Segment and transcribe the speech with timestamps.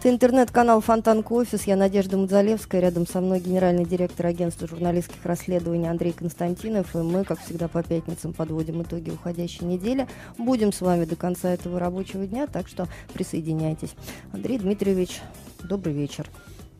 [0.00, 1.64] Это интернет-канал Фонтанка Офис.
[1.64, 2.80] Я Надежда Мудзалевская.
[2.80, 6.96] Рядом со мной генеральный директор агентства журналистских расследований Андрей Константинов.
[6.96, 10.08] И мы, как всегда, по пятницам подводим итоги уходящей недели.
[10.38, 13.94] Будем с вами до конца этого рабочего дня, так что присоединяйтесь.
[14.32, 15.20] Андрей Дмитриевич,
[15.62, 16.30] добрый вечер.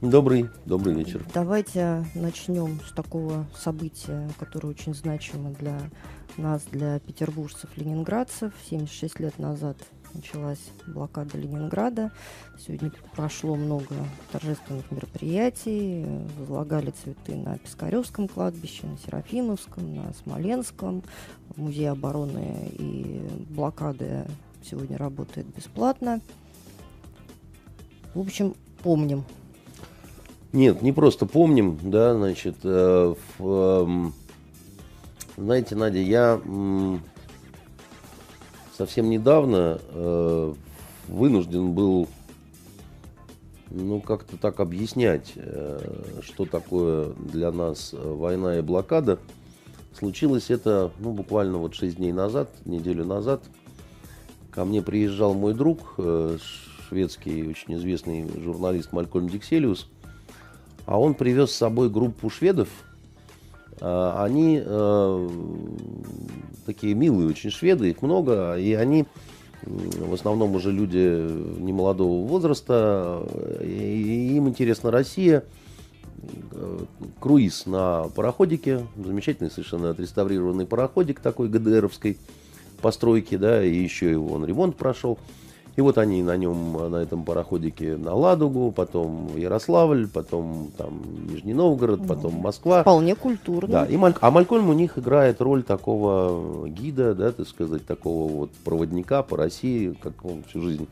[0.00, 1.23] Добрый, добрый вечер.
[1.34, 5.79] Давайте начнем с такого события, которое очень значимо для
[6.39, 8.55] нас, для петербуржцев, ленинградцев.
[8.71, 9.77] 76 лет назад
[10.14, 12.11] началась блокада Ленинграда.
[12.58, 13.95] Сегодня прошло много
[14.32, 16.04] торжественных мероприятий.
[16.39, 21.02] Возлагали цветы на Пискаревском кладбище, на Серафимовском, на Смоленском.
[21.57, 24.26] Музей обороны и блокады
[24.62, 26.21] сегодня работает бесплатно.
[28.14, 29.24] В общем, помним.
[30.52, 34.11] Нет, не просто помним, да, значит, э, в, э,
[35.36, 36.41] знаете, Надя, я
[38.80, 40.55] совсем недавно э,
[41.06, 42.08] вынужден был,
[43.69, 49.18] ну, как-то так объяснять, э, что такое для нас война и блокада.
[49.92, 53.42] Случилось это, ну, буквально вот 6 дней назад, неделю назад.
[54.50, 56.38] Ко мне приезжал мой друг, э,
[56.88, 59.88] шведский очень известный журналист Малькольм Дикселиус,
[60.86, 62.70] а он привез с собой группу шведов–
[63.81, 65.28] они э,
[66.67, 69.06] такие милые очень шведы, их много, и они
[69.62, 70.97] в основном уже люди
[71.61, 73.27] немолодого возраста,
[73.62, 75.45] и им интересна Россия.
[76.53, 76.78] Э,
[77.19, 82.19] круиз на пароходике, замечательный совершенно отреставрированный пароходик такой ГДРовской
[82.83, 85.19] постройки, да, и еще его он ремонт прошел.
[85.81, 91.00] И вот они на нем, на этом пароходике на Ладугу, потом в Ярославль, потом там
[91.27, 92.83] Нижний Новгород, потом Москва.
[92.83, 93.73] Вполне культурно.
[93.73, 94.12] Да, и Маль...
[94.20, 99.39] а Малькольм у них играет роль такого гида, да, так сказать, такого вот проводника по
[99.39, 100.86] России, как он всю жизнь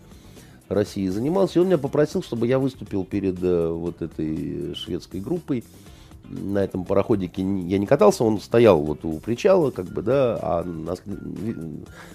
[0.71, 1.59] России занимался.
[1.59, 5.65] И он меня попросил, чтобы я выступил перед э, вот этой шведской группой
[6.29, 10.65] на этом пароходике я не катался, он стоял вот у причала, как бы, да, а
[10.65, 10.95] на,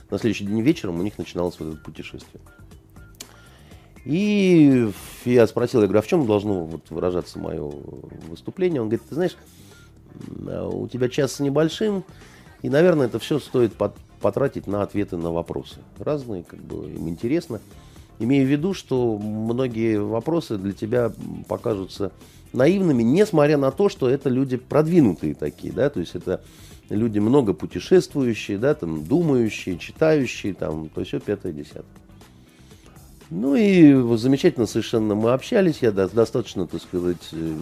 [0.10, 2.42] на следующий день вечером у них начиналось вот это путешествие.
[4.06, 4.92] И
[5.26, 7.72] я спросил, я говорю, а в чем должно вот выражаться мое
[8.28, 8.82] выступление?
[8.82, 9.38] Он говорит, ты знаешь,
[10.12, 12.04] у тебя час с небольшим,
[12.62, 13.74] и, наверное, это все стоит
[14.22, 15.80] потратить на ответы на вопросы.
[15.98, 17.60] Разные, как бы, им интересно.
[18.20, 21.12] Имея в виду, что многие вопросы для тебя
[21.48, 22.12] покажутся
[22.54, 26.42] наивными, несмотря на то, что это люди продвинутые такие, да, то есть это
[26.90, 31.84] люди много путешествующие, да, там, думающие, читающие, там, то все пятое, десятое.
[33.30, 37.58] Ну и замечательно совершенно мы общались, я достаточно, так сказать, э,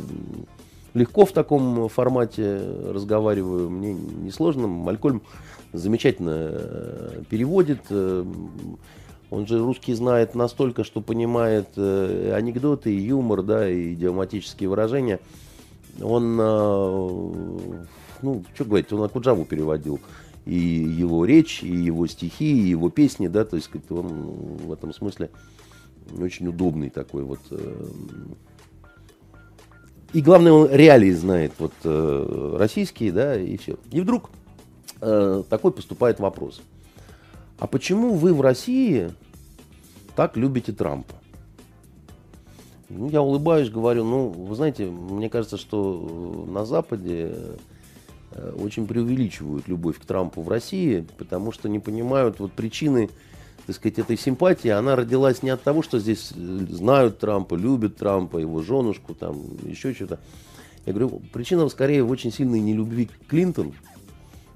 [0.93, 4.67] легко в таком формате разговариваю, мне несложно.
[4.67, 5.21] Малькольм
[5.71, 8.25] замечательно э, переводит, э,
[9.31, 15.21] он же русский знает настолько, что понимает э, анекдоты, юмор, да, и идиоматические выражения.
[16.01, 17.85] Он, э,
[18.21, 20.01] ну, что говорить, он Акуджаву переводил.
[20.45, 24.07] И его речь, и его стихи, и его песни, да, то есть он
[24.65, 25.29] в этом смысле
[26.19, 27.39] очень удобный такой вот.
[27.51, 27.85] Э,
[30.11, 33.77] и главное, он реалии знает, вот э, российские, да, и все.
[33.91, 34.29] И вдруг
[34.99, 36.61] э, такой поступает вопрос.
[37.61, 39.11] А почему вы в России
[40.15, 41.13] так любите Трампа?
[42.89, 47.35] Ну, я улыбаюсь, говорю, ну, вы знаете, мне кажется, что на Западе
[48.31, 53.11] э, очень преувеличивают любовь к Трампу в России, потому что не понимают вот причины,
[53.67, 54.69] так сказать, этой симпатии.
[54.69, 59.39] Она родилась не от того, что здесь э, знают Трампа, любят Трампа, его женушку, там,
[59.67, 60.19] еще что-то.
[60.87, 63.73] Я говорю, причина скорее в очень сильной нелюбви к Клинтон,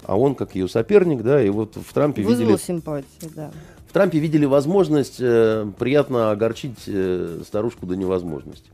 [0.08, 2.58] а он как ее соперник, да, и вот в Трампе Вызвал видели...
[2.58, 3.52] симпатию, да.
[3.88, 8.70] В Трампе видели возможность э, приятно огорчить э, старушку до невозможности.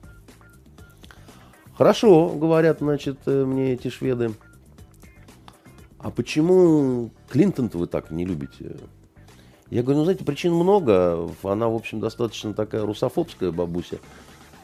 [1.78, 4.31] Хорошо, говорят, значит, э, мне эти шведы.
[6.00, 8.78] А почему Клинтон-то вы так не любите?
[9.70, 11.30] Я говорю, ну, знаете, причин много.
[11.44, 14.00] Она, в общем, достаточно такая русофобская бабуся.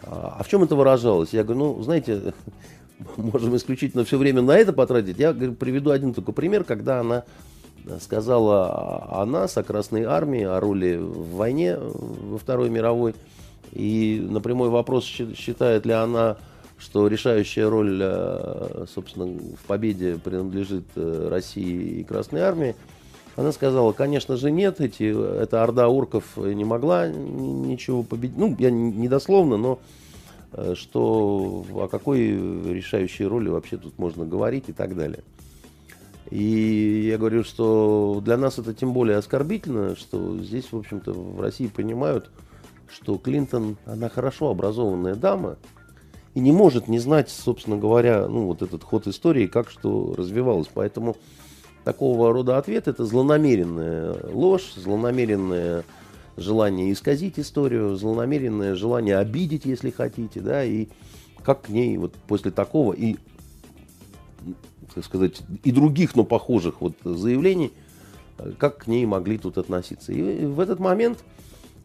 [0.03, 1.33] А, а в чем это выражалось?
[1.33, 2.33] Я говорю, ну, знаете,
[3.17, 5.19] можем исключительно все время на это потратить.
[5.19, 7.23] Я приведу один только пример, когда она
[8.01, 13.15] сказала о нас, о Красной Армии, о роли в войне во Второй мировой.
[13.71, 16.38] И на прямой вопрос, считает ли она,
[16.77, 22.75] что решающая роль, э, собственно, в победе принадлежит э, России и Красной Армии,
[23.35, 25.03] она сказала, конечно же нет, эти,
[25.41, 28.38] эта орда урков не могла ничего победить.
[28.38, 30.06] Ну, я не дословно, но Э,
[30.75, 35.24] что о какой решающей роли вообще тут можно говорить и так далее.
[36.30, 41.39] И я говорю, что для нас это тем более оскорбительно, что здесь, в общем-то, в
[41.39, 42.30] России понимают,
[42.89, 45.57] что Клинтон, она хорошо образованная дама,
[46.33, 50.69] и не может не знать, собственно говоря, ну, вот этот ход истории, как что развивалось.
[50.74, 51.15] Поэтому
[51.83, 55.83] такого рода ответ– это злонамеренная ложь, злонамеренное
[56.38, 60.88] желание исказить историю, злонамеренное желание обидеть, если хотите, да, и
[61.44, 63.18] как к ней вот после такого и,
[64.94, 67.74] так сказать, и других, но похожих вот заявлений,
[68.57, 70.13] как к ней могли тут относиться.
[70.13, 71.19] И в этот момент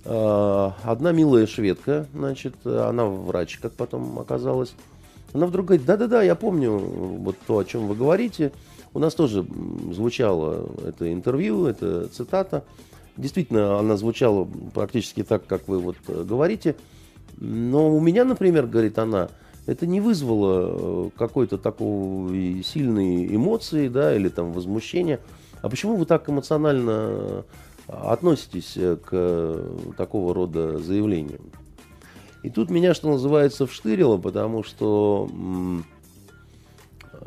[0.04, 4.74] э, одна милая шведка, значит, она врач, как потом оказалось,
[5.32, 8.52] она вдруг говорит, да-да-да, я помню вот то, о чем вы говорите,
[8.94, 9.46] у нас тоже
[9.90, 12.64] звучало это интервью, это цитата.
[13.16, 16.76] Действительно, она звучала практически так, как вы вот э, говорите.
[17.36, 19.28] Но у меня, например, говорит она,
[19.66, 25.20] это не вызвало э, какой-то такой сильной эмоции, да, или там возмущения.
[25.60, 27.42] А почему вы так эмоционально э,
[27.86, 29.60] относитесь к
[29.98, 31.42] такого рода заявлениям?
[32.42, 35.28] И тут меня, что называется, вштырило, потому что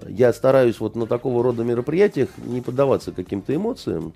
[0.07, 4.13] я стараюсь вот на такого рода мероприятиях не поддаваться каким-то эмоциям.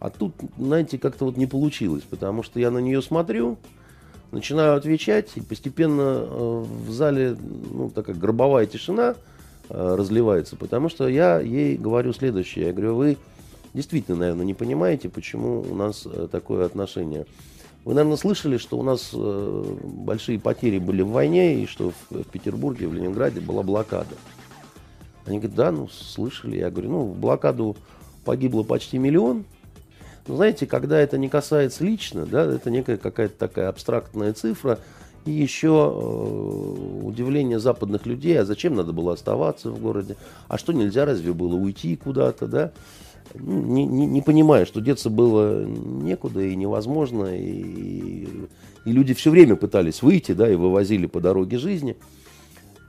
[0.00, 3.58] А тут, знаете, как-то вот не получилось, потому что я на нее смотрю,
[4.30, 7.36] начинаю отвечать, и постепенно э, в зале
[7.72, 9.16] ну, такая гробовая тишина
[9.68, 12.66] э, разливается, потому что я ей говорю следующее.
[12.66, 13.16] Я говорю, вы
[13.74, 17.26] действительно, наверное, не понимаете, почему у нас э, такое отношение.
[17.84, 22.86] Вы, наверное, слышали, что у нас большие потери были в войне, и что в Петербурге,
[22.86, 24.14] в Ленинграде была блокада.
[25.24, 26.58] Они говорят, да, ну, слышали.
[26.58, 27.76] Я говорю, ну, в блокаду
[28.24, 29.44] погибло почти миллион.
[30.28, 34.78] Знаете, когда это не касается лично, да, это некая какая-то такая абстрактная цифра,
[35.24, 40.16] и еще э, удивление западных людей, а зачем надо было оставаться в городе,
[40.46, 42.72] а что нельзя разве было уйти куда-то, да,
[43.34, 48.26] ну, не, не, не понимая, что деться было некуда и невозможно, и,
[48.84, 51.96] и люди все время пытались выйти, да, и вывозили по дороге жизни–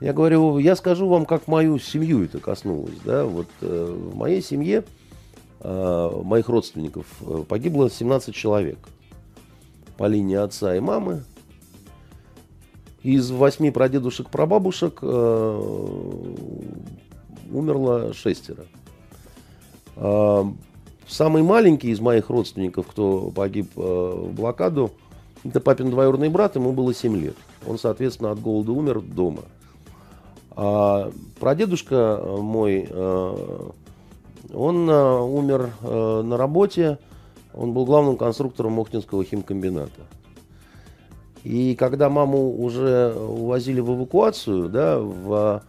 [0.02, 2.98] я говорю, я скажу вам, как мою семью это коснулось.
[3.04, 3.26] Да?
[3.26, 4.86] Вот, э, в моей семье,
[5.64, 8.78] моих родственников, э, погибло 17 человек
[9.98, 11.24] по линии отца и мамы.
[13.04, 15.62] Из восьми прадедушек-прабабушек э,
[17.52, 18.66] умерло шестеро.
[19.96, 20.44] Э,
[21.08, 24.92] самый маленький из моих родственников, кто погиб э, в блокаду,
[25.44, 27.36] это папин двоюродный брат, ему было 7 лет.
[27.66, 29.44] Он, соответственно, от голода умер дома.
[30.52, 33.70] А прадедушка мой, э,
[34.54, 36.98] он э, умер э, на работе,
[37.54, 40.02] он был главным конструктором Мохтинского химкомбината.
[41.44, 45.64] И когда маму уже увозили в эвакуацию, да, в,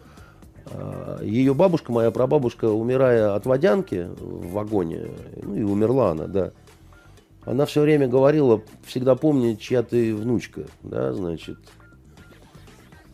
[1.23, 5.13] ее бабушка, моя прабабушка, умирая от водянки в вагоне,
[5.43, 6.51] ну и умерла она, да,
[7.45, 11.59] она все время говорила, всегда помни, чья ты внучка, да, значит,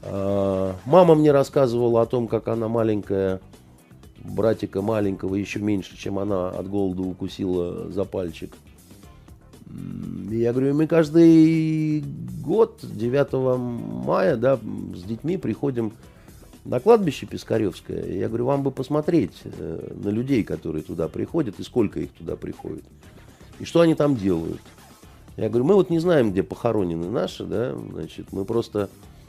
[0.03, 3.41] а, мама мне рассказывала о том, как она маленькая,
[4.25, 8.53] братика маленького, еще меньше, чем она от голода укусила за пальчик.
[10.31, 12.05] Я говорю, мы каждый
[12.43, 15.93] год, 9 мая, да, с детьми приходим
[16.65, 18.05] на кладбище Пискаревское.
[18.07, 22.37] Я говорю, вам бы посмотреть э, на людей, которые туда приходят, и сколько их туда
[22.37, 22.85] приходит.
[23.59, 24.61] И что они там делают.
[25.37, 28.89] Я говорю, мы вот не знаем, где похоронены наши, да, значит, мы просто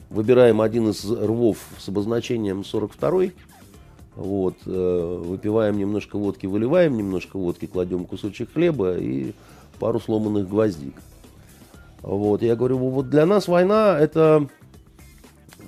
[0.10, 3.26] выбираем один из рвов с обозначением 42
[4.18, 9.34] вот, э, выпиваем немножко водки, выливаем немножко водки, кладем кусочек хлеба и
[9.80, 10.96] пару сломанных гвоздик.
[12.02, 14.48] Вот, я говорю, вот для нас война это,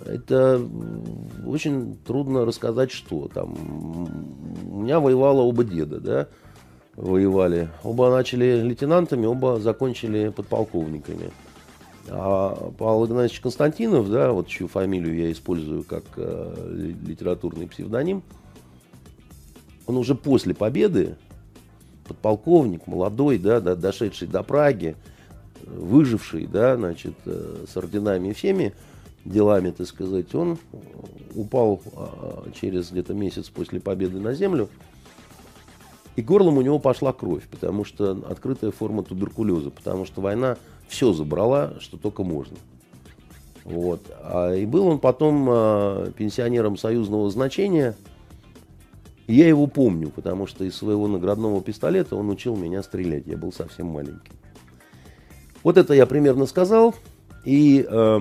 [0.03, 0.59] это
[1.45, 3.53] очень трудно рассказать, что там.
[4.71, 6.27] У меня воевало оба деда, да,
[6.95, 7.69] воевали.
[7.83, 11.29] Оба начали лейтенантами, оба закончили подполковниками.
[12.07, 18.23] А Павел Игнатьевич Константинов, да, вот чью фамилию я использую как э, литературный псевдоним,
[19.89, 21.15] он уже после победы,
[22.07, 24.95] подполковник, молодой, да, да, дошедший до Праги,
[25.65, 28.75] выживший, да, значит, э, с орденами и всеми
[29.25, 30.59] делами, так сказать, он
[31.33, 34.69] упал э, через где-то месяц после победы на землю,
[36.15, 41.13] и горлом у него пошла кровь, потому что открытая форма туберкулеза, потому что война все
[41.13, 42.57] забрала, что только можно.
[43.63, 44.01] Вот.
[44.21, 47.95] А, и был он потом а, пенсионером союзного значения.
[49.29, 53.27] Я его помню, потому что из своего наградного пистолета он учил меня стрелять.
[53.27, 54.31] Я был совсем маленький.
[55.61, 56.95] Вот это я примерно сказал.
[57.45, 58.19] И э,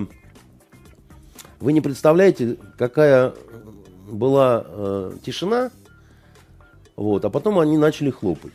[1.59, 3.33] вы не представляете, какая
[4.07, 5.71] была э, тишина.
[6.95, 8.53] Вот, а потом они начали хлопать.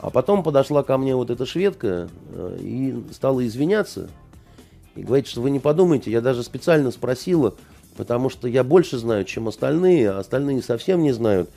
[0.00, 4.10] А потом подошла ко мне вот эта шведка э, и стала извиняться.
[4.96, 7.54] И говорит, что вы не подумайте, я даже специально спросила,
[8.02, 11.48] потому что я больше знаю, чем остальные, а остальные совсем не знают.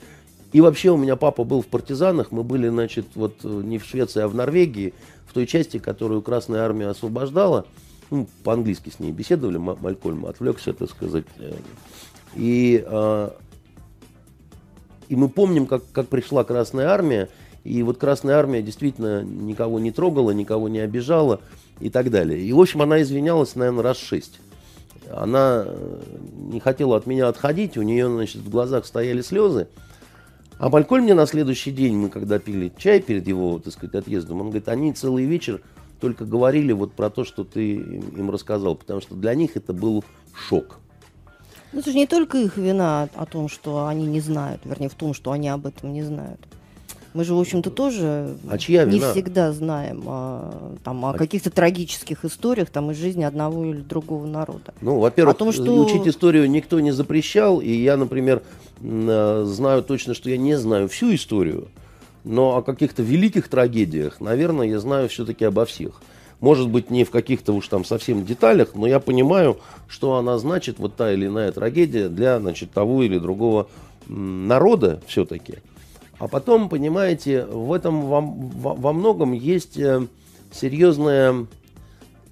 [0.52, 3.84] И вообще у меня папа был в партизанах, мы были, значит, вот э, не в
[3.84, 4.94] Швеции, а в Норвегии,
[5.26, 7.66] в той части, которую Красная Армия освобождала.
[8.12, 11.24] Ну, по-английски с ней беседовали, Малькольм отвлекся, так сказать.
[12.36, 13.30] И, э,
[15.08, 17.28] и мы помним, как, как пришла Красная Армия,
[17.64, 21.40] и вот Красная Армия действительно никого не трогала, никого не обижала
[21.80, 22.40] и так далее.
[22.40, 24.38] И, в общем, она извинялась, наверное, раз шесть.
[25.10, 26.02] Она э,
[26.50, 29.68] не хотела от меня отходить, у нее, значит, в глазах стояли слезы.
[30.58, 34.40] А Малькольм мне на следующий день, мы когда пили чай перед его, так сказать, отъездом,
[34.40, 35.60] он говорит, они целый вечер
[36.00, 40.04] только говорили вот про то, что ты им рассказал, потому что для них это был
[40.34, 40.78] шок.
[41.72, 44.94] Ну, это же не только их вина о том, что они не знают, вернее, в
[44.94, 46.40] том, что они об этом не знают.
[47.16, 49.12] Мы же, в общем-то, тоже а чья не вина?
[49.12, 51.14] всегда знаем а, там, о а...
[51.14, 54.74] каких-то трагических историях там, из жизни одного или другого народа.
[54.82, 55.82] Ну, во-первых, том, что...
[55.82, 58.42] учить историю никто не запрещал, и я, например,
[58.82, 61.68] э, знаю точно, что я не знаю всю историю,
[62.24, 66.02] но о каких-то великих трагедиях, наверное, я знаю все-таки обо всех.
[66.40, 69.56] Может быть, не в каких-то уж там совсем деталях, но я понимаю,
[69.88, 73.68] что она значит, вот та или иная трагедия для значит, того или другого
[74.06, 75.54] народа все-таки.
[76.18, 80.06] А потом, понимаете, в этом во, во, во многом есть э,
[80.50, 81.46] серьезная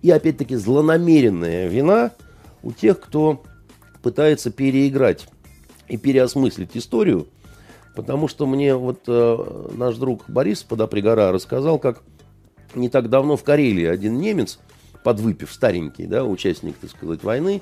[0.00, 2.12] и, опять-таки, злонамеренная вина
[2.62, 3.42] у тех, кто
[4.02, 5.28] пытается переиграть
[5.88, 7.26] и переосмыслить историю.
[7.94, 12.02] Потому что мне вот э, наш друг Борис Подопригора рассказал, как
[12.74, 14.58] не так давно в Карелии один немец,
[15.04, 17.60] подвыпив, старенький, да, участник, так сказать, войны,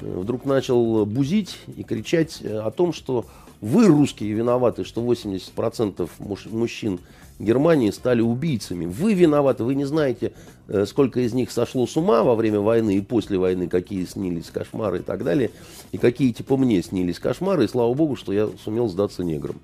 [0.00, 3.26] э, вдруг начал бузить и кричать о том, что
[3.62, 6.10] вы, русские, виноваты, что 80%
[6.50, 7.00] мужчин
[7.38, 8.86] Германии стали убийцами.
[8.86, 10.32] Вы виноваты, вы не знаете,
[10.68, 14.50] э, сколько из них сошло с ума во время войны и после войны, какие снились
[14.50, 15.52] кошмары и так далее,
[15.92, 19.56] и какие типа мне снились кошмары, и слава богу, что я сумел сдаться неграм.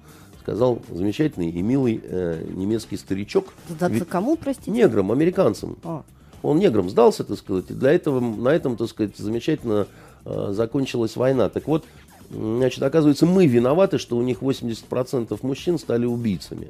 [0.43, 3.52] Сказал замечательный и милый э, немецкий старичок.
[3.69, 4.71] Сдаться Ведь кому, простите?
[4.71, 5.76] Неграм, американцам.
[5.83, 6.05] А.
[6.43, 9.88] Он неграм сдался, так сказать, и для этого, на этом, так сказать, замечательно
[10.25, 11.49] э, закончилась война.
[11.49, 11.85] Так вот,
[12.30, 16.68] Значит, оказывается, мы виноваты, что у них 80% мужчин стали убийцами.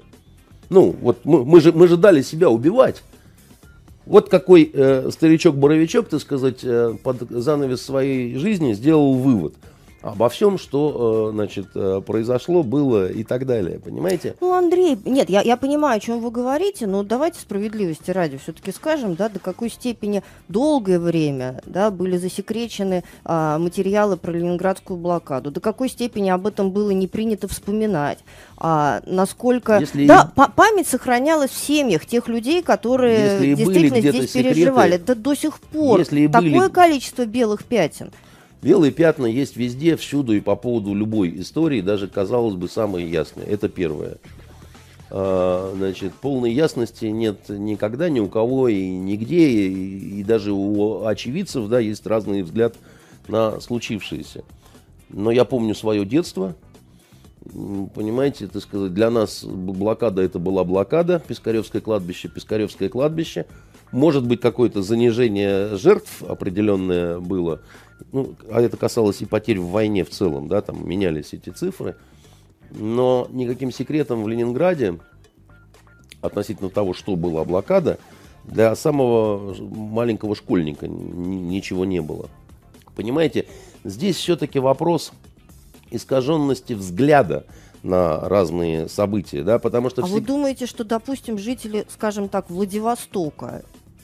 [0.70, 3.02] Ну, вот мы, мы, же, мы же дали себя убивать.
[4.06, 9.54] Вот какой э, старичок-боровичок, так сказать, э, под занавес своей жизни сделал вывод–
[10.02, 14.36] обо всем, что, э, значит, э, произошло, было и так далее, понимаете?
[14.40, 18.72] Ну, Андрей, нет, я, я понимаю, о чем вы говорите, но давайте справедливости ради все-таки
[18.72, 25.50] скажем, да, до какой степени долгое время, да, были засекречены а, материалы про ленинградскую блокаду,
[25.50, 28.18] до какой степени об этом было не принято вспоминать,
[28.56, 30.40] а, насколько, Если да, и...
[30.54, 35.58] память сохранялась в семьях тех людей, которые Если действительно здесь секреты, переживали, да до сих
[35.60, 36.70] пор Если такое были...
[36.70, 38.12] количество белых пятен.
[38.60, 43.46] Белые пятна есть везде, всюду и по поводу любой истории, даже, казалось бы, самые ясные.
[43.46, 44.18] Это первое.
[45.10, 51.04] А, значит, полной ясности нет никогда ни у кого и нигде, и, и даже у
[51.04, 52.74] очевидцев, да, есть разный взгляд
[53.28, 54.42] на случившееся.
[55.08, 56.54] Но я помню свое детство,
[57.94, 63.46] понимаете, так сказать, для нас блокада это была блокада, Пискаревское кладбище, Пискаревское кладбище.
[63.90, 67.62] Может быть, какое-то занижение жертв определенное было,
[68.12, 71.96] ну, а это касалось и потерь в войне в целом, да, там менялись эти цифры.
[72.70, 74.98] Но никаким секретом в Ленинграде
[76.20, 77.98] относительно того, что была блокада,
[78.44, 82.28] для самого маленького школьника ничего не было.
[82.96, 83.46] Понимаете,
[83.84, 85.12] здесь все-таки вопрос
[85.90, 87.46] искаженности взгляда
[87.82, 90.02] на разные события, да, потому что...
[90.02, 90.14] А все...
[90.14, 93.62] вы думаете, что, допустим, жители, скажем так, Владивостока,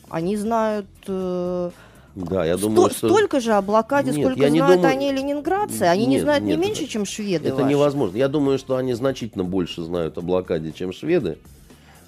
[0.09, 1.71] они знают э,
[2.15, 3.09] да, я думаю, Сто, что...
[3.09, 4.97] Столько же о блокаде, нет, сколько знают думаю...
[4.97, 5.83] они ленинградцы.
[5.83, 7.69] Они нет, не знают нет, не меньше, чем шведы Это ваши.
[7.69, 8.17] невозможно.
[8.17, 11.39] Я думаю, что они значительно больше знают о блокаде, чем шведы.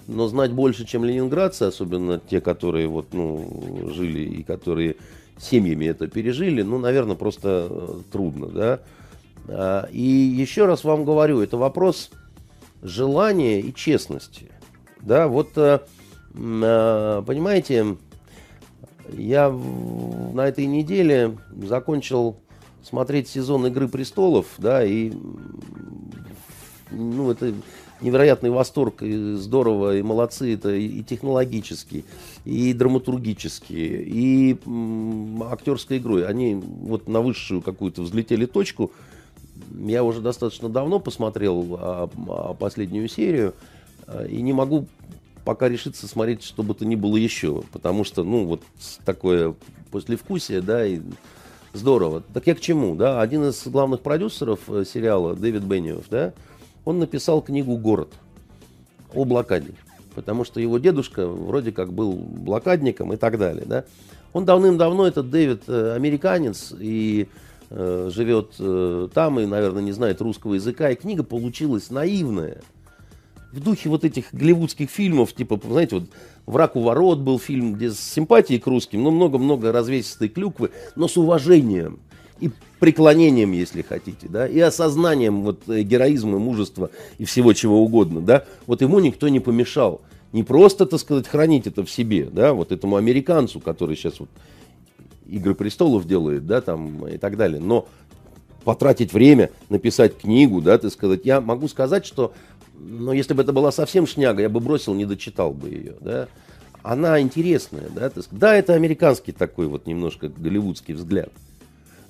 [0.07, 4.97] Но знать больше, чем ленинградцы, особенно те, которые вот, ну, жили и которые
[5.39, 8.81] семьями это пережили, ну, наверное, просто э, трудно, да.
[9.49, 12.11] А, и еще раз вам говорю, это вопрос
[12.83, 14.53] желания и честности.
[15.01, 15.81] Да, вот, э,
[16.35, 17.97] э, понимаете,
[19.13, 22.37] я на этой неделе закончил
[22.83, 25.13] смотреть сезон Игры престолов, да, и
[26.91, 27.53] ну, это
[28.01, 32.05] невероятный восторг, и здорово, и молодцы, это и технологически,
[32.45, 36.27] и драматургически, и м, актерской игрой.
[36.27, 38.93] Они вот на высшую какую-то взлетели точку.
[39.75, 43.55] Я уже достаточно давно посмотрел а, а, последнюю серию,
[44.07, 44.87] а, и не могу
[45.47, 47.63] пока решится смотреть, что бы то ни было еще.
[47.73, 48.63] Потому что, ну, вот
[49.05, 49.55] такое
[49.93, 51.01] послевкусие, да, и
[51.73, 52.25] здорово.
[52.35, 53.21] Так я к чему, да?
[53.21, 56.35] Один из главных продюсеров э, сериала, Дэвид Бенниов, да,
[56.85, 58.13] он написал книгу «Город»
[59.15, 59.73] о блокаде.
[60.17, 63.85] Потому что его дедушка вроде как был блокадником и так далее, да.
[64.33, 67.29] Он давным-давно, этот Дэвид, э, американец, и
[67.71, 70.91] э, живет э, там, и, наверное, не знает русского языка.
[70.91, 72.63] И книга получилась наивная.
[73.53, 76.11] В духе вот этих голливудских фильмов, типа, знаете, вот
[76.47, 81.09] «Враг у ворот» был фильм, где с симпатией к русским, но много-много развесистой клюквы, но
[81.09, 82.01] с уважением
[82.41, 82.51] и
[82.81, 88.45] преклонением, если хотите, да, и осознанием вот э, героизма, мужества и всего чего угодно, да,
[88.67, 90.03] вот ему никто не помешал.
[90.33, 94.29] Не просто, так сказать, хранить это в себе, да, вот этому американцу, который сейчас вот
[95.29, 97.89] Игры престолов делает, да, там и так далее, но
[98.65, 102.33] потратить время, написать книгу, да, так сказать, я могу сказать, что,
[102.79, 106.29] ну, если бы это была совсем шняга, я бы бросил, не дочитал бы ее, да,
[106.83, 111.31] она интересная, да, да, это американский такой вот немножко голливудский взгляд,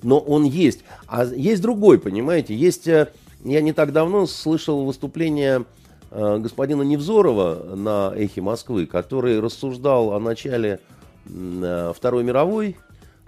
[0.03, 0.83] но он есть.
[1.07, 3.11] А есть другой, понимаете, есть, э,
[3.43, 5.65] я не так давно слышал выступление
[6.11, 10.79] э, господина Невзорова на «Эхе Москвы», который рассуждал о начале
[11.27, 12.77] э, Второй мировой,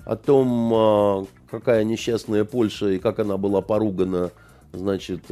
[0.06, 4.32] о том, какая несчастная Польша и как она была поругана
[4.72, 5.26] значит,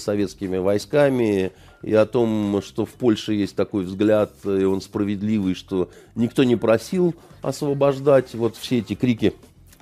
[0.00, 1.52] советскими войсками,
[1.82, 6.56] и о том, что в Польше есть такой взгляд, и он справедливый, что никто не
[6.56, 9.34] просил освобождать вот все эти крики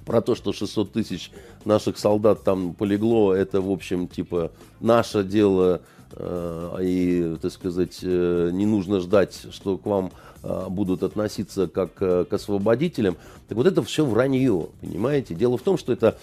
[0.05, 1.31] про то, что 600 тысяч
[1.65, 5.83] наших солдат там полегло, это, в общем, типа, наше дело,
[6.13, 11.91] э, и, так сказать, э, не нужно ждать, что к вам э, будут относиться как
[12.01, 13.17] э, к освободителям.
[13.49, 15.35] Так вот это все вранье, понимаете?
[15.35, 16.19] Дело в том, что это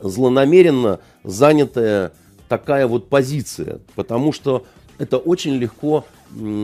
[0.00, 2.12] злонамеренно занятая
[2.48, 4.66] такая вот позиция, потому что
[4.98, 6.04] это очень легко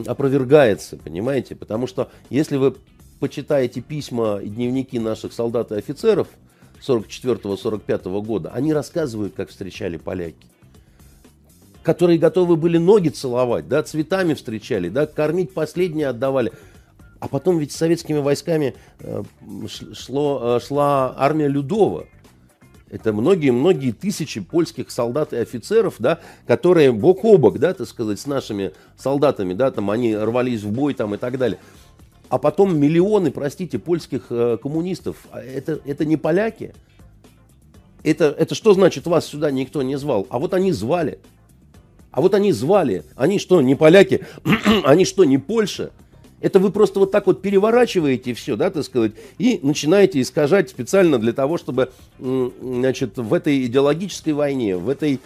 [0.07, 1.55] опровергается, понимаете?
[1.55, 2.77] Потому что если вы
[3.19, 6.29] почитаете письма и дневники наших солдат и офицеров–
[6.87, 10.47] 44-45 года, они рассказывают, как встречали поляки.
[11.83, 16.53] Которые готовы были ноги целовать, да, цветами встречали, да, кормить последние отдавали.
[17.21, 19.23] А потом ведь с советскими войсками э,
[19.95, 22.07] шло, э, шла армия Людова.
[22.91, 28.19] Это многие-многие тысячи польских солдат и офицеров, да, которые бок о бок, да, так сказать,
[28.19, 31.59] с нашими солдатами, да, там они рвались в бой там и так далее
[32.31, 35.27] а потом миллионы, простите, польских э, коммунистов.
[35.33, 36.73] А это, это не поляки.
[38.05, 40.29] Это, это что значит, вас сюда никто не звал?
[40.31, 41.19] А вот они звали.
[42.13, 43.05] А вот они звали.
[43.17, 44.25] Они что, не поляки?
[44.85, 45.91] они что, не Польша?
[46.41, 51.19] Это вы просто вот так вот переворачиваете все, да, так сказать, и начинаете искажать специально
[51.19, 55.21] для того, чтобы, значит, в этой идеологической войне, в этой,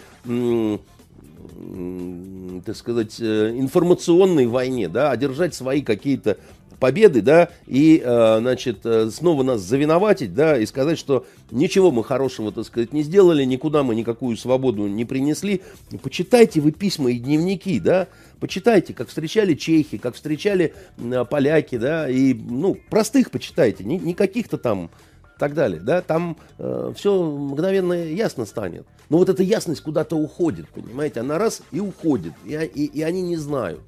[2.65, 6.37] так сказать, э, информационной войне, да, одержать свои какие-то
[6.79, 12.03] победы, да, и, э, значит, э, снова нас завиноватить, да, и сказать, что ничего мы
[12.03, 15.61] хорошего, так сказать, не сделали, никуда мы никакую свободу не принесли.
[16.01, 18.07] Почитайте вы письма и дневники, да,
[18.39, 24.57] почитайте, как встречали чехи, как встречали э, поляки, да, и, ну, простых почитайте, не каких-то
[24.57, 24.89] там
[25.37, 28.85] так далее, да, там э, все мгновенно ясно станет.
[29.09, 33.21] Но вот эта ясность куда-то уходит, понимаете, она раз и уходит, и, и, и они
[33.21, 33.81] не знают.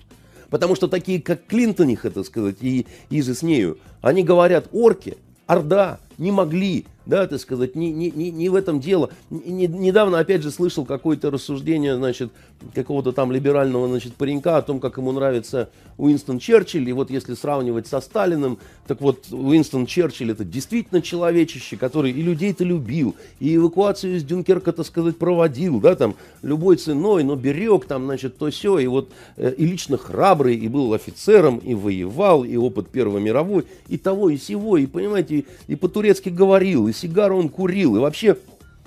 [0.50, 6.00] Потому что такие, как Клинтоних, это сказать, и Изы с нею, они говорят орки, орда,
[6.18, 9.10] не могли, да, так сказать, не, не, не, не в этом дело.
[9.30, 12.32] Не, недавно, опять же, слышал какое-то рассуждение, значит,
[12.74, 17.34] какого-то там либерального, значит, паренька о том, как ему нравится Уинстон Черчилль, и вот если
[17.34, 23.56] сравнивать со Сталиным, так вот, Уинстон Черчилль это действительно человечище, который и людей-то любил, и
[23.56, 28.50] эвакуацию из Дюнкерка, так сказать, проводил, да, там, любой ценой, но берег там, значит, то
[28.50, 33.22] все, и вот, э, и лично храбрый, и был офицером, и воевал, и опыт Первой
[33.22, 38.00] мировой, и того, и сего, и, понимаете, и, по-турецки говорил, и сигару он курил, и
[38.00, 38.38] вообще,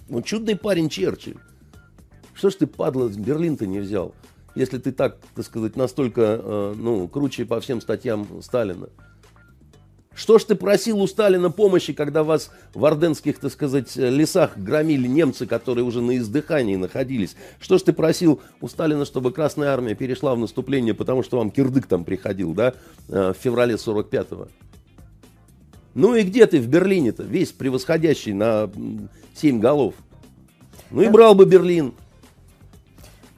[0.09, 1.37] ну, чудный парень Черчилль.
[2.41, 4.15] Что ж ты, падла, Берлин-то не взял,
[4.55, 8.89] если ты так, так сказать, настолько, э, ну, круче по всем статьям Сталина?
[10.15, 15.07] Что ж ты просил у Сталина помощи, когда вас в орденских, так сказать, лесах громили
[15.07, 17.37] немцы, которые уже на издыхании находились?
[17.61, 21.51] Что ж ты просил у Сталина, чтобы Красная Армия перешла в наступление, потому что вам
[21.51, 22.73] кирдык там приходил, да,
[23.11, 24.49] э, в феврале 45-го?
[25.93, 28.71] Ну и где ты в Берлине-то, весь превосходящий на
[29.35, 29.93] 7 голов?
[30.91, 31.93] Ну и брал бы Берлин.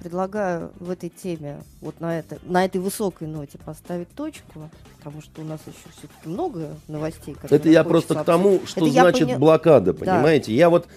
[0.02, 5.42] Предлагаю в этой теме, вот на, это, на этой высокой ноте поставить точку, потому что
[5.42, 7.36] у нас еще все-таки много новостей.
[7.48, 9.38] Это я просто к тому, что это значит поня...
[9.38, 10.50] блокада, понимаете?
[10.50, 10.56] Да.
[10.56, 10.88] Я вот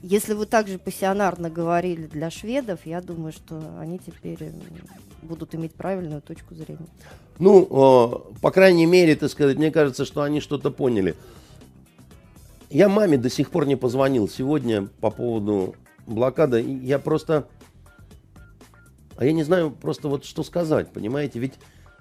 [0.00, 4.50] Если вы также пассионарно говорили для шведов, я думаю, что они теперь
[5.20, 6.88] будут иметь правильную точку зрения.
[7.38, 11.16] Ну, э, по крайней мере, так сказать, мне кажется, что они что-то поняли.
[12.70, 15.74] Я маме до сих пор не позвонил сегодня по поводу
[16.06, 16.62] блокады.
[16.82, 17.46] Я просто...
[19.16, 21.38] А я не знаю просто вот что сказать, понимаете?
[21.38, 21.54] Ведь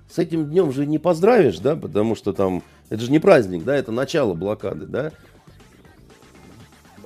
[0.10, 2.62] с этим днем же не поздравишь, да, потому что там...
[2.90, 5.12] Это же не праздник, да, это начало блокады, да.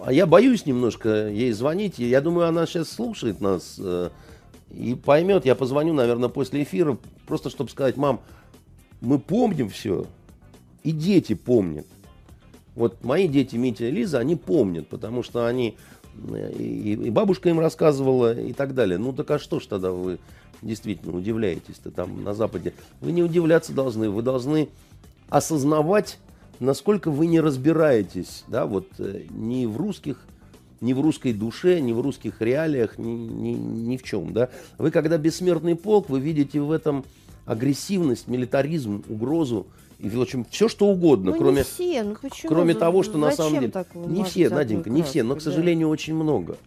[0.03, 1.99] А я боюсь немножко ей звонить.
[1.99, 4.09] Я думаю, она сейчас слушает нас э,
[4.71, 5.45] и поймет.
[5.45, 8.21] Я позвоню, наверное, после эфира, просто чтобы сказать, мам,
[9.01, 10.05] мы помним все,
[10.83, 11.85] и дети помнят.
[12.75, 15.77] Вот мои дети, Митя и Лиза, они помнят, потому что они,
[16.57, 18.97] и, и бабушка им рассказывала и так далее.
[18.97, 20.19] Ну так а что ж тогда вы
[20.61, 22.73] действительно удивляетесь-то там на Западе?
[23.01, 24.69] Вы не удивляться должны, вы должны
[25.29, 26.19] осознавать,
[26.59, 30.25] насколько вы не разбираетесь, да, вот э, ни в русских,
[30.81, 34.49] ни в русской душе, ни в русских реалиях, ни, ни, ни в чем, да.
[34.77, 37.05] Вы когда бессмертный полк, вы видите в этом
[37.45, 39.67] агрессивность, милитаризм, угрозу,
[39.99, 42.03] и, в общем, все что угодно, ну, кроме, все.
[42.03, 42.49] Ну, почему?
[42.49, 43.73] кроме того, что на самом деле...
[43.95, 45.91] Не все, Наденька, не все, но, к сожалению, да.
[45.91, 46.57] очень много.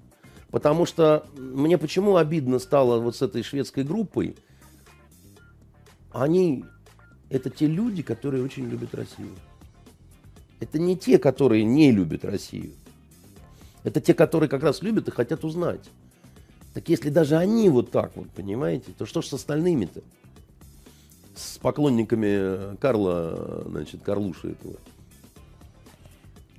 [0.50, 4.36] Потому что мне почему обидно стало вот с этой шведской группой,
[6.12, 6.66] они,
[7.30, 9.30] это те люди, которые очень любят Россию.
[10.60, 12.72] Это не те, которые не любят Россию.
[13.82, 15.90] Это те, которые как раз любят и хотят узнать.
[16.74, 20.02] Так если даже они вот так вот, понимаете, то что ж с остальными-то?
[21.34, 24.74] С поклонниками Карла, значит, Карлуши этого.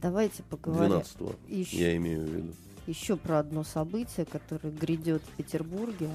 [0.01, 0.89] Давайте поговорим.
[0.89, 2.53] 12 еще, я имею в виду.
[2.87, 6.09] Еще про одно событие, которое грядет в Петербурге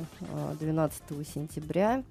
[0.61, 2.05] 12 а, сентября.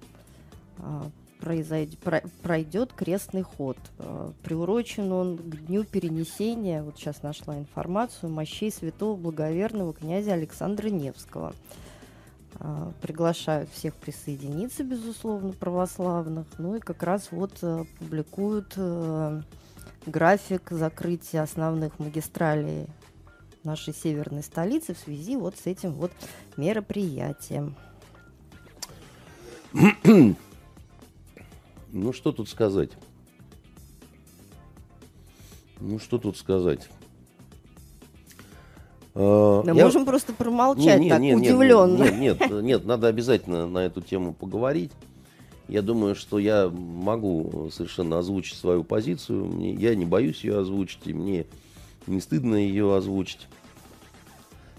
[0.78, 1.98] А, произойдет,
[2.42, 3.78] пройдет крестный ход.
[3.98, 10.88] Э, приурочен он к дню перенесения, вот сейчас нашла информацию, мощей святого благоверного князя Александра
[10.88, 11.54] Невского.
[12.60, 16.46] Э, приглашают всех присоединиться, безусловно, православных.
[16.58, 18.76] Ну и как раз вот э, публикуют
[20.06, 22.86] график закрытия основных магистралей
[23.64, 26.12] нашей северной столицы в связи вот с этим вот
[26.56, 27.76] мероприятием.
[31.90, 32.90] Ну, что тут сказать?
[35.80, 36.88] Ну, что тут сказать?
[39.20, 39.84] А, Мы я...
[39.84, 42.04] можем просто промолчать не, не, так не, удивленно.
[42.04, 44.92] Нет, нет, нет, нет, надо обязательно на эту тему поговорить.
[45.66, 49.46] Я думаю, что я могу совершенно озвучить свою позицию.
[49.46, 51.46] Мне, я не боюсь ее озвучить, и мне
[52.06, 53.48] не стыдно ее озвучить.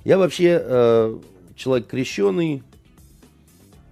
[0.05, 1.19] Я вообще э,
[1.55, 2.63] человек крещеный,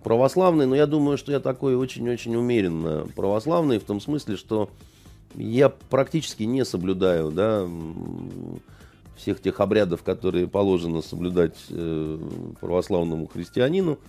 [0.04, 4.70] православный, но я думаю, что я такой очень-очень умеренно православный, в том смысле, что
[5.36, 7.68] я практически не соблюдаю, да,
[9.18, 12.20] всех тех обрядов, которые положено соблюдать э,
[12.60, 14.00] православному христианину.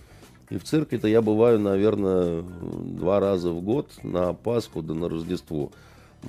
[0.49, 5.71] И в церкви-то я бываю, наверное, два раза в год на Пасху да на Рождество.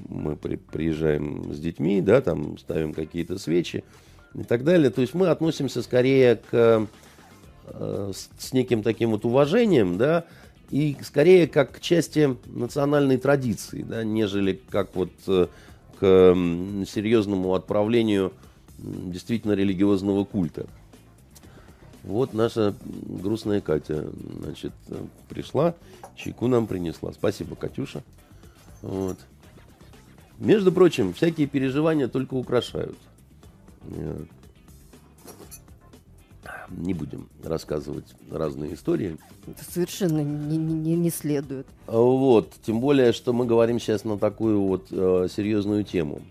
[0.08, 3.82] Мы при, приезжаем с детьми, да, там ставим какие-то свечи
[4.34, 4.90] и так далее.
[4.90, 6.86] То есть мы относимся скорее к
[7.72, 10.24] Э, с, с неким таким вот уважением, да,
[10.70, 15.46] и скорее как к части национальной традиции, да, нежели как вот э,
[15.98, 16.34] к
[16.86, 18.32] серьезному отправлению
[18.82, 20.66] действительно религиозного культа.
[22.02, 24.72] Вот наша грустная Катя, значит,
[25.28, 25.74] пришла,
[26.16, 27.12] чайку нам принесла.
[27.12, 28.02] Спасибо, Катюша.
[28.80, 29.18] Вот.
[30.38, 32.96] Между прочим, всякие переживания только украшают
[36.70, 39.16] не будем рассказывать разные истории.
[39.46, 41.66] Это совершенно не, не, не следует.
[41.86, 46.22] Вот, тем более, что мы говорим сейчас на такую вот э, серьезную тему.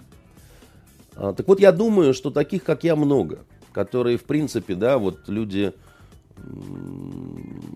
[1.20, 3.40] А, так вот, я думаю, что таких, как я, много,
[3.74, 5.74] которые, в принципе, да, вот люди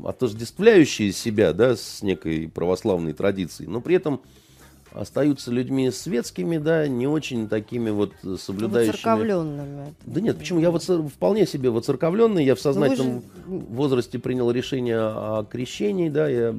[0.06, 4.22] отождествляющие себя, да, с некой православной традицией, но при этом
[4.92, 8.94] остаются людьми светскими, да, не очень такими вот соблюдающими.
[8.94, 9.94] Воцерковленными.
[10.06, 10.62] Да нет, почему?
[10.62, 13.24] Я вот вполне себе воцерковленный, я в ну, сознательном же...
[13.48, 16.56] возрасте принял решение о крещении, да, я...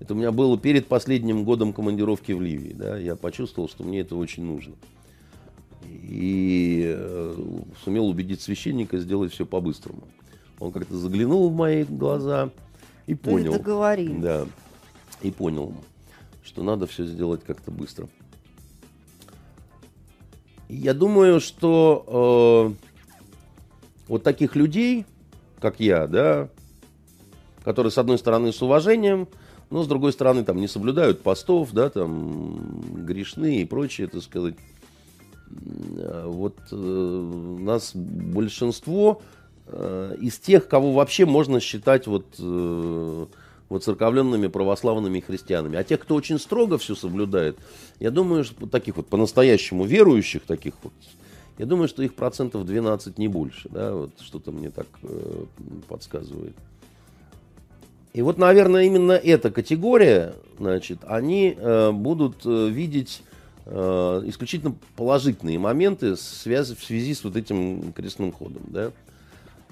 [0.00, 4.00] Это у меня было перед последним годом командировки в Ливии, да, я почувствовал, что мне
[4.00, 4.74] это очень нужно.
[5.82, 7.36] И э,
[7.84, 10.02] сумел убедить священника сделать все по-быстрому.
[10.58, 12.50] Он как-то заглянул в мои глаза
[13.06, 13.52] и понял.
[13.52, 14.22] договорились.
[14.22, 14.46] Да,
[15.22, 15.74] и понял
[16.50, 18.08] что надо все сделать как-то быстро.
[20.68, 22.86] Я думаю, что э,
[24.08, 25.06] вот таких людей,
[25.60, 26.48] как я, да,
[27.62, 29.28] которые, с одной стороны, с уважением,
[29.70, 34.56] но, с другой стороны, там, не соблюдают постов, да, там, грешны и прочее, так сказать,
[35.50, 36.76] вот э,
[37.60, 39.20] нас большинство
[39.66, 43.26] э, из тех, кого вообще можно считать вот э,
[43.68, 45.78] воцерковленными православными христианами.
[45.78, 47.56] А тех, кто очень строго все соблюдает,
[47.98, 50.92] я думаю, что таких вот по-настоящему верующих, таких вот,
[51.58, 55.44] я думаю, что их процентов 12 не больше, да, вот что-то мне так э,
[55.88, 56.54] подсказывает.
[58.12, 63.22] И вот, наверное, именно эта категория, значит, они э, будут э, видеть
[63.70, 68.92] э, исключительно положительные моменты в связи, в связи с вот этим крестным ходом, да.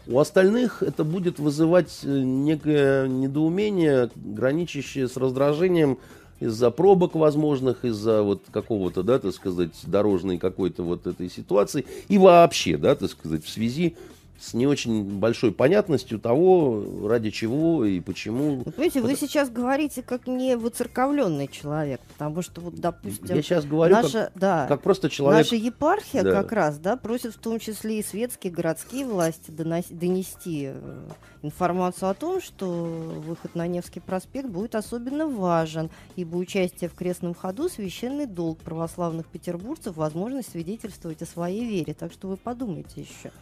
[0.07, 5.99] У остальных это будет вызывать э, некое недоумение, граничащее с раздражением
[6.41, 11.85] из-за пробок возможных, из-за вот какого-то, да, так сказать, дорожной какой-то вот этой ситуации.
[12.09, 13.97] И вообще, да, так сказать, в связи
[14.39, 18.63] с не очень большой понятностью того, ради чего и почему.
[18.65, 23.65] Вот видите, вы сейчас говорите как не выцерковленный человек, потому что вот, допустим, я сейчас
[23.65, 25.45] говорю наша, как, да, как просто человек.
[25.45, 26.31] Наша епархия да.
[26.31, 31.09] как раз, да, просит в том числе и светские, городские власти донести э,
[31.43, 37.35] информацию о том, что выход на Невский проспект будет особенно важен, ибо участие в крестном
[37.35, 41.95] ходу священный долг православных петербуржцев, возможность свидетельствовать о своей вере.
[41.95, 43.33] Так что вы подумайте еще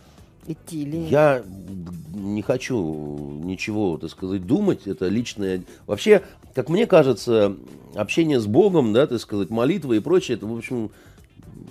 [0.46, 1.10] идти или нет?
[1.10, 1.42] Я
[2.14, 4.86] не хочу ничего, так сказать, думать.
[4.86, 5.62] Это личное...
[5.86, 6.22] Вообще,
[6.54, 7.56] как мне кажется,
[7.94, 10.90] общение с Богом, да, так сказать, молитва и прочее, это, в общем,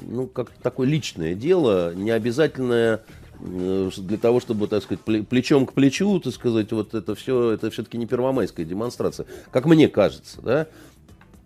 [0.08, 3.02] ну, как такое личное дело, не обязательное
[3.40, 7.70] э, для того, чтобы, так сказать, плечом к плечу, так сказать, вот это все, это
[7.70, 10.68] все-таки не первомайская демонстрация, как мне кажется, да.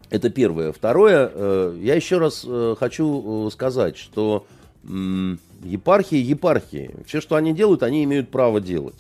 [0.09, 0.71] Это первое.
[0.71, 4.47] Второе, э, я еще раз э, хочу сказать, что
[4.83, 6.95] епархии епархии.
[7.05, 8.95] Все, что они делают, они имеют право делать.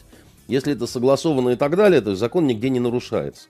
[0.47, 3.47] Если это согласовано и так далее, то закон нигде не нарушается.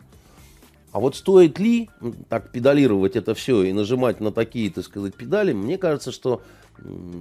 [0.91, 1.89] А вот стоит ли
[2.29, 6.41] так педалировать это все и нажимать на такие, так сказать, педали, мне кажется, что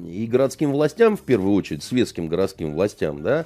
[0.06, 3.44] и городским властям, в первую очередь, светским городским властям, да,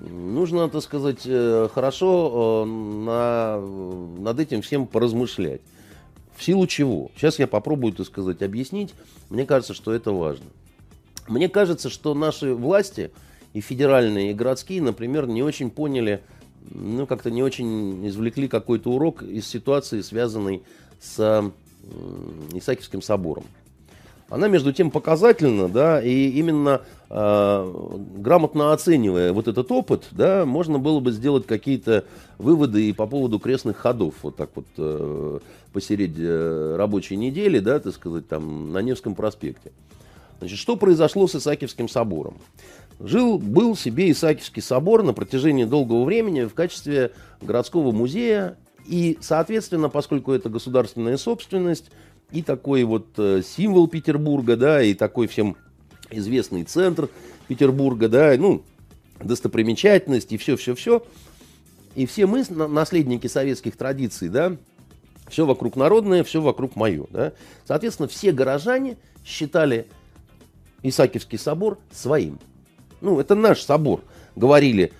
[0.00, 3.60] нужно, так сказать, э, хорошо э, на,
[4.20, 5.60] над этим всем поразмышлять.
[6.36, 7.10] В силу чего?
[7.16, 8.94] Сейчас я попробую, так сказать, объяснить.
[9.28, 10.46] Мне кажется, что это важно.
[11.28, 13.10] Мне кажется, что наши власти,
[13.52, 16.22] и федеральные, и городские, например, не очень поняли,
[16.70, 20.62] ну, как-то не очень извлекли какой-то урок из ситуации, связанной
[21.00, 21.52] с
[22.52, 23.44] Исаакиевским собором.
[24.30, 27.88] Она, между тем, показательна, да, и именно э,
[28.18, 32.04] грамотно оценивая вот этот опыт, да, можно было бы сделать какие-то
[32.36, 35.38] выводы и по поводу крестных ходов, вот так вот э,
[35.72, 39.72] посередине э, рабочей недели, да, так сказать, там, на Невском проспекте.
[40.38, 42.38] Значит, что произошло с Исаакиевским собором?
[43.00, 48.56] Жил, был себе Исаакиевский собор на протяжении долгого времени в качестве городского музея.
[48.86, 51.90] И, соответственно, поскольку это государственная собственность
[52.30, 55.56] и такой вот э, символ Петербурга, да, и такой всем
[56.10, 57.08] известный центр
[57.46, 58.62] Петербурга, да, ну,
[59.22, 61.04] достопримечательность и все-все-все.
[61.94, 64.56] И все мы, наследники советских традиций, да,
[65.28, 67.32] все вокруг народное, все вокруг мое, да.
[67.66, 69.86] Соответственно, все горожане считали
[70.82, 72.38] Исаакиевский собор своим.
[73.00, 74.02] Ну, это наш собор.
[74.36, 74.92] Говорили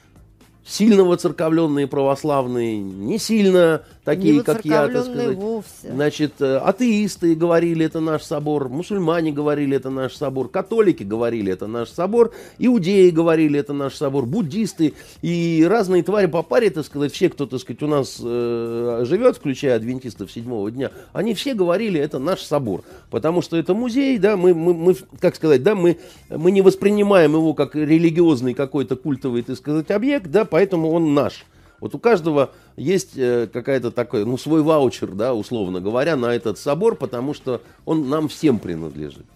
[0.64, 5.36] сильно воцерковленные православные, не сильно такие, не как я, так сказать.
[5.36, 5.92] Вовсе.
[5.92, 11.66] Значит, э, атеисты говорили, это наш собор, мусульмане говорили, это наш собор, католики говорили, это
[11.66, 17.12] наш собор, иудеи говорили, это наш собор, буддисты и разные твари по паре, так сказать,
[17.12, 22.00] все, кто, так сказать, у нас э, живет, включая адвентистов седьмого дня, они все говорили,
[22.00, 25.98] это наш собор, потому что это музей, да, мы, мы, мы как сказать, да, мы,
[26.30, 31.44] мы не воспринимаем его как религиозный какой-то культовый, так сказать, объект, да, поэтому он наш.
[31.80, 36.58] Вот у каждого есть э, какая-то такой, ну, свой ваучер, да, условно говоря, на этот
[36.58, 39.26] собор, потому что он нам всем принадлежит.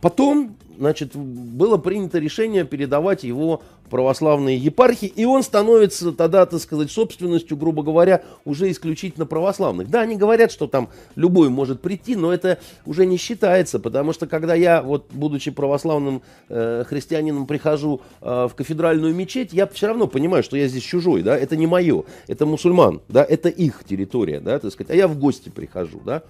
[0.00, 6.90] Потом, значит, было принято решение передавать его православные епархии, и он становится тогда, так сказать,
[6.90, 9.90] собственностью, грубо говоря, уже исключительно православных.
[9.90, 14.26] Да, они говорят, что там любой может прийти, но это уже не считается, потому что
[14.26, 20.06] когда я, вот, будучи православным э, христианином, прихожу э, в кафедральную мечеть, я все равно
[20.06, 24.40] понимаю, что я здесь чужой, да, это не мое, это мусульман, да, это их территория,
[24.40, 26.22] да, так сказать, а я в гости прихожу, да.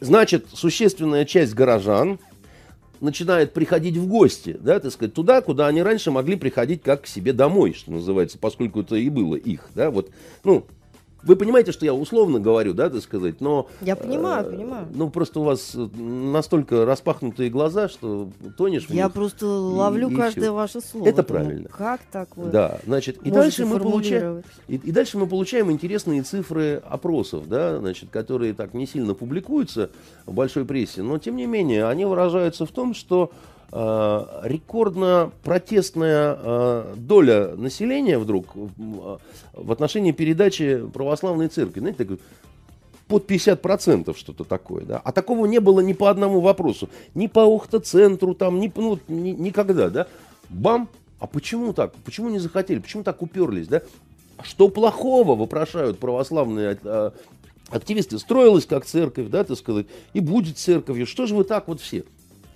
[0.00, 2.18] Значит, существенная часть горожан,
[3.02, 7.06] начинает приходить в гости, да, так сказать, туда, куда они раньше могли приходить как к
[7.06, 10.10] себе домой, что называется, поскольку это и было их, да, вот,
[10.44, 10.66] ну,
[11.22, 13.68] вы понимаете, что я условно говорю, да, так сказать, но...
[13.80, 14.88] Я понимаю, э, понимаю.
[14.94, 20.42] Ну, просто у вас настолько распахнутые глаза, что тонешь Я них, просто ловлю и, каждое
[20.42, 20.54] все.
[20.54, 21.06] ваше слово.
[21.06, 21.68] Это правильно.
[21.68, 26.22] Как так вы Да, значит, и дальше, мы получаем, и, и дальше мы получаем интересные
[26.22, 29.90] цифры опросов, да, значит, которые так не сильно публикуются
[30.26, 36.38] в большой прессе, но, тем не менее, они выражаются в том, что э, рекордно протестная
[36.38, 39.16] э, доля населения вдруг э,
[39.54, 41.80] в отношении передачи православной церкви.
[41.80, 42.18] Знаете, такой
[43.08, 45.00] под 50% что-то такое, да.
[45.02, 46.90] А такого не было ни по одному вопросу.
[47.14, 50.06] Ни по Охта-центру, там, ни, ну, ни, никогда, да.
[50.50, 50.88] Бам!
[51.18, 51.94] А почему так?
[52.04, 52.78] Почему не захотели?
[52.78, 53.80] Почему так уперлись, да?
[54.42, 56.78] Что плохого, вопрошают православные
[57.70, 58.18] активисты.
[58.18, 61.06] Строилась как церковь, да, так сказать, и будет церковью.
[61.06, 62.04] Что же вы так вот все?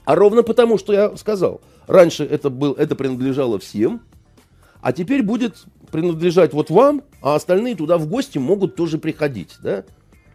[0.07, 1.61] А ровно потому, что я сказал.
[1.88, 4.01] Раньше это, был, это принадлежало всем,
[4.81, 9.57] а теперь будет принадлежать вот вам, а остальные туда в гости могут тоже приходить.
[9.62, 9.85] Да?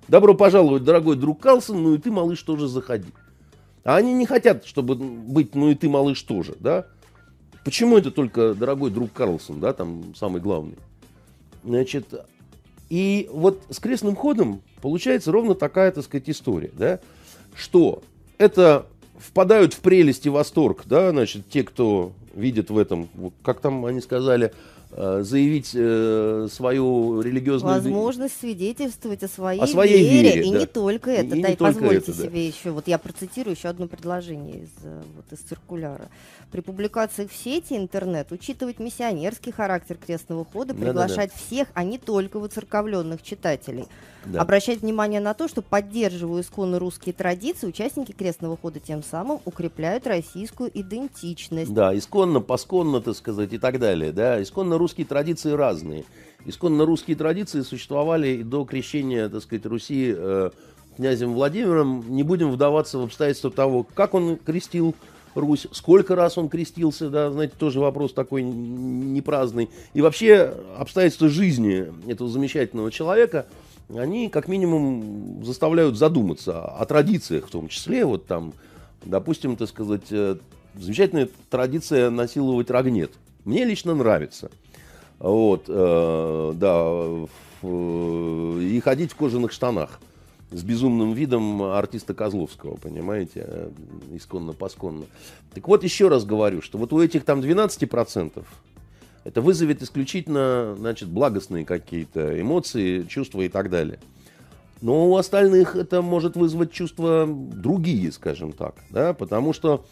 [0.10, 3.10] Добро пожаловать, дорогой друг Калсон, ну и ты, малыш, тоже заходи.
[3.86, 6.54] А они не хотят, чтобы быть, ну и ты, малыш, тоже.
[6.60, 6.86] Да?
[7.64, 10.78] Почему это только дорогой друг Карлсон, да, там самый главный?
[11.64, 12.14] Значит,
[12.90, 17.00] и вот с крестным ходом получается ровно такая, так сказать, история, да,
[17.56, 18.04] что
[18.38, 18.88] это
[19.26, 23.10] впадают в прелесть и восторг, да, значит, те, кто видит в этом,
[23.44, 24.54] как там они сказали,
[24.96, 27.76] заявить э, свою религиозную...
[27.76, 30.60] Возможность свидетельствовать о своей, о своей вере, вере и да.
[30.60, 31.36] не только это.
[31.36, 32.40] И, да, и, позвольте это, себе да.
[32.40, 36.10] еще, вот я процитирую еще одно предложение из, э, вот, из циркуляра.
[36.52, 41.46] При публикациях в сети интернет учитывать миссионерский характер крестного хода, приглашать да, да, да.
[41.48, 43.86] всех, а не только выцерковленных читателей.
[44.26, 44.42] Да.
[44.42, 50.06] Обращать внимание на то, что поддерживая исконно русские традиции, участники крестного хода тем самым укрепляют
[50.06, 51.74] российскую идентичность.
[51.74, 54.12] Да, исконно, посконно, так сказать, и так далее.
[54.12, 56.04] Да, исконно русские традиции разные.
[56.46, 60.50] Исконно русские традиции существовали и до крещения, так сказать, Руси э,
[60.98, 62.04] князем Владимиром.
[62.10, 64.96] Не будем вдаваться в обстоятельства того, как он крестил
[65.34, 69.70] Русь, сколько раз он крестился, да, знаете, тоже вопрос такой непраздный.
[69.94, 73.46] И вообще обстоятельства жизни этого замечательного человека–
[73.98, 78.06] они как минимум заставляют задуматься о традициях в том числе.
[78.06, 78.54] Вот там,
[79.04, 80.38] допустим, так сказать, э,
[80.76, 83.12] замечательная традиция насиловать рогнет.
[83.44, 84.52] Мне лично нравится.
[85.22, 87.28] Вот, э, да,
[87.62, 90.00] э, и ходить в кожаных штанах
[90.50, 93.70] с безумным видом артиста Козловского, понимаете, э,
[94.14, 95.06] исконно-посконно.
[95.54, 98.44] Так вот, еще раз говорю, что вот у этих там 12%
[99.24, 104.00] это вызовет исключительно, значит, благостные какие-то эмоции, чувства и так далее.
[104.82, 109.86] Но у остальных это может вызвать чувства другие, скажем так, да, потому что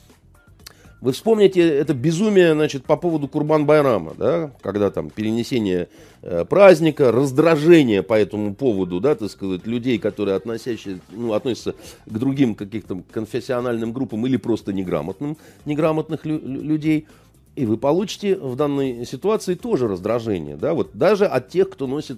[1.02, 5.88] вы вспомните это безумие, значит, по поводу Курбан-Байрама, да, когда там перенесение
[6.22, 12.18] э, праздника, раздражение по этому поводу, да, так сказать, людей, которые относящие, ну, относятся к
[12.18, 17.08] другим каких-то конфессиональным группам или просто неграмотным, неграмотных лю- людей–
[17.60, 22.18] и вы получите в данной ситуации тоже раздражение, да, вот даже от тех, кто носит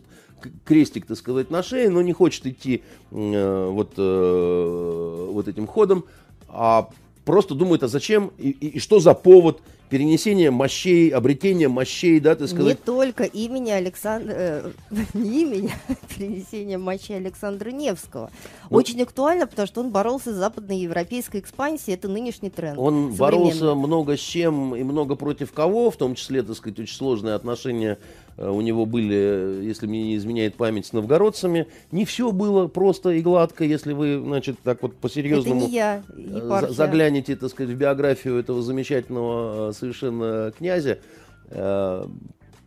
[0.65, 6.05] крестик, так сказать, на шее, но не хочет идти э, вот, э, вот этим ходом,
[6.47, 6.89] а
[7.25, 12.33] просто думает, а зачем и, и, и что за повод перенесение мощей, обретение мощей, да,
[12.33, 12.65] ты сказать.
[12.65, 14.71] Не только имени Александра, э,
[15.13, 18.31] не имени, а перенесение мощей Александра Невского.
[18.69, 22.79] Ну, Очень актуально, потому что он боролся с западноевропейской экспансией, это нынешний тренд.
[22.79, 26.95] Он боролся много с чем и много против кого, в том числе, так сказать, очень
[26.95, 27.97] сложные отношения
[28.37, 31.67] Э, у него были, если мне не изменяет память, с новгородцами.
[31.91, 37.35] Не все было просто и гладко, если вы, значит, так вот по-серьезному я, э, заглянете,
[37.35, 40.99] так сказать, в биографию этого замечательного э, совершенно князя.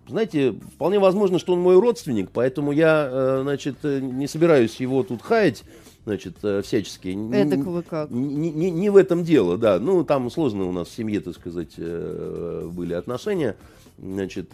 [0.07, 5.65] Знаете, вполне возможно, что он мой родственник, поэтому я, значит, не собираюсь его тут хаять,
[6.05, 7.17] значит, всячески.
[7.35, 8.11] Это вы как?
[8.11, 9.79] Не, не, не в этом дело, да.
[9.79, 13.57] Ну, там сложно у нас в семье, так сказать, были отношения.
[13.97, 14.53] Значит,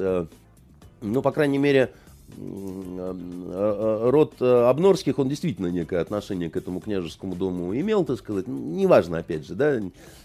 [1.01, 1.91] ну, по крайней мере, э, э,
[2.39, 8.47] род э, Обнорских, он действительно некое отношение к этому княжескому дому имел, так сказать.
[8.49, 9.81] Неважно, опять же, да,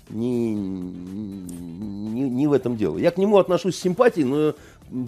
[0.09, 2.97] не, не, не в этом дело.
[2.97, 4.53] Я к нему отношусь с симпатией, но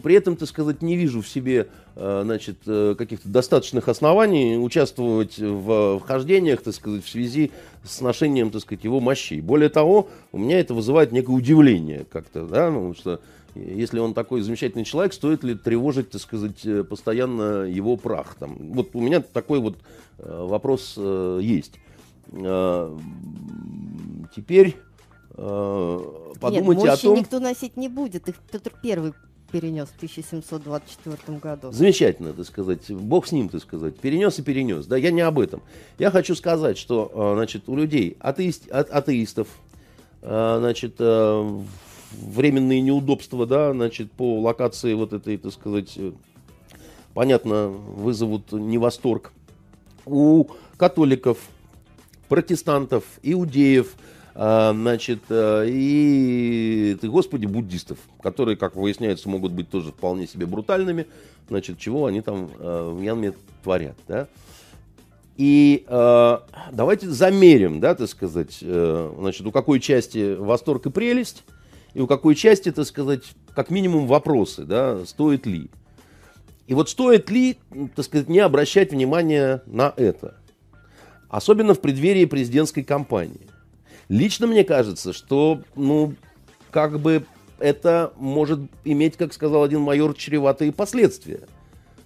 [0.01, 6.61] при этом, так сказать, не вижу в себе, значит, каких-то достаточных оснований участвовать в вхождениях,
[6.61, 7.51] так сказать, в связи
[7.83, 9.39] с ношением, так сказать, его мощей.
[9.39, 13.21] Более того, у меня это вызывает некое удивление как-то, да, ну, что
[13.57, 18.35] если он такой замечательный человек, стоит ли тревожить, так сказать, э, постоянно его прах?
[18.35, 19.77] Там, вот у меня такой вот
[20.19, 21.73] э, вопрос э, есть.
[24.35, 24.75] Теперь
[25.33, 27.17] подумайте Нет, о том...
[27.17, 28.27] никто носить не будет.
[28.27, 29.13] Их Петр Первый
[29.49, 31.71] перенес в 1724 году.
[31.71, 32.91] Замечательно, так сказать.
[32.91, 33.95] Бог с ним, так сказать.
[33.97, 34.87] Перенес и перенес.
[34.87, 35.61] Да, я не об этом.
[35.99, 39.47] Я хочу сказать, что, значит, у людей, атеист, а, атеистов,
[40.21, 40.99] значит,
[42.11, 46.11] временные неудобства, да, значит, по локации вот этой, так сказать, э,
[47.13, 49.31] понятно, вызовут невосторг.
[50.05, 50.45] У
[50.77, 51.37] католиков,
[52.27, 53.95] протестантов, иудеев–
[54.39, 60.45] а, значит, э, и, ты, господи, буддистов, которые, как выясняется, могут быть тоже вполне себе
[60.45, 61.07] брутальными,
[61.49, 63.33] значит, чего они там э, в Янме
[63.63, 64.27] творят, да.
[65.37, 66.37] И э,
[66.71, 71.43] давайте замерим, да, так сказать, э, значит, у какой части восторг и прелесть,
[71.97, 73.23] и у какой части, так сказать,
[73.55, 75.71] как минимум вопросы, да, стоит ли.
[76.67, 77.57] И вот стоит ли,
[77.95, 80.35] так сказать, не обращать внимания на это.
[81.27, 83.49] Особенно в преддверии президентской кампании.
[84.09, 86.13] Лично мне кажется, что, ну,
[86.69, 87.25] как бы
[87.57, 91.47] это может иметь, как сказал один майор, чреватые последствия.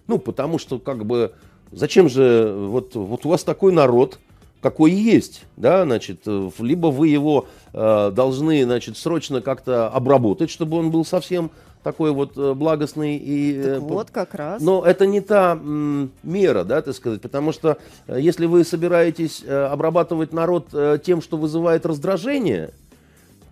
[0.07, 1.33] Ну, потому что, как бы,
[1.69, 4.19] зачем же, вот, вот у вас такой народ,
[4.61, 6.21] какой есть, да, значит,
[6.59, 11.51] либо вы его э, должны, значит, срочно как-то обработать, чтобы он был совсем
[11.83, 13.61] такой вот э, благостный и...
[13.61, 14.61] Так э, вот как раз.
[14.61, 19.43] Но это не та м, мера, да, так сказать, потому что э, если вы собираетесь
[19.43, 20.67] обрабатывать народ
[21.03, 22.71] тем, что вызывает раздражение,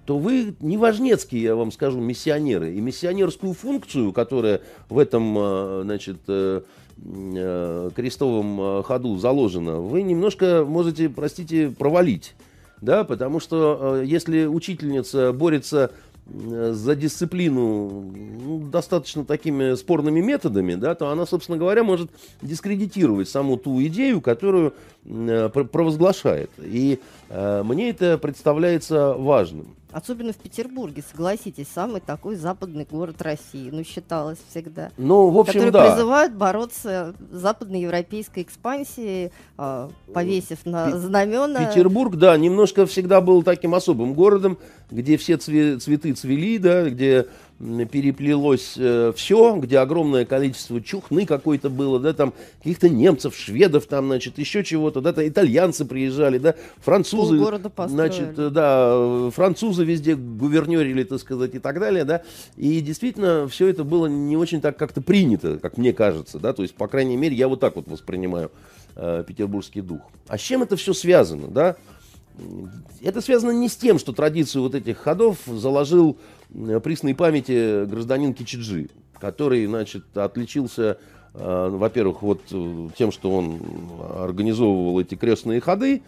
[0.05, 2.73] то вы не важнецкие, я вам скажу, миссионеры.
[2.73, 6.17] И миссионерскую функцию, которая в этом, значит,
[7.95, 12.35] крестовом ходу заложена, вы немножко можете, простите, провалить.
[12.81, 15.91] Да, потому что если учительница борется
[16.31, 23.57] за дисциплину ну, достаточно такими спорными методами, да, то она, собственно говоря, может дискредитировать саму
[23.57, 24.73] ту идею, которую
[25.05, 26.51] э, провозглашает.
[26.59, 29.75] И э, мне это представляется важным.
[29.91, 34.91] Особенно в Петербурге, согласитесь, самый такой западный город России, ну, считалось всегда.
[34.97, 35.89] Ну, в общем, который да.
[35.89, 41.65] призывают бороться западноевропейской экспансией, э, повесив на знамена.
[41.65, 44.59] Петербург, да, немножко всегда был таким особым городом,
[44.91, 47.27] где все цветы цвели, да, где
[47.59, 54.07] переплелось э, все, где огромное количество чухны какой-то было, да, там каких-то немцев, шведов, там,
[54.07, 57.37] значит, еще чего-то, да, там итальянцы приезжали, да, французы,
[57.87, 62.21] значит, да, французы везде гувернерили, так сказать, и так далее, да,
[62.55, 66.61] и действительно все это было не очень так как-то принято, как мне кажется, да, то
[66.61, 68.51] есть, по крайней мере, я вот так вот воспринимаю
[68.95, 70.01] э, петербургский дух.
[70.29, 71.75] А с чем это все связано, да?
[73.01, 76.38] Это связано не с тем, что традицию вот этих ходов заложил э,
[76.83, 78.89] присной памяти гражданин Кичиджи,
[79.19, 80.97] который, значит, отличился,
[81.33, 83.59] э, во-первых, вот э, тем, что он
[84.17, 86.01] организовывал эти крестные ходы,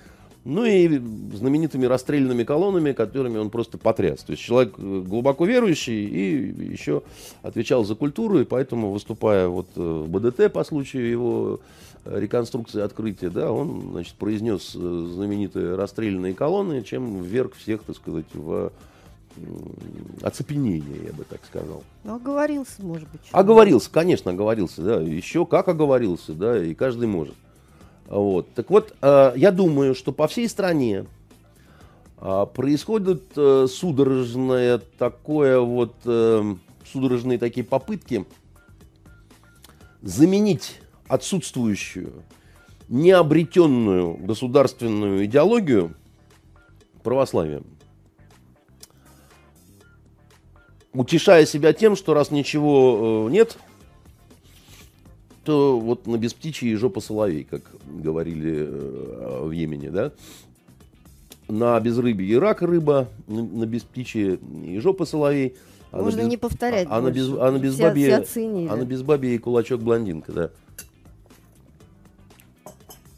[0.44, 1.00] ну и
[1.36, 4.24] знаменитыми расстрельными колоннами, которыми он просто потряс.
[4.24, 7.04] То есть человек глубоко верующий и еще
[7.44, 11.60] отвечал за культуру, и поэтому, выступая вот в БДТ по случаю его
[12.06, 18.26] реконструкции открытия, да, он, значит, произнес э, знаменитые расстрелянные колонны, чем вверх всех, так сказать,
[18.34, 18.72] в
[20.22, 21.84] оцепенение, я бы так сказал.
[22.04, 23.22] Ну, оговорился, может быть.
[23.32, 24.96] Оговорился, конечно, оговорился, да.
[25.02, 27.36] Еще как оговорился, да, и каждый может.
[28.08, 28.54] Вот.
[28.54, 31.06] Так вот, э, я думаю, что по всей стране
[32.18, 38.26] э, происходит судорожное такое вот, судорожные такие попытки
[40.02, 42.24] заменить отсутствующую,
[42.90, 45.96] необретенную государственную идеологию
[47.04, 47.66] православием.
[50.94, 53.58] Утешая себя тем, что раз ничего э, нет,
[55.46, 60.12] то вот на бесптичьи жопа соловей, как говорили э, в Йемене, да.
[61.48, 65.56] На безрыбье и рак рыба, на бесптичье и жопа соловей.
[65.92, 66.88] А Можно без, не повторять.
[66.90, 68.24] А, а, на без, а на безбабье,
[68.70, 70.52] а на безбабье и кулачок блондинка, да.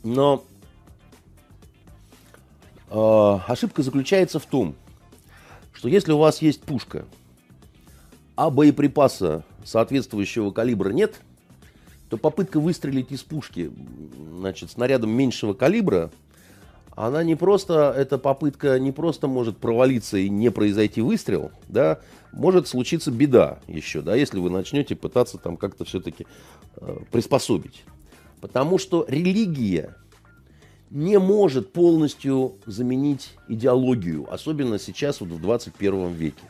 [0.04, 0.44] Но
[2.90, 4.76] э, ошибка заключается в том,
[5.72, 7.06] что если у вас есть пушка,
[8.36, 11.20] а боеприпаса соответствующего калибра нет,
[12.10, 13.72] то попытка выстрелить из пушки
[14.38, 16.12] значит, снарядом меньшего калибра,
[16.96, 22.00] она не просто, эта попытка не просто может провалиться и не произойти выстрел, да,
[22.32, 26.28] может случиться беда еще, да, если вы начнете пытаться там как-то все-таки
[26.78, 27.84] э, приспособить.
[28.42, 29.96] Потому что религия
[30.92, 36.44] не может полностью заменить идеологию, особенно сейчас вот в 21 веке.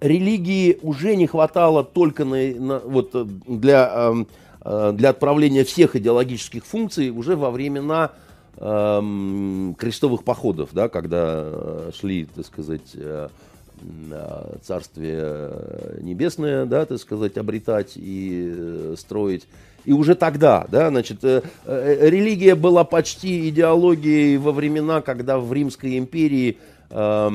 [0.00, 3.10] Религии уже не хватало только на, на, вот
[3.46, 4.14] для,
[4.64, 8.12] э, для отправления всех идеологических функций уже во времена
[8.56, 13.28] э, крестовых походов, да, когда шли, так сказать, э,
[14.10, 15.50] э, Царствие
[16.00, 19.46] Небесное, да, так сказать, обретать и э, строить.
[19.84, 25.52] И уже тогда, да, значит, э, э, религия была почти идеологией во времена, когда в
[25.52, 26.58] Римской империи
[26.90, 27.30] э,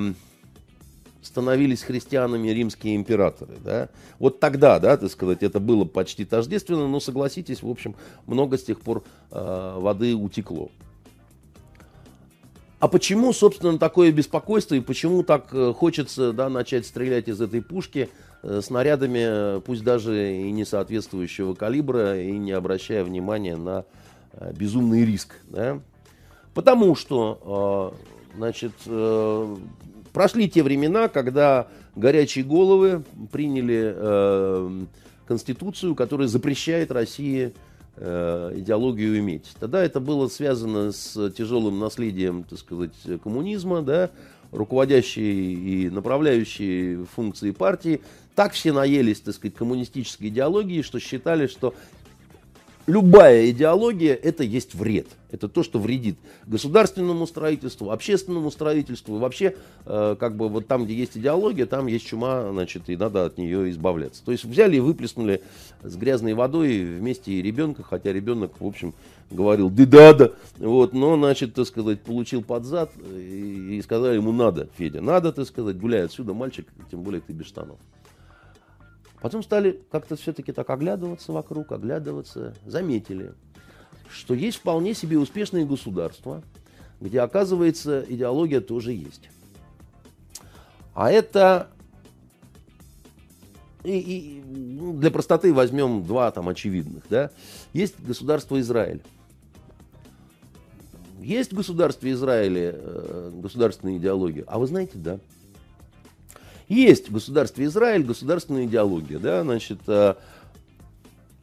[1.26, 3.90] становились христианами римские императоры, да.
[4.20, 7.96] Вот тогда, да, так сказать, это было почти тождественно, но согласитесь, в общем,
[8.28, 10.70] много с тех пор э, воды утекло.
[12.80, 17.62] А почему, собственно, такое беспокойство и почему так э, хочется да, начать стрелять из этой
[17.62, 18.10] пушки
[18.44, 23.86] э, снарядами, пусть даже и не соответствующего калибра, и не обращая внимания на
[24.34, 25.36] э, безумный риск?
[25.50, 25.80] Да?
[26.54, 27.94] Потому что,
[28.38, 28.72] значит,
[30.16, 34.88] прошли те времена, когда горячие головы приняли
[35.28, 37.54] конституцию, которая запрещает России
[37.98, 39.54] Э, идеологию иметь.
[39.58, 42.92] Тогда это было связано с тяжелым наследием, так сказать,
[43.24, 44.12] коммунизма, да,
[44.52, 48.02] руководящие и направляющие функции партии.
[48.36, 51.74] Так все наелись, так сказать, коммунистической идеологии, что считали, что
[52.88, 55.08] любая идеология– это есть вред.
[55.32, 59.18] Это то, что вредит государственному строительству, общественному строительству.
[59.18, 59.56] Вообще,
[59.86, 63.38] э, как бы вот там, где есть идеология, там есть чума, значит, и надо от
[63.38, 64.24] нее избавляться.
[64.24, 65.42] То есть взяли и выплеснули
[65.84, 68.94] с грязной водой вместе и ребенка, хотя ребенок, в общем,
[69.32, 74.16] говорил, да да да, вот, но, значит, так сказать, получил под зад и, и сказали
[74.16, 77.78] ему, надо, Федя, надо, так сказать, гуляй отсюда, мальчик, тем более ты без штанов.
[79.26, 83.34] Потом стали как-то все-таки так оглядываться вокруг, оглядываться, заметили,
[84.08, 86.44] что есть вполне себе успешные государства,
[87.02, 89.32] где, оказывается, идеология тоже есть.
[90.94, 91.70] А это
[93.84, 97.06] и, и ну, для простоты возьмем два там очевидных.
[97.10, 97.32] Да?
[97.74, 99.02] Есть государство Израиль.
[101.20, 104.44] Есть в государстве Израиля э, государственная идеология?
[104.46, 105.18] А вы знаете, да.
[106.68, 110.16] Есть в государстве Израиль государственная идеология, да, значит, э,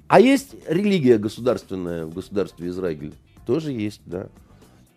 [0.09, 3.15] а есть религия государственная в государстве Израиль?
[3.47, 4.29] Тоже есть, да.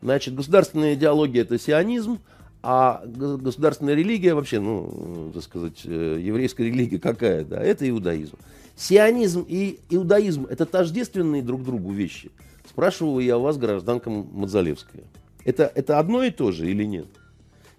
[0.01, 2.19] Значит, государственная идеология это сионизм,
[2.61, 8.37] а государственная религия вообще, ну, так сказать, э, еврейская религия какая, да, это иудаизм.
[8.75, 12.31] Сионизм и иудаизм это тождественные друг другу вещи.
[12.67, 15.03] Спрашиваю я вас, гражданка Мадзалевская.
[15.45, 17.05] Это, это одно и то же или нет?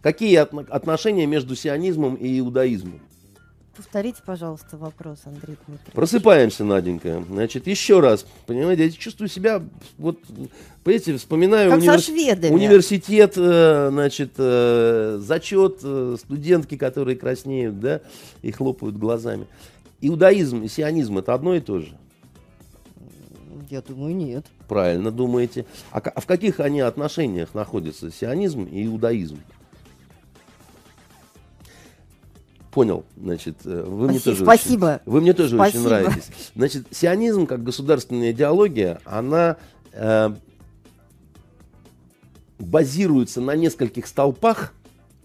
[0.02, 3.00] Какие отношения между сионизмом и иудаизмом?
[3.76, 5.92] Повторите, пожалуйста, вопрос, Андрей Дмитриевич.
[5.92, 7.22] Просыпаемся, Наденька.
[7.28, 8.24] Значит, еще раз.
[8.46, 9.62] Понимаете, я чувствую себя,
[9.98, 10.18] вот,
[10.82, 12.08] понимаете, вспоминаю как универс...
[12.08, 18.00] университет, э, значит, э, зачет, э, студентки, которые краснеют, да,
[18.40, 19.46] и хлопают глазами.
[20.00, 21.98] Иудаизм и сионизм это одно и то же?
[23.68, 24.46] Я думаю, нет.
[24.68, 25.66] Правильно думаете.
[25.90, 29.38] А, а в каких они отношениях находятся сионизм и иудаизм?
[32.76, 35.00] Понял, значит, э, вы мне тоже спасибо.
[35.00, 35.78] Очень, вы мне тоже спасибо.
[35.78, 36.30] очень нравитесь.
[36.54, 39.56] Значит, сионизм как государственная идеология, она
[39.92, 40.28] э,
[42.58, 44.74] базируется на нескольких столпах,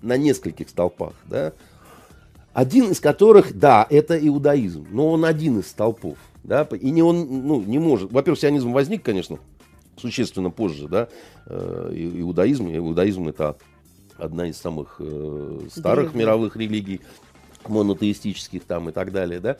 [0.01, 1.51] на нескольких столпах, да,
[2.53, 7.45] один из которых, да, это иудаизм, но он один из столпов, да, и не он,
[7.45, 8.13] ну, не может.
[8.13, 9.39] Во-первых, сионизм возник, конечно,
[9.97, 11.09] существенно позже, да,
[11.47, 13.57] э, иудаизм, иудаизм это
[14.17, 17.01] одна из самых э, старых мировых религий,
[17.69, 19.57] монотеистических там и так далее, да.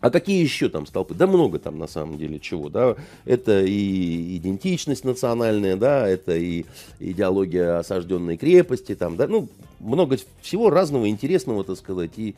[0.00, 1.14] А какие еще там столпы?
[1.14, 2.94] Да много там на самом деле чего, да.
[3.24, 6.66] Это и идентичность национальная, да, это и
[7.00, 9.48] идеология осажденной крепости, там, да, ну,
[9.80, 12.34] много всего разного интересного, так сказать, и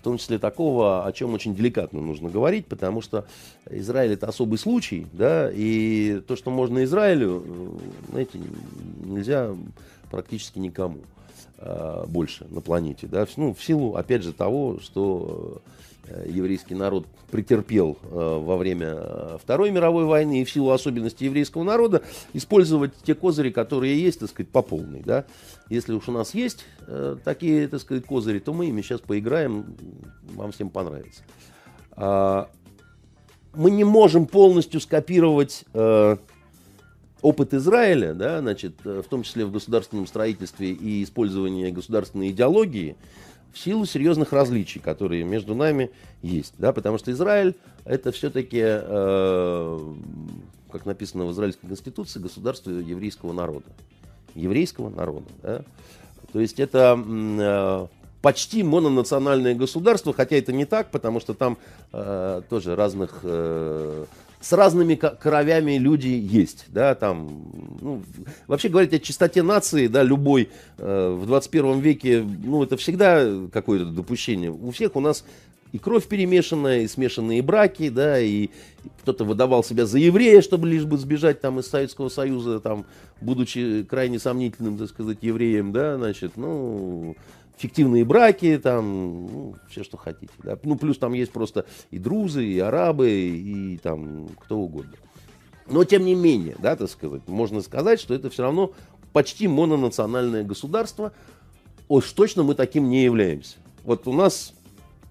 [0.00, 3.26] в том числе такого, о чем очень деликатно нужно говорить, потому что
[3.70, 7.44] Израиль это особый случай, да, и то, что можно Израилю,
[8.08, 8.40] знаете,
[9.04, 9.54] нельзя
[10.10, 11.00] практически никому.
[11.62, 13.06] Э, больше на планете.
[13.06, 13.26] Да?
[13.36, 15.60] Ну, в силу, опять же, того, что
[16.06, 21.62] э, еврейский народ претерпел э, во время Второй мировой войны и в силу особенностей еврейского
[21.62, 22.02] народа
[22.32, 25.02] использовать те козыри, которые есть, так сказать, по полной.
[25.02, 25.26] Да?
[25.68, 26.64] Если уж у нас есть
[27.24, 29.76] такие, так сказать, козыри, то мы ими сейчас поиграем,
[30.34, 31.22] вам всем понравится.
[31.92, 32.48] А,
[33.52, 35.66] мы не можем полностью скопировать
[37.22, 42.96] опыт Израиля, да, значит, э, в том числе в государственном строительстве и использовании государственной идеологии,
[43.52, 45.90] в силу серьезных различий, которые между нами
[46.22, 46.54] есть.
[46.58, 47.54] Да, потому что Израиль
[47.84, 49.78] это все-таки, э,
[50.70, 53.66] как написано в Израильской конституции, государство еврейского народа.
[54.34, 55.26] Еврейского народа.
[55.42, 55.62] Да?
[56.32, 57.86] То есть это э,
[58.22, 61.58] почти мононациональное государство, хотя это не так, потому что там
[61.92, 64.04] э, тоже разных э,
[64.40, 68.02] с разными кровями люди есть, да, там, ну,
[68.46, 73.86] вообще говорить о чистоте нации, да, любой э, в 21 веке, ну, это всегда какое-то
[73.86, 74.50] допущение.
[74.50, 75.24] У всех у нас
[75.72, 78.48] и кровь перемешанная, и смешанные браки, да, и
[79.02, 82.86] кто-то выдавал себя за еврея, чтобы лишь бы сбежать там из Советского Союза, там,
[83.20, 87.14] будучи крайне сомнительным, так сказать, евреем, да, значит, ну,
[87.60, 90.32] фиктивные браки, там, ну, все, что хотите.
[90.42, 90.58] Да?
[90.62, 94.94] Ну, плюс там есть просто и друзы, и арабы, и там кто угодно.
[95.66, 98.72] Но, тем не менее, да, так сказать, можно сказать, что это все равно
[99.12, 101.12] почти мононациональное государство.
[101.88, 103.56] Уж точно мы таким не являемся.
[103.84, 104.54] Вот у нас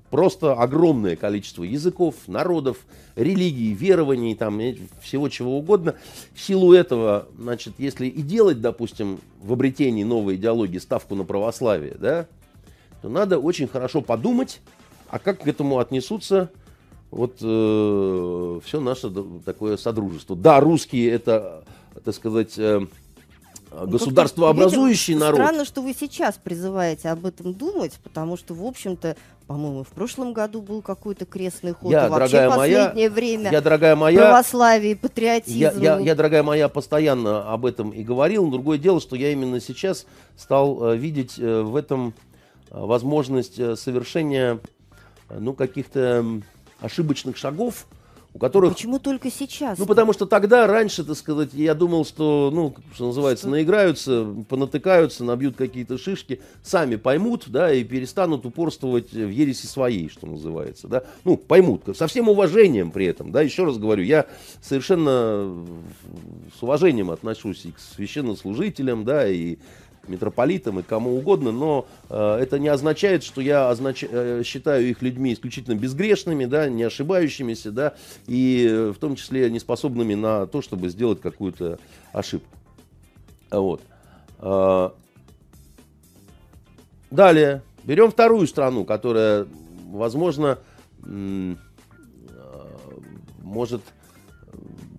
[0.10, 2.86] просто огромное количество языков, народов,
[3.16, 4.60] религий, верований, там,
[5.02, 5.96] всего чего угодно.
[6.34, 11.96] В силу этого, значит, если и делать, допустим, в обретении новой идеологии ставку на православие,
[12.00, 12.28] да,
[13.02, 14.62] то надо очень хорошо подумать,
[15.10, 16.50] а как к этому отнесутся
[17.12, 19.12] вот э, все наше
[19.46, 20.36] такое содружество.
[20.36, 21.64] Да, русские это,
[22.04, 22.86] так сказать, э,
[23.72, 25.40] ну, государствообразующий народ.
[25.40, 29.16] Странно, что вы сейчас призываете об этом думать, потому что, в общем-то,
[29.48, 31.92] по-моему, в прошлом году был какой-то крестный ход.
[31.92, 35.58] Я, вообще дорогая последнее моя, время я, дорогая моя, православие, патриотизм.
[35.58, 38.50] Я, я, я, дорогая моя, постоянно об этом и говорил.
[38.52, 40.06] Другое дело, что я именно сейчас
[40.38, 42.14] стал э, видеть э, в этом
[42.70, 44.60] возможность э, совершения
[45.30, 46.26] э, ну, каких-то
[46.80, 47.86] ошибочных шагов,
[48.34, 48.74] у которых...
[48.74, 49.80] Почему только сейчас?
[49.80, 53.52] Ну, потому что тогда, раньше, так сказать, я думал, что, ну, что называется, что?
[53.52, 60.28] наиграются, понатыкаются, набьют какие-то шишки, сами поймут, да, и перестанут упорствовать в ереси своей, что
[60.28, 61.04] называется, да.
[61.24, 64.28] Ну, поймут, со всем уважением при этом, да, еще раз говорю, я
[64.62, 65.66] совершенно
[66.58, 69.58] с уважением отношусь и к священнослужителям, да, и
[70.10, 74.04] митрополитам и кому угодно, но э, это не означает, что я означ...
[74.04, 77.94] э, считаю их людьми исключительно безгрешными, да, не ошибающимися, да,
[78.28, 81.80] и э, в том числе неспособными на то, чтобы сделать какую-то
[82.12, 82.56] ошибку.
[83.52, 83.82] Вот.
[84.40, 84.90] Э,
[87.12, 89.48] далее, берем вторую страну, которая,
[89.92, 90.60] возможно,
[91.06, 91.56] э,
[93.42, 93.82] может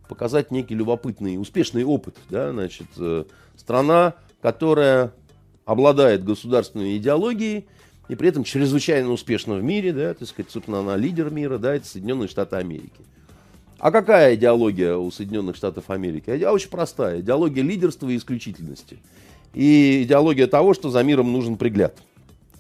[0.08, 3.24] показать некий любопытный, успешный опыт, да, значит, э,
[3.56, 5.12] страна, которая
[5.64, 7.66] обладает государственной идеологией
[8.08, 11.74] и при этом чрезвычайно успешна в мире, да, так сказать, собственно, она лидер мира, да,
[11.74, 13.00] это Соединенные Штаты Америки.
[13.80, 16.30] А какая идеология у Соединенных Штатов Америки?
[16.30, 17.20] А очень простая.
[17.20, 18.98] Идеология лидерства и исключительности.
[19.54, 21.96] И идеология того, что за миром нужен пригляд.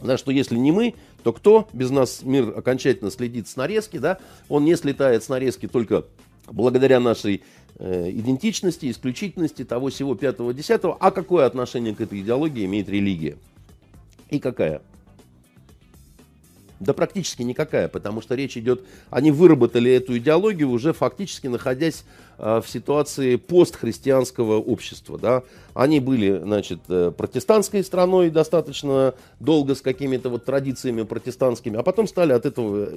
[0.02, 1.68] Да, что если не мы, то кто?
[1.74, 4.18] Без нас мир окончательно следит с нарезки, да?
[4.48, 6.06] Он не слетает с нарезки только
[6.50, 7.42] благодаря нашей
[7.80, 10.96] идентичности, исключительности того всего пятого, десятого.
[11.00, 13.36] А какое отношение к этой идеологии имеет религия?
[14.28, 14.82] И какая?
[16.80, 22.04] Да практически никакая, потому что речь идет, они выработали эту идеологию уже фактически находясь
[22.38, 25.18] э, в ситуации постхристианского общества.
[25.18, 25.42] Да?
[25.74, 32.08] Они были, значит, э, протестантской страной достаточно долго с какими-то вот традициями протестантскими, а потом
[32.08, 32.88] стали от этого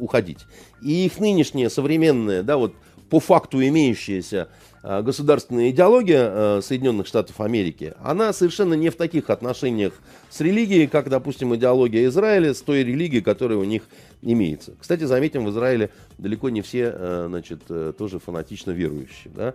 [0.00, 0.40] уходить.
[0.82, 2.74] И их нынешняя современная, да, вот
[3.12, 4.48] по факту имеющаяся
[4.82, 9.92] э, государственная идеология э, Соединенных Штатов Америки, она совершенно не в таких отношениях
[10.30, 13.82] с религией, как, допустим, идеология Израиля с той религией, которая у них
[14.22, 14.72] имеется.
[14.80, 17.60] Кстати, заметим, в Израиле далеко не все, э, значит,
[17.98, 19.30] тоже фанатично верующие.
[19.34, 19.54] Да?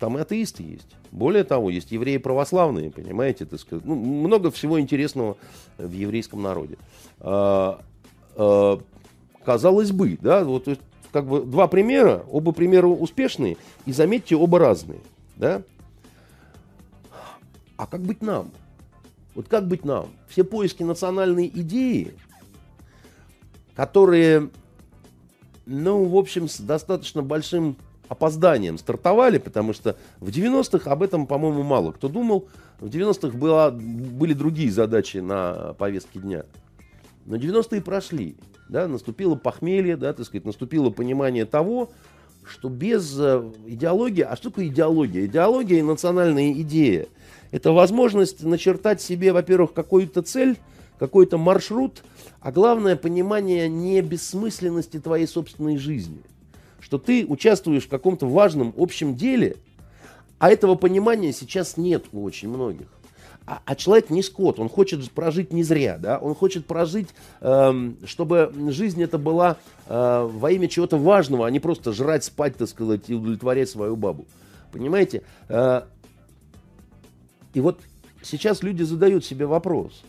[0.00, 0.88] Там и атеисты есть.
[1.12, 3.84] Более того, есть евреи православные, понимаете, так сказать.
[3.84, 5.36] Ну, много всего интересного
[5.76, 6.78] в еврейском народе.
[7.20, 7.82] А,
[8.34, 8.80] а,
[9.44, 10.68] казалось бы, да, вот
[11.16, 13.56] как бы два примера, оба примера успешные,
[13.86, 15.00] и заметьте, оба разные.
[15.36, 15.62] Да?
[17.78, 18.50] А как быть нам?
[19.34, 20.10] Вот как быть нам?
[20.28, 22.12] Все поиски национальной идеи,
[23.74, 24.50] которые,
[25.64, 27.76] ну, в общем, с достаточно большим
[28.08, 32.46] опозданием стартовали, потому что в 90-х об этом, по-моему, мало кто думал.
[32.78, 36.44] В 90-х была, были другие задачи на повестке дня.
[37.24, 38.36] Но 90-е прошли
[38.68, 41.90] да, наступило похмелье, да, так сказать, наступило понимание того,
[42.48, 45.26] что без э, идеологии, а что такое идеология?
[45.26, 47.08] Идеология и национальная идея–
[47.50, 50.56] это возможность начертать себе, во-первых, какую-то цель,
[50.98, 52.02] какой-то маршрут,
[52.40, 56.20] а главное понимание не бессмысленности твоей собственной жизни.
[56.80, 59.56] Что ты участвуешь в каком-то важном общем деле,
[60.38, 62.86] а этого понимания сейчас нет у очень многих.
[63.46, 67.08] А, а человек не скот, он хочет прожить не зря, да, он хочет прожить,
[67.40, 72.56] эм, чтобы жизнь это была э, во имя чего-то важного, а не просто жрать, спать,
[72.56, 74.26] так сказать, и удовлетворять свою бабу.
[74.72, 75.22] Понимаете?
[75.48, 75.82] Э,
[77.54, 77.78] и вот
[78.20, 80.02] сейчас люди задают себе вопрос,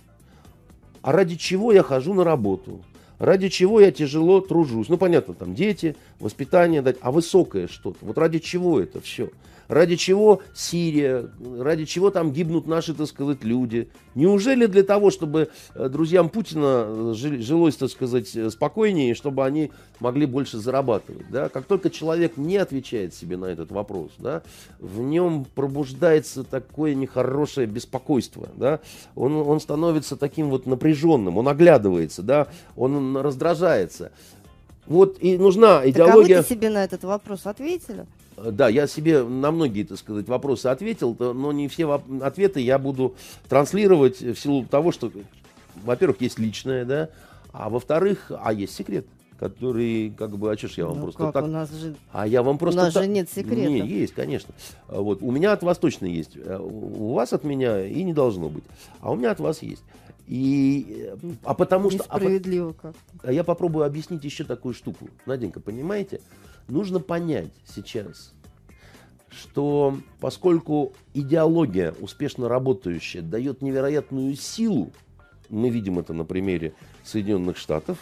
[1.04, 2.82] а ради чего я хожу на работу?
[3.20, 4.90] Ради чего я тяжело тружусь?
[4.90, 8.00] Ну, понятно, там дети, воспитание дать, а высокое что-то.
[8.02, 9.30] Вот ради чего это все?
[9.68, 11.30] Ради чего Сирия?
[11.60, 13.90] Ради чего там гибнут наши, так сказать, люди?
[14.16, 20.58] Неужели для того, чтобы э, друзьям Путина жилось, так сказать, спокойнее, чтобы они могли больше
[20.58, 21.30] зарабатывать?
[21.30, 21.50] Да?
[21.50, 24.42] Как только человек не отвечает себе на этот вопрос, да,
[24.80, 28.48] в нем пробуждается такое нехорошее беспокойство.
[28.56, 28.80] Да?
[29.16, 32.48] Он, он становится таким вот напряженным, он оглядывается, да?
[32.78, 34.12] он раздражается.
[34.88, 36.38] Вот и нужна идеология...
[36.38, 38.06] Так а вы себе на этот вопрос ответили?
[38.38, 42.80] Э, да, я себе на многие, так сказать, вопросы ответил, но не все ответы я
[42.80, 43.16] буду
[43.50, 45.12] транслировать в силу того, что,
[45.84, 47.10] во-первых, есть личное, да,
[47.52, 49.06] а во-вторых, а есть секрет
[49.40, 51.34] который, как бы, а что ж я вам ну просто как?
[51.34, 51.44] так...
[51.44, 51.96] У нас же...
[52.12, 52.82] А я вам просто...
[52.82, 53.04] У нас так...
[53.04, 53.70] же нет секрета.
[53.70, 54.54] Не, есть, конечно.
[54.88, 56.32] Вот, у меня от вас точно есть.
[56.36, 58.64] Э, у вас от меня и не должно быть.
[59.00, 59.84] А у меня от вас есть.
[60.28, 61.10] И,
[61.44, 62.04] а потому что...
[62.10, 62.96] А Несправедливо как.
[63.24, 65.10] А я попробую объяснить еще такую штуку.
[65.26, 66.20] Наденька, понимаете?
[66.68, 68.34] Нужно понять сейчас,
[69.30, 74.92] что поскольку идеология, успешно работающая, дает невероятную силу,
[75.50, 76.74] мы видим это на примере
[77.06, 77.98] Соединенных Штатов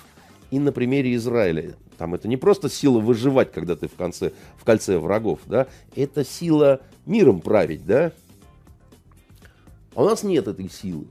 [0.49, 1.75] и на примере Израиля.
[1.99, 6.25] Там это не просто сила выживать, когда ты в, конце, в кольце врагов, да, это
[6.25, 8.11] сила миром править, да.
[9.93, 11.05] А у нас нет этой силы.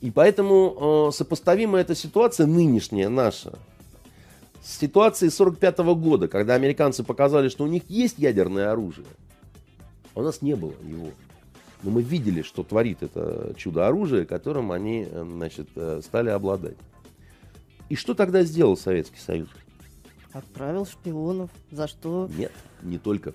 [0.00, 3.52] И поэтому э, сопоставима эта ситуация нынешняя наша
[4.62, 9.06] с ситуацией 45 года, когда американцы показали, что у них есть ядерное оружие.
[10.14, 11.10] А у нас не было его.
[11.82, 16.76] Но мы видели, что творит это чудо-оружие, которым они э, значит, э, стали обладать.
[17.88, 19.48] И что тогда сделал Советский Союз?
[20.32, 21.50] Отправил шпионов.
[21.70, 22.28] За что?
[22.36, 23.34] Нет, не только.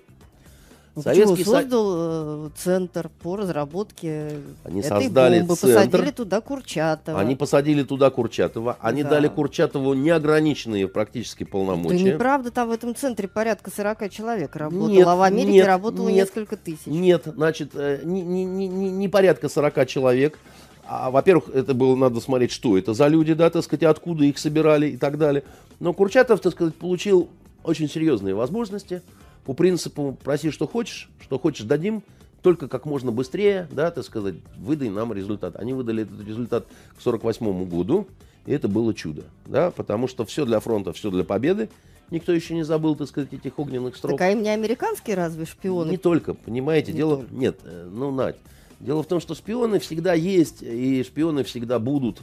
[0.96, 1.54] Ну, Советский почему?
[1.54, 7.20] создал э, центр по разработке они этой создали бомбы, центр, посадили туда Курчатова.
[7.20, 9.10] Они посадили туда Курчатова, они да.
[9.10, 11.96] дали Курчатову неограниченные практически полномочия.
[11.96, 15.66] Это неправда, там в этом центре порядка 40 человек работало, нет, а в Америке нет,
[15.66, 16.86] работало нет, несколько тысяч.
[16.86, 20.38] Нет, значит, э, не, не, не, не порядка 40 человек.
[20.86, 24.38] А, во-первых, это было надо смотреть, что это за люди, да, так сказать, откуда их
[24.38, 25.42] собирали и так далее.
[25.80, 27.30] Но Курчатов, так сказать, получил
[27.64, 29.02] очень серьезные возможности–
[29.44, 32.02] по принципу проси, что хочешь, что хочешь дадим,
[32.42, 35.56] только как можно быстрее, да, так сказать, выдай нам результат.
[35.56, 36.66] Они выдали этот результат
[36.96, 38.06] к 48 году,
[38.44, 41.70] и это было чудо, да, потому что все для фронта, все для победы.
[42.10, 44.18] Никто еще не забыл, так сказать, этих огненных строк.
[44.18, 45.90] Так а им не американские разве шпионы?
[45.90, 47.16] Не только, понимаете, не дело...
[47.16, 47.34] Только.
[47.34, 48.36] Нет, э, ну, Надь,
[48.78, 52.20] дело в том, что шпионы всегда есть, и шпионы всегда будут.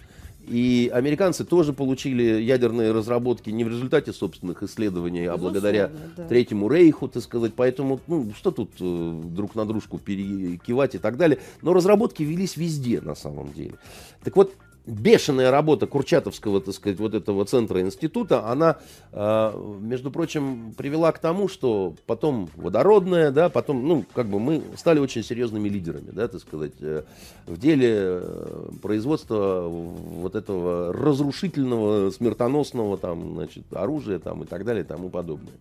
[0.48, 6.28] И американцы тоже получили ядерные разработки не в результате собственных исследований, а благодаря да.
[6.28, 7.54] Третьему Рейху, так сказать.
[7.56, 11.40] Поэтому, ну, что тут э, друг на дружку перекивать и так далее.
[11.62, 13.76] Но разработки велись везде, на самом деле.
[14.24, 14.56] Так вот,
[14.86, 18.78] бешеная работа Курчатовского, так сказать, вот этого центра института, она,
[19.12, 24.64] э, между прочим, привела к тому, что потом водородная, да, потом, ну, как бы мы
[24.76, 27.04] стали очень серьезными лидерами, да, так сказать, э,
[27.46, 34.84] в деле э, производства вот этого разрушительного, смертоносного, там, значит, оружия, там, и так далее,
[34.84, 35.54] и тому подобное.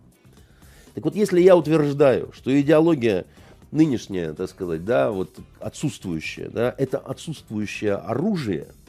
[0.95, 3.25] Так вот, если я утверждаю, что идеология
[3.71, 8.67] нынешняя, так сказать, да, вот отсутствующая, да, это отсутствующее оружие–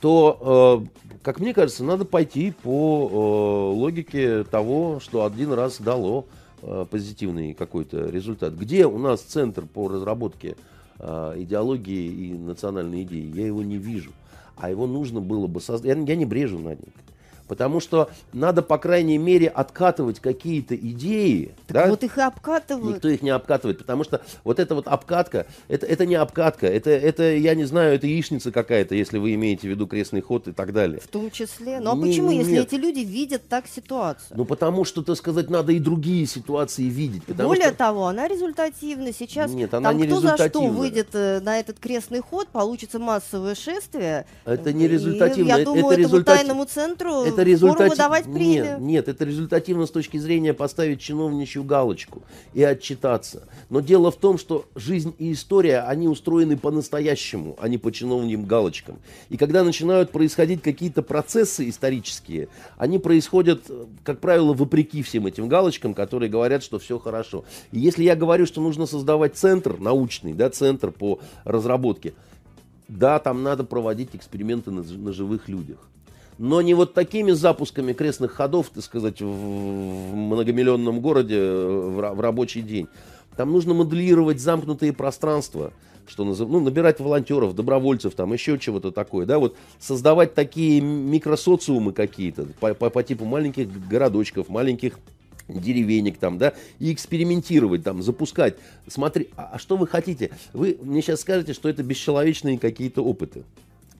[0.00, 6.26] то, э, как мне кажется, надо пойти по э, логике того, что один раз дало
[6.62, 8.54] э, позитивный какой-то результат.
[8.54, 10.56] Где у нас центр по разработке
[10.98, 13.32] идеологии и национальной идеи?
[13.34, 14.12] Я его не вижу.
[14.56, 15.98] А его нужно было бы создать.
[16.06, 16.92] Я, не брежу на них.
[17.50, 21.52] Потому что надо, по крайней мере, откатывать какие-то идеи.
[21.66, 21.86] Так да?
[21.88, 22.94] вот их и обкатывают.
[22.94, 26.90] Никто их не обкатывает, потому что вот эта вот обкатка, это, это не обкатка, это,
[26.90, 30.52] это, я не знаю, это яичница какая-то, если вы имеете в виду крестный ход и
[30.52, 31.00] так далее.
[31.00, 31.80] В том числе.
[31.80, 34.36] Ну а не, почему, если эти люди видят так ситуацию?
[34.36, 37.24] Ну потому что, так сказать, надо и другие ситуации видеть.
[37.26, 37.74] Более что...
[37.74, 39.12] того, она результативна.
[39.12, 43.00] Сейчас Нет, она там не кто за что выйдет э, на этот крестный ход, получится
[43.00, 44.24] массовое шествие.
[44.44, 45.48] Это не результативно.
[45.48, 46.38] И, я думаю, это этому результат...
[46.38, 47.96] тайному центру это результат...
[47.96, 48.26] давать.
[48.26, 52.22] Нет, нет, это результативно с точки зрения поставить чиновничью галочку
[52.54, 53.48] и отчитаться.
[53.68, 58.44] Но дело в том, что жизнь и история, они устроены по-настоящему, а не по чиновним
[58.44, 58.98] галочкам.
[59.28, 63.70] И когда начинают происходить какие-то процессы исторические, они происходят,
[64.04, 67.44] как правило, вопреки всем этим галочкам, которые говорят, что все хорошо.
[67.72, 72.14] И если я говорю, что нужно создавать центр научный, да, центр по разработке,
[72.88, 75.78] да, там надо проводить эксперименты на, на живых людях
[76.40, 82.20] но не вот такими запусками крестных ходов, так сказать, в многомиллионном городе э, в, в
[82.20, 82.88] рабочий день.
[83.36, 85.70] Там нужно моделировать замкнутые пространства,
[86.06, 91.92] что называется, ну, набирать волонтеров, добровольцев, там, еще чего-то такое, да, вот создавать такие микросоциумы
[91.92, 94.98] какие-то по, по, по типу маленьких городочков, маленьких
[95.46, 98.56] деревенек там, да, и экспериментировать там, запускать.
[98.88, 100.30] Смотри, а, а что вы хотите?
[100.54, 103.44] Вы мне сейчас скажете, что это бесчеловечные какие-то опыты.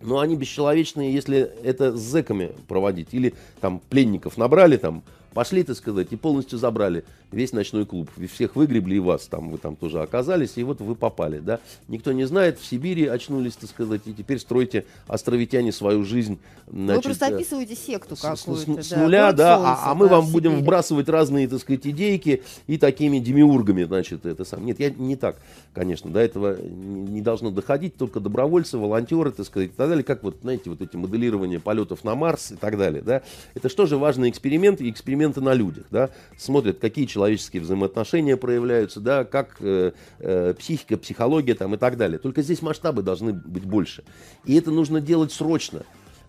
[0.03, 3.09] Но они бесчеловечные, если это с зэками проводить.
[3.13, 5.03] Или там пленников набрали, там,
[5.35, 8.11] пошли, так сказать, и полностью забрали весь ночной клуб.
[8.33, 11.61] Всех выгребли, и вас там, вы там тоже оказались, и вот вы попали, да.
[11.89, 16.39] Никто не знает, в Сибири очнулись, так сказать, и теперь строите островитяне свою жизнь.
[16.67, 18.83] Значит, вы просто э, описываете секту какую-то.
[18.83, 21.61] С, с, да, нуля, да, солнце, а, а мы да, вам будем вбрасывать разные, так
[21.61, 24.65] сказать, идейки и такими демиургами, значит, это сам.
[24.65, 25.37] Нет, я не так,
[25.73, 30.23] конечно, до этого не должно доходить, только добровольцы, волонтеры, так сказать, и так далее, как
[30.23, 33.23] вот, знаете, вот эти моделирования полетов на Марс и так далее, да.
[33.55, 38.37] Это что же важный эксперимент, и эксперименты на людях, да, смотрят, какие человек человеческие взаимоотношения
[38.39, 42.19] проявляются, да, как э, э, психика, психология там и так далее.
[42.19, 44.05] Только здесь масштабы должны быть больше.
[44.47, 45.83] И это нужно делать срочно,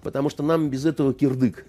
[0.03, 1.65] потому что нам без этого кирдык.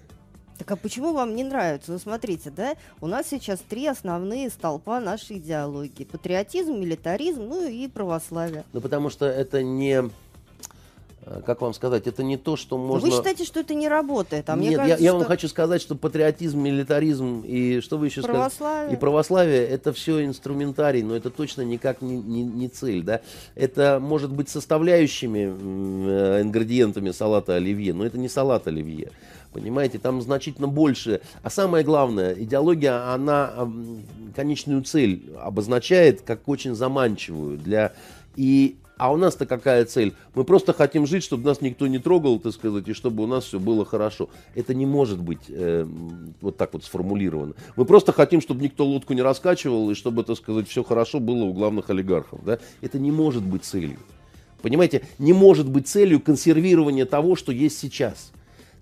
[0.57, 1.93] Так а почему вам не нравится?
[1.93, 6.03] Ну, смотрите, да, у нас сейчас три основные столпа нашей идеологии.
[6.03, 8.65] Патриотизм, милитаризм, ну и православие.
[8.73, 10.03] Ну, потому что это не
[11.45, 13.09] как вам сказать, это не то, что можно...
[13.09, 14.49] Вы считаете, что это не работает?
[14.49, 15.19] А мне Нет, кажется, я, я что...
[15.19, 18.51] вам хочу сказать, что патриотизм, милитаризм и что вы еще православие.
[18.51, 18.93] сказали?
[18.93, 23.03] И православие, это все инструментарий, но это точно никак не, не, не цель.
[23.03, 23.21] Да?
[23.55, 29.11] Это может быть составляющими э, ингредиентами салата оливье, но это не салат оливье.
[29.53, 31.21] Понимаете, там значительно больше.
[31.43, 33.53] А самое главное, идеология, она
[34.35, 37.93] конечную цель обозначает как очень заманчивую для...
[38.35, 40.13] И а у нас-то какая цель?
[40.33, 43.43] Мы просто хотим жить, чтобы нас никто не трогал, так сказать, и чтобы у нас
[43.43, 44.29] все было хорошо.
[44.55, 45.85] Это не может быть э,
[46.39, 47.53] вот так вот сформулировано.
[47.75, 51.43] Мы просто хотим, чтобы никто лодку не раскачивал, и чтобы, так сказать, все хорошо было
[51.43, 52.45] у главных олигархов.
[52.45, 52.59] Да?
[52.79, 53.99] Это не может быть целью.
[54.61, 58.31] Понимаете, не может быть целью консервирования того, что есть сейчас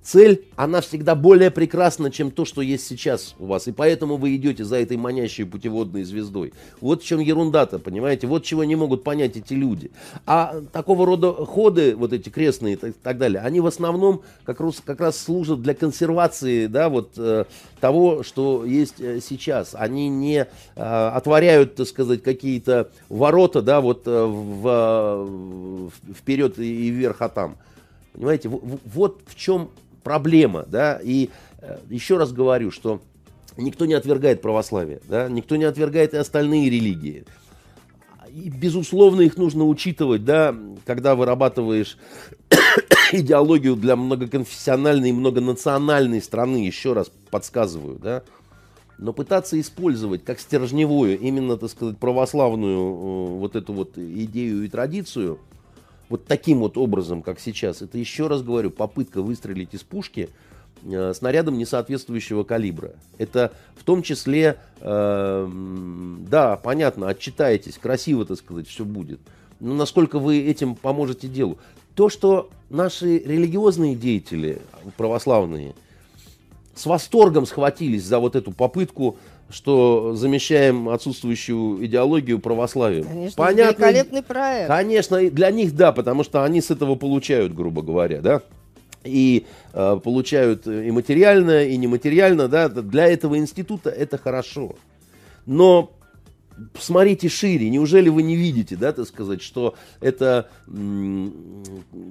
[0.03, 3.67] цель, она всегда более прекрасна, чем то, что есть сейчас у вас.
[3.67, 6.53] И поэтому вы идете за этой манящей путеводной звездой.
[6.79, 8.27] Вот в чем ерунда-то, понимаете?
[8.27, 9.91] Вот чего не могут понять эти люди.
[10.25, 14.81] А такого рода ходы, вот эти крестные и так далее, они в основном как раз,
[14.83, 17.45] как раз служат для консервации да, вот, э,
[17.79, 19.75] того, что есть э, сейчас.
[19.75, 26.89] Они не э, отворяют, так сказать, какие-то ворота да, вот, э, в, в, вперед и
[26.89, 27.57] вверх, а там.
[28.13, 29.69] Понимаете, вот в чем
[30.03, 31.29] проблема, да, и
[31.59, 33.01] э, еще раз говорю, что
[33.57, 37.25] никто не отвергает православие, да, никто не отвергает и остальные религии.
[38.29, 41.97] И, безусловно, их нужно учитывать, да, когда вырабатываешь
[43.11, 48.23] идеологию для многоконфессиональной и многонациональной страны, еще раз подсказываю, да,
[48.97, 54.69] но пытаться использовать как стержневую, именно, так сказать, православную э, вот эту вот идею и
[54.69, 55.39] традицию–
[56.11, 60.29] вот таким вот образом, как сейчас, это еще раз говорю, попытка выстрелить из пушки
[60.83, 62.91] э, снарядом несоответствующего калибра.
[63.17, 65.49] Это в том числе, э,
[66.27, 69.21] да, понятно, отчитаетесь, красиво, так сказать, все будет.
[69.61, 71.57] Но насколько вы этим поможете делу?
[71.95, 74.61] То, что наши религиозные деятели,
[74.97, 75.75] православные,
[76.75, 79.17] с восторгом схватились за вот эту попытку
[79.51, 83.05] что замещаем отсутствующую идеологию православием.
[83.05, 84.67] Конечно, Понятно, великолепный проект.
[84.67, 88.41] Конечно, для них да, потому что они с этого получают, грубо говоря, да.
[89.03, 92.69] И э, получают и материально, и нематериально, да.
[92.69, 94.75] Для этого института это хорошо.
[95.45, 95.91] Но
[96.79, 100.49] смотрите шире, неужели вы не видите, да, так сказать, что это,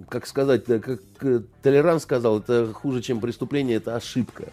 [0.09, 1.01] как сказать, как
[1.63, 4.47] Толерант сказал, это хуже, чем преступление, это ошибка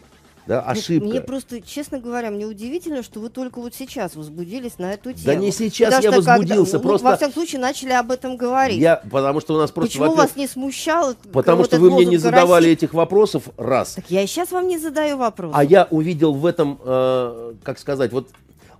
[0.47, 1.07] да, ошибка.
[1.07, 5.25] Мне просто, честно говоря, мне удивительно, что вы только вот сейчас возбудились на эту тему.
[5.25, 7.05] Да не сейчас Потому я возбудился, когда, просто...
[7.05, 8.79] Ну, во всяком случае, начали об этом говорить.
[8.79, 9.99] Я, потому что у нас просто...
[9.99, 11.15] Почему вас не смущало?
[11.33, 13.95] Потому что вы мне не задавали этих вопросов, раз.
[13.95, 15.51] Так я и сейчас вам не задаю вопрос.
[15.53, 18.29] А я увидел в этом, э, как сказать, вот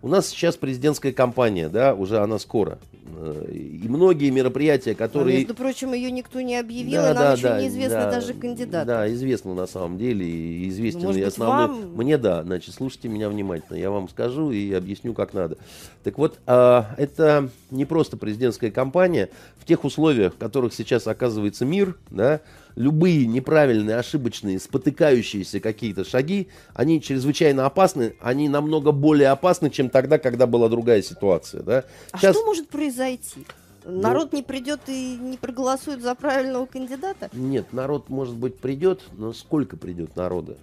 [0.01, 2.79] у нас сейчас президентская кампания, да, уже она скоро.
[3.19, 5.37] Э, и многие мероприятия, которые...
[5.37, 8.11] А, между прочим, ее никто не объявил, да, и нам да, еще да, неизвестно да,
[8.11, 8.87] даже кандидат.
[8.87, 11.67] Да, известно на самом деле, и известен Может и основной...
[11.67, 11.95] Вам...
[11.95, 15.57] Мне да, значит, слушайте меня внимательно, я вам скажу и объясню, как надо.
[16.03, 21.65] Так вот, а, это не просто президентская кампания, в тех условиях, в которых сейчас оказывается
[21.65, 22.41] мир, да,
[22.76, 30.20] любые неправильные, ошибочные, спотыкающиеся какие-то шаги, они чрезвычайно опасны, они намного более опасны, чем тогда,
[30.20, 31.63] когда была другая ситуация.
[31.63, 31.84] Да?
[32.11, 32.36] А Сейчас...
[32.36, 33.45] что может произойти?
[33.84, 37.30] Народ ну, не придет и не проголосует за правильного кандидата?
[37.34, 40.57] Нет, народ, может быть, придет, но сколько придет народа?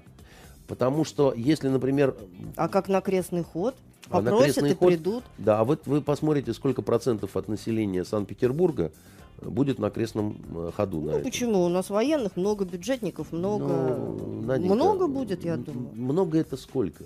[0.66, 2.14] Потому что, если, например...
[2.56, 3.74] А как на крестный ход?
[4.10, 5.24] А на Попросят крестный и ход, придут.
[5.38, 8.92] да, а вот вы посмотрите, сколько процентов от населения Санкт-Петербурга
[9.42, 11.00] будет на крестном э, ходу.
[11.00, 11.22] на Ну, этом.
[11.24, 11.64] почему?
[11.64, 13.64] У нас военных много, бюджетников много.
[13.66, 15.90] Ну, Наденька, много будет, я думаю.
[15.94, 17.04] Много это сколько?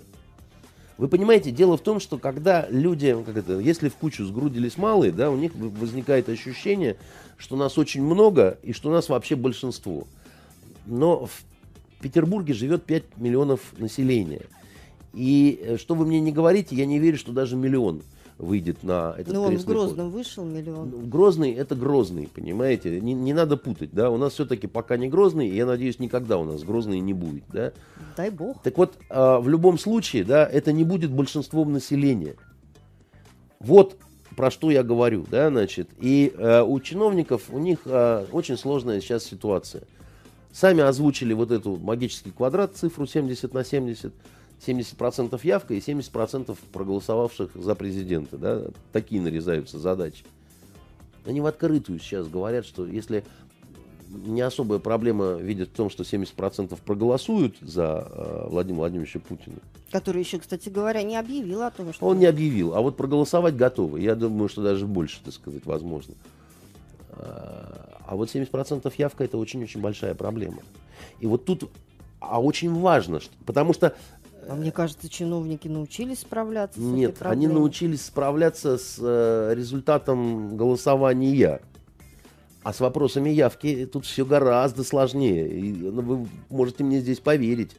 [0.97, 5.13] Вы понимаете, дело в том, что когда люди, как это, если в кучу сгрудились малые,
[5.13, 6.97] да, у них возникает ощущение,
[7.37, 10.05] что нас очень много и что нас вообще большинство.
[10.85, 11.43] Но в
[12.01, 14.41] Петербурге живет 5 миллионов населения.
[15.13, 18.01] И э, что вы мне не говорите, я не верю, что даже миллион
[18.37, 19.83] выйдет на этот Ну, он в крестный ход.
[19.83, 20.89] Грозном вышел миллион.
[20.89, 23.01] Ну, Грозный это Грозный, понимаете?
[23.01, 24.09] Не, не надо путать, да?
[24.09, 27.43] У нас все-таки пока не Грозный, и я надеюсь, никогда у нас Грозный не будет,
[27.51, 27.73] да?
[28.15, 28.61] Дай бог.
[28.63, 32.35] Так вот, а, в любом случае, да, это не будет большинством населения.
[33.59, 33.97] Вот
[34.37, 35.89] про что я говорю, да, значит.
[35.99, 39.83] И э, у чиновников, у них э, очень сложная сейчас ситуация.
[40.53, 44.13] Сами озвучили вот эту магический квадрат, цифру 70 на 70.
[44.65, 48.37] 70% явка и 70% проголосовавших за президента.
[48.37, 48.63] Да?
[48.91, 50.23] Такие нарезаются задачи.
[51.25, 53.23] Они в открытую сейчас говорят, что если
[54.09, 59.57] не особая проблема видят в том, что 70% проголосуют за э, Владимира Владимировича Путина.
[59.91, 62.07] Который еще, кстати говоря, не объявил о том, что...
[62.07, 64.01] Он не объявил, а вот проголосовать готовы.
[64.01, 66.15] Я думаю, что даже больше, так сказать, возможно.
[67.11, 70.63] А а вот 70% явка это очень-очень большая проблема.
[71.19, 71.69] И вот тут,
[72.19, 73.95] а очень важно, потому что
[74.49, 77.53] А мне кажется, чиновники научились справляться с этой Нет, они проблемой.
[77.53, 81.61] научились справляться с э, результатом голосования.
[82.63, 85.47] А с вопросами явки тут все гораздо сложнее.
[85.47, 87.77] И, ну, вы можете мне здесь поверить.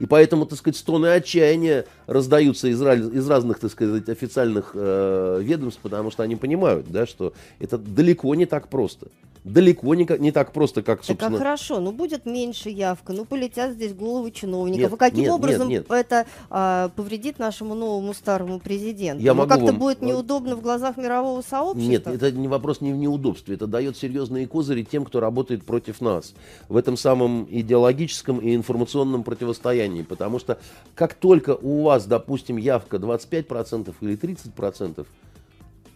[0.00, 5.80] И поэтому, так сказать, стоны отчаяния раздаются из, из разных, так сказать, официальных э, ведомств,
[5.82, 9.08] потому что они понимают, да, что это далеко не так просто.
[9.42, 11.38] Далеко не, не так просто, как, Так а собственно...
[11.38, 14.90] хорошо, ну будет меньше явка, ну полетят здесь головы чиновников.
[14.90, 15.98] Нет, и каким нет, образом нет, нет.
[15.98, 19.22] это а, повредит нашему новому старому президенту?
[19.22, 21.90] Я ну как-то вам- будет неудобно в глазах мирового сообщества?
[21.90, 23.54] Нет, это не вопрос не в неудобстве.
[23.54, 26.34] Это дает серьезные козыри тем, кто работает против нас
[26.68, 29.89] в этом самом идеологическом и информационном противостоянии.
[30.02, 30.58] Потому что
[30.94, 35.06] как только у вас, допустим, явка 25% или 30%,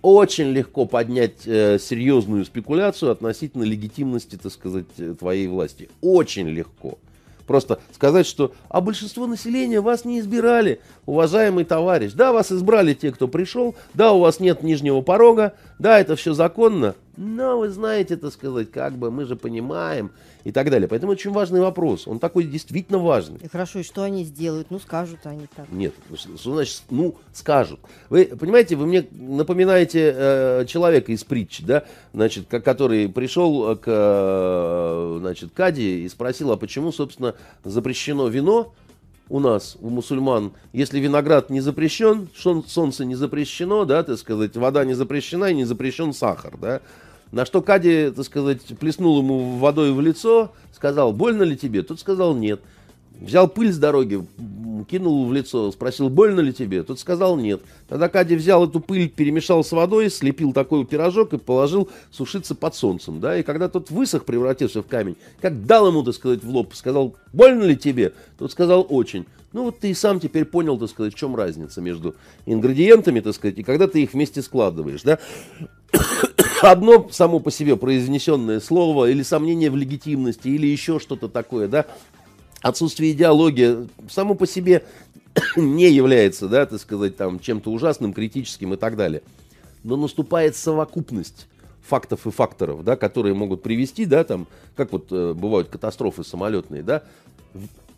[0.03, 5.89] очень легко поднять э, серьезную спекуляцию относительно легитимности, так сказать, э, твоей власти.
[6.03, 6.99] Очень легко.
[7.47, 12.13] Просто сказать, что а большинство населения вас не избирали, уважаемый товарищ.
[12.13, 16.33] Да, вас избрали те, кто пришел, да, у вас нет нижнего порога, да, это все
[16.33, 20.11] законно, но вы знаете, так сказать, как бы мы же понимаем
[20.45, 20.87] и так далее.
[20.89, 22.07] Поэтому очень важный вопрос.
[22.07, 23.41] Он такой действительно важный.
[23.43, 24.71] И хорошо, и что они сделают?
[24.71, 25.67] Ну скажут они так.
[25.71, 25.95] Нет,
[26.37, 27.81] что значит, ну, скажут.
[28.11, 33.85] Вы понимаете, вы мне напоминаете э, человека из притчи, да, значит, ко- который пришел к,
[33.87, 37.35] э, значит, Кади и спросил, а почему, собственно,
[37.65, 38.75] запрещено вино
[39.31, 44.85] у нас, у мусульман, если виноград не запрещен, солнце не запрещено, да, так сказать, вода
[44.85, 46.83] не запрещена и не запрещен сахар, да.
[47.33, 51.83] На что Кади, так сказать, плеснул ему водой в лицо, сказал, больно ли тебе?
[51.83, 52.61] Тот сказал, нет.
[53.21, 54.27] Взял пыль с дороги,
[54.89, 56.83] кинул в лицо, спросил, больно ли тебе?
[56.83, 57.63] Тот сказал, нет.
[57.89, 62.75] Тогда Кади взял эту пыль, перемешал с водой, слепил такой пирожок и положил сушиться под
[62.75, 63.21] солнцем.
[63.21, 63.39] Да?
[63.39, 67.17] И когда тот высох, превратился в камень, как дал ему, так сказать, в лоб, сказал,
[67.33, 68.13] больно ли тебе?
[68.39, 69.27] Тот сказал, очень.
[69.53, 73.35] Ну вот ты и сам теперь понял, так сказать, в чем разница между ингредиентами, так
[73.35, 75.21] сказать, и когда ты их вместе складываешь, да?
[76.65, 81.85] Одно само по себе произнесенное слово или сомнение в легитимности или еще что-то такое, да,
[82.63, 84.83] отсутствие идеологии само по себе
[85.57, 89.21] не является, да, так сказать, там чем-то ужасным, критическим и так далее.
[89.83, 91.49] Но наступает совокупность
[91.83, 96.83] фактов и факторов, да, которые могут привести, да, там, как вот э, бывают катастрофы самолетные,
[96.83, 97.03] да,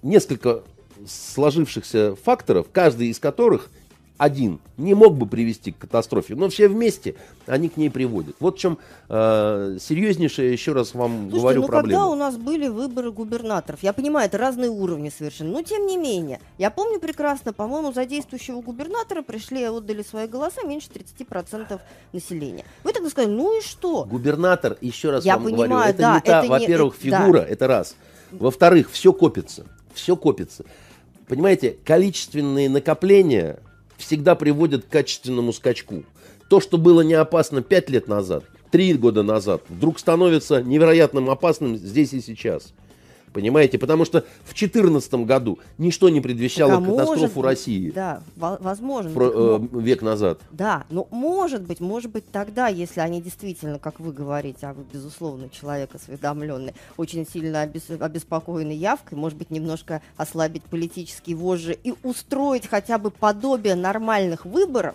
[0.03, 0.65] несколько
[1.07, 3.71] сложившихся факторов, каждый из которых
[4.19, 8.37] один не мог бы привести к катастрофе, но все вместе они к ней приводят.
[8.41, 12.01] Вот в чем э, серьезнейшая, еще раз вам Слушайте, говорю, ну проблема.
[12.01, 15.97] когда у нас были выборы губернаторов, я понимаю, это разные уровни совершенно, но тем не
[15.97, 21.79] менее, я помню прекрасно, по-моему, за действующего губернатора пришли и отдали свои голоса меньше 30%
[22.13, 22.65] населения.
[22.85, 24.05] Вы тогда сказали, ну и что?
[24.05, 27.21] Губернатор, еще раз Я вам понимаю, говорю, это да, не та, во-первых, это- да.
[27.23, 27.97] фигура, это раз.
[28.33, 30.65] Во-вторых, все копится, все копится.
[31.29, 33.59] Понимаете, количественные накопления
[33.97, 36.05] всегда приводят к качественному скачку.
[36.49, 41.77] То, что было не опасно 5 лет назад, 3 года назад, вдруг становится невероятным опасным
[41.77, 42.73] здесь и сейчас.
[43.37, 43.77] Понимаете?
[43.79, 48.57] Потому что в 2014 году ничто не предвещало Так, а катастрофу может России Да, во-
[48.59, 49.11] возможно.
[49.11, 50.41] про- э, век назад.
[50.53, 54.85] Да, но может быть, может быть тогда, если они действительно, как вы говорите, а вы,
[54.91, 61.93] безусловно, человек осведомленный, очень сильно обес- обеспокоены явкой, может быть, немножко ослабить политические вожжи и
[62.05, 64.95] устроить хотя бы подобие нормальных выборов,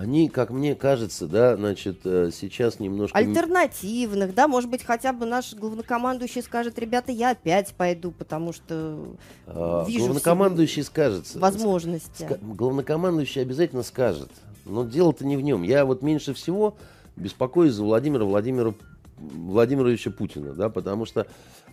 [0.00, 3.16] Они, как мне кажется, да, значит, э, сейчас немножко...
[3.16, 9.16] альтернативных, да, может быть, хотя бы наш главнокомандующий скажет, ребята, я опять пойду, потому что
[9.46, 11.38] а, вижу главнокомандующий скажется.
[11.38, 12.24] возможности.
[12.24, 14.30] Ска- Главнокомандующий обязательно скажет.
[14.66, 15.62] Но дело-то не в нем.
[15.62, 16.76] Я вот меньше всего
[17.16, 18.74] беспокоюсь за Владимира Владимира
[19.18, 21.26] Владимировича Путина, да, потому что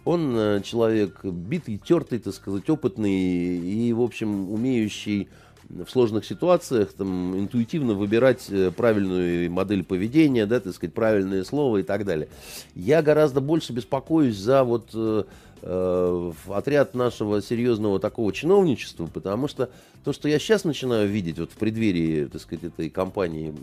[0.06, 5.30] он э, человек битый, тертый, так сказать, опытный и, в общем, умеющий
[5.86, 11.78] в сложных ситуациях там, интуитивно выбирать э, правильную модель поведения, да, так сказать, правильное слово
[11.78, 12.28] и так далее.
[12.76, 15.24] Я гораздо больше беспокоюсь за вот э,
[15.62, 19.70] э, отряд нашего серьезного такого чиновничества, потому что
[20.04, 23.54] то, что я сейчас начинаю видеть вот в преддверии, так сказать, этой кампании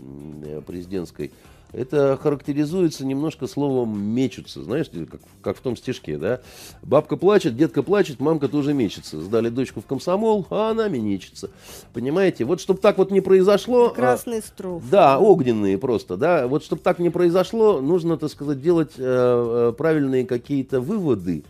[0.45, 1.31] э, президентской,
[1.73, 4.63] это характеризуется немножко словом «мечутся».
[4.63, 6.41] Знаешь, как, как в том стишке, да?
[6.81, 9.21] Бабка плачет, детка плачет, мамка тоже мечется.
[9.21, 11.49] Сдали дочку в комсомол, а она менечится.
[11.93, 12.43] Понимаете?
[12.43, 13.87] Вот чтобы так вот не произошло...
[13.87, 14.83] а, Красный строф.
[14.89, 16.47] да, огненные просто, да.
[16.47, 21.43] Вот чтобы так не произошло, нужно, так сказать, делать э, э, правильные какие-то выводы.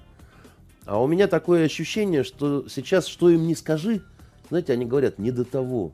[0.86, 4.01] А у меня такое ощущение, что сейчас, что им не скажи,
[4.49, 5.93] знаете, они говорят, не до того.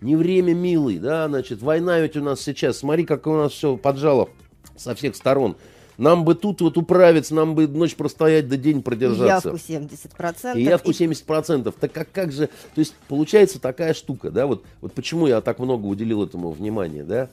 [0.00, 3.76] Не время, милый, да, значит, война ведь у нас сейчас, смотри, как у нас все
[3.76, 4.28] поджало
[4.76, 5.56] со всех сторон.
[5.98, 9.48] Нам бы тут вот управиться, нам бы ночь простоять, да день И продержаться.
[9.48, 10.58] явку 70%.
[10.58, 11.74] И явку 70%.
[11.80, 12.48] Так как, как же...
[12.74, 17.02] То есть получается такая штука, да, вот, вот почему я так много уделил этому внимания,
[17.02, 17.30] да?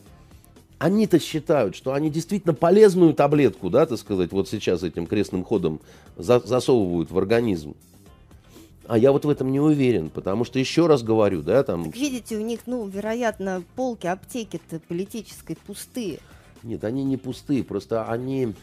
[0.79, 5.81] Они-то считают, что они действительно полезную таблетку, да, так сказать, вот сейчас этим крестным ходом
[6.17, 7.75] за- засовывают в организм.
[8.85, 11.85] А я вот в этом не уверен, потому что, еще раз говорю, да, там...
[11.85, 16.19] Так видите, у них, ну, вероятно, полки аптеки-то политической пустые.
[16.63, 18.53] Нет, они не пустые, просто они...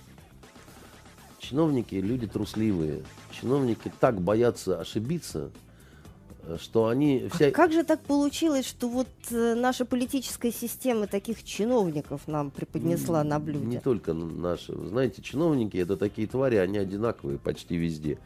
[1.39, 3.03] Чиновники люди трусливые.
[3.33, 5.51] Чиновники так боятся ошибиться,
[6.61, 7.29] что они...
[7.33, 7.51] А Вся...
[7.51, 13.39] как же так получилось, что вот э, наша политическая система таких чиновников нам преподнесла на
[13.39, 13.81] Не блюде?
[13.81, 14.73] только наши.
[14.73, 18.19] Вы знаете, чиновники это такие твари, они одинаковые почти везде.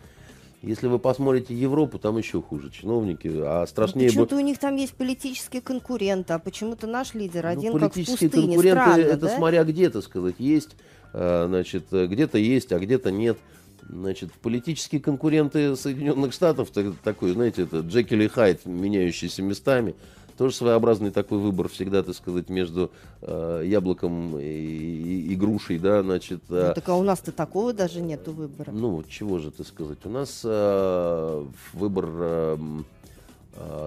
[0.67, 4.09] Если вы посмотрите Европу, там еще хуже чиновники, а Ну, страшнее.
[4.09, 8.05] Почему-то у них там есть политические конкуренты, а почему-то наш лидер Ну, один как в
[8.05, 8.31] пустыне.
[8.31, 9.37] конкуренты, Странно, это да?
[9.37, 10.71] смотря где, так сказать, есть,
[11.13, 13.39] э, значит, э, где-то есть, а где-то нет.
[13.87, 19.95] Значит, политические конкуренты Соединенных Штатов, так- такой, знаете, это Джекил и Хайд, меняющиеся местами,
[20.37, 22.91] тоже своеобразный такой выбор всегда, так сказать, между
[23.23, 26.41] э, яблоком и, и- и грушей, да, значит.
[26.51, 28.71] э, Ну, так а у нас-то такого даже нету выбора.
[28.73, 29.99] ну, вот чего же ты сказать?
[30.05, 32.57] У нас э, выбор э,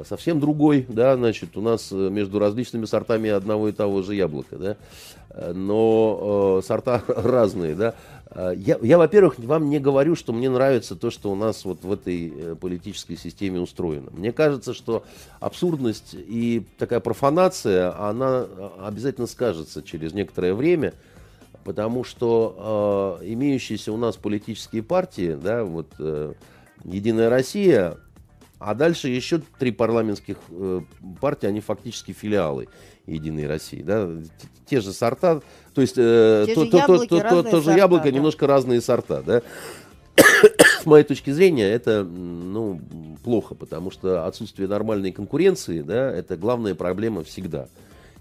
[0.08, 4.58] совсем другой, да, значит, у нас э, между различными сортами одного и того же яблока,
[4.58, 4.78] да,
[5.38, 7.94] Э, но э, сорта разные, да.
[8.32, 11.84] Э, Я, я, во-первых, вам не говорю, что мне нравится то, что у нас вот
[11.84, 14.10] в этой э, политической системе устроено.
[14.12, 15.04] Мне кажется, что
[15.40, 18.48] абсурдность и такая профанация, она
[18.82, 20.94] обязательно скажется через некоторое время,
[21.64, 26.34] потому что э, имеющиеся у нас политические партии, да, вот э,
[26.84, 27.98] Единая Россия,
[28.60, 30.82] а дальше еще три парламентских э,
[31.22, 32.68] партии, они фактически филиалы
[33.06, 34.10] Единой России, да,
[34.66, 35.42] те же сорта,
[35.74, 37.78] то есть э, Те то, же то- то- яблоки, то- то- разные то же сорта,
[37.78, 38.12] яблоко, да.
[38.12, 39.42] немножко разные сорта, да.
[40.82, 42.82] С моей точки зрения, это ну,
[43.24, 47.68] плохо, потому что отсутствие нормальной конкуренции, да, это главная проблема всегда.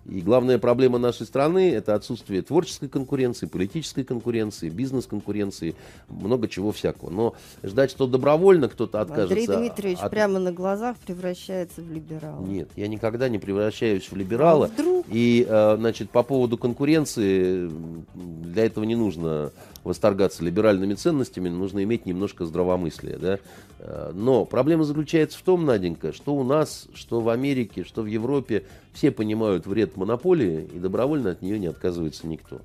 [0.09, 5.75] И главная проблема нашей страны– это отсутствие творческой конкуренции, политической конкуренции, бизнес-конкуренции,
[6.09, 7.11] много чего всякого.
[7.11, 7.35] Но
[7.65, 9.35] ждать, что добровольно кто-то откажется...
[9.35, 12.45] Андрей Дмитриевич от- прямо на глазах превращается в либерала.
[12.45, 14.67] Нет, я никогда не превращаюсь в А либерала.
[14.67, 15.07] вдруг?
[15.11, 17.69] И, э, значит, по поводу конкуренции,
[18.15, 19.51] для этого не нужно
[19.87, 23.39] восторгаться либеральными ценностями, нужно иметь немножко здравомыслия, да.
[23.79, 28.07] Э, Но проблема заключается в том, Наденька, что у нас, что в Америке, что в
[28.07, 32.61] Европе все понимают вред монополии, и добровольно от нее не отказывается никто.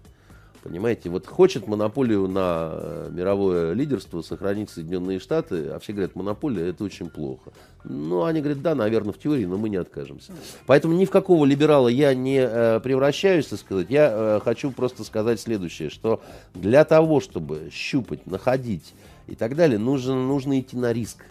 [0.64, 6.68] Понимаете, вот хочет монополию на э, мировое лидерство сохранить Соединенные Штаты, а все говорят, монополия
[6.68, 7.51] это очень плохо.
[7.84, 10.34] Ну, они говорят, да, наверное, в теории, но мы не откажемся.
[10.68, 13.88] Поэтому ни в какого либерала я не э, превращаюсь, так сказать.
[13.89, 16.22] Я э, хочу просто сказать следующее, что
[16.53, 18.93] для того, чтобы щупать, находить
[19.26, 21.25] и так далее, нужно, нужно идти на риск.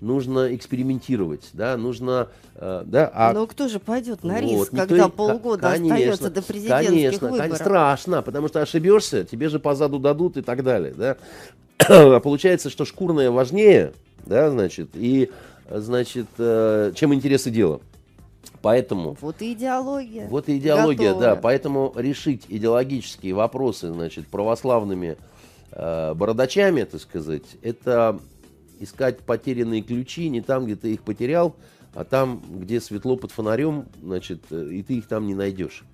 [0.00, 4.86] Нужно экспериментировать, да, нужно, э, да, а Но кто же пойдет на вот, риск, никто
[4.86, 7.56] когда полгода ко- конечно, остается до президентских конечно, выборов?
[7.56, 11.16] Страшно, потому что ошибешься, тебе же позаду дадут и так далее, да.
[12.20, 13.92] получается, что шкурное важнее,
[14.24, 15.30] да, значит, и,
[15.70, 17.80] значит, э, чем интересы дела.
[18.62, 19.16] Поэтому...
[19.20, 20.28] Вот и идеология.
[20.28, 21.34] Вот и идеология, Готовая.
[21.34, 21.40] да.
[21.40, 25.16] Поэтому решить идеологические вопросы, значит, православными
[25.72, 28.18] э, бородачами, так сказать, это
[28.80, 31.54] искать потерянные ключи не там, где ты их потерял,
[31.94, 35.84] а там, где светло под фонарем, значит, э, и ты их там не найдешь.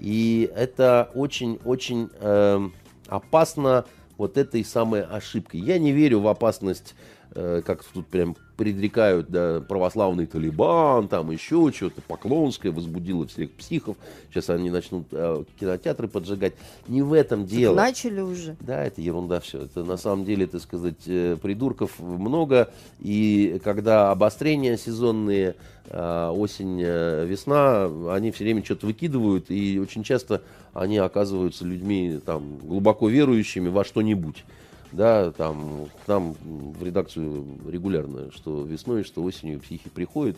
[0.00, 2.68] И это очень-очень э,
[3.08, 3.84] опасно
[4.16, 5.60] вот этой самой ошибкой.
[5.60, 6.94] Я не верю в опасность
[7.34, 13.96] как тут прям предрекают, да, православный Талибан, там еще что-то, Поклонское возбудило всех психов.
[14.30, 16.52] Сейчас они начнут э, кинотеатры поджигать.
[16.86, 17.74] Не в этом дело.
[17.74, 18.56] Так начали уже.
[18.60, 19.62] Да, это ерунда все.
[19.62, 22.72] Это на самом деле, так сказать, э, придурков много.
[23.00, 25.56] И когда обострения сезонные,
[25.86, 29.50] э, осень, э, весна, они все время что-то выкидывают.
[29.50, 30.42] И очень часто
[30.72, 34.44] они оказываются людьми там глубоко верующими во что-нибудь
[34.92, 40.36] да, там, к нам в редакцию регулярно, что весной, что осенью психи приходят,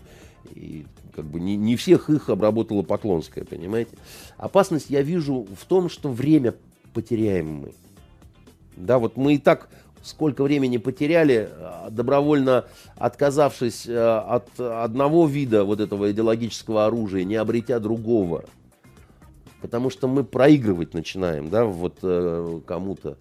[0.53, 3.97] и как бы не, не всех их обработала Поклонская, понимаете.
[4.37, 6.55] Опасность я вижу в том, что время
[6.93, 7.73] потеряем мы.
[8.77, 9.69] Да, вот мы и так
[10.05, 12.67] сколько времени потеряли, а, добровольно
[12.97, 18.45] отказавшись а, от одного вида вот этого идеологического оружия, не обретя другого.
[19.63, 23.17] Потому что мы проигрывать начинаем, да, вот э, кому-то.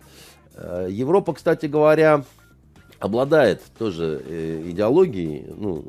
[0.55, 2.23] Э, Европа, кстати говоря,
[2.99, 5.83] обладает тоже э, идеологией, ну,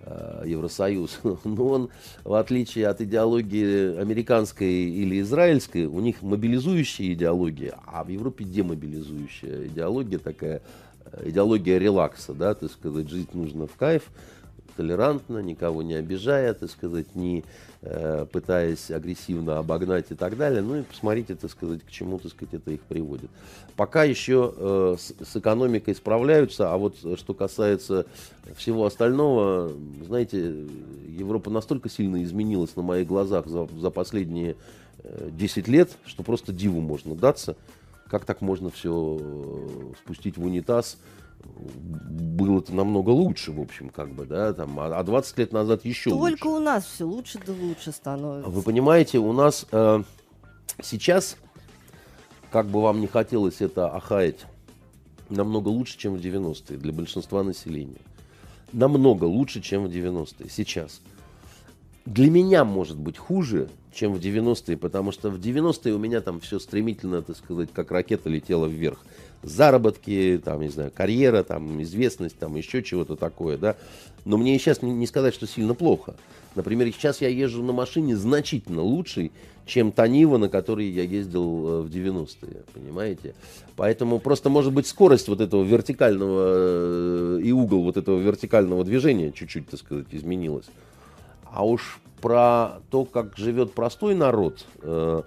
[0.00, 1.90] э, Евросоюз, но он,
[2.24, 9.66] в отличие от идеологии американской или израильской, у них мобилизующая идеология, а в Европе демобилизующая
[9.66, 10.62] идеология такая,
[11.22, 14.10] идеология релакса, да, так сказать, жить нужно в кайф,
[14.76, 17.44] толерантно, никого не обижая, так сказать, не
[17.82, 20.62] э, пытаясь агрессивно обогнать и так далее.
[20.62, 23.30] Ну и посмотрите, так сказать, к чему, так сказать, это их приводит.
[23.76, 28.06] Пока еще э, с, с экономикой справляются, а вот что касается
[28.54, 29.72] всего остального,
[30.06, 30.66] знаете,
[31.08, 34.56] Европа настолько сильно изменилась на моих глазах за, за последние
[35.02, 37.56] э, 10 лет, что просто диву можно даться.
[38.08, 40.98] Как так можно все э, спустить в унитаз,
[41.44, 46.46] было-то намного лучше, в общем, как бы, да, там, а 20 лет назад еще Только
[46.46, 46.60] лучше.
[46.60, 48.50] у нас все лучше да лучше становится.
[48.50, 50.02] Вы понимаете, у нас э,
[50.82, 51.36] сейчас,
[52.50, 54.46] как бы вам не хотелось это охаять,
[55.28, 58.00] намного лучше, чем в 90-е для большинства населения.
[58.72, 61.00] Намного лучше, чем в 90-е сейчас.
[62.04, 66.40] Для меня может быть хуже, чем в 90-е, потому что в 90-е у меня там
[66.40, 69.04] все стремительно, так сказать, как ракета летела вверх
[69.42, 73.76] заработки, там, не знаю, карьера, там, известность, там, еще чего-то такое, да.
[74.24, 76.16] Но мне сейчас не, сказать, что сильно плохо.
[76.54, 79.30] Например, сейчас я езжу на машине значительно лучше,
[79.66, 83.34] чем та Нива, на которой я ездил э, в 90-е, понимаете?
[83.76, 89.32] Поэтому просто, может быть, скорость вот этого вертикального э, и угол вот этого вертикального движения
[89.32, 90.66] чуть-чуть, так сказать, изменилась.
[91.44, 95.22] А уж про то, как живет простой народ, э,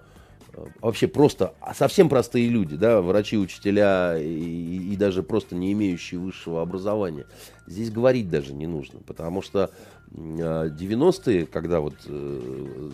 [0.81, 6.19] вообще просто а совсем простые люди, да, врачи, учителя и, и даже просто не имеющие
[6.19, 7.26] высшего образования.
[7.68, 9.72] Здесь говорить даже не нужно, потому что
[10.11, 12.90] 90-е, а, когда вот э,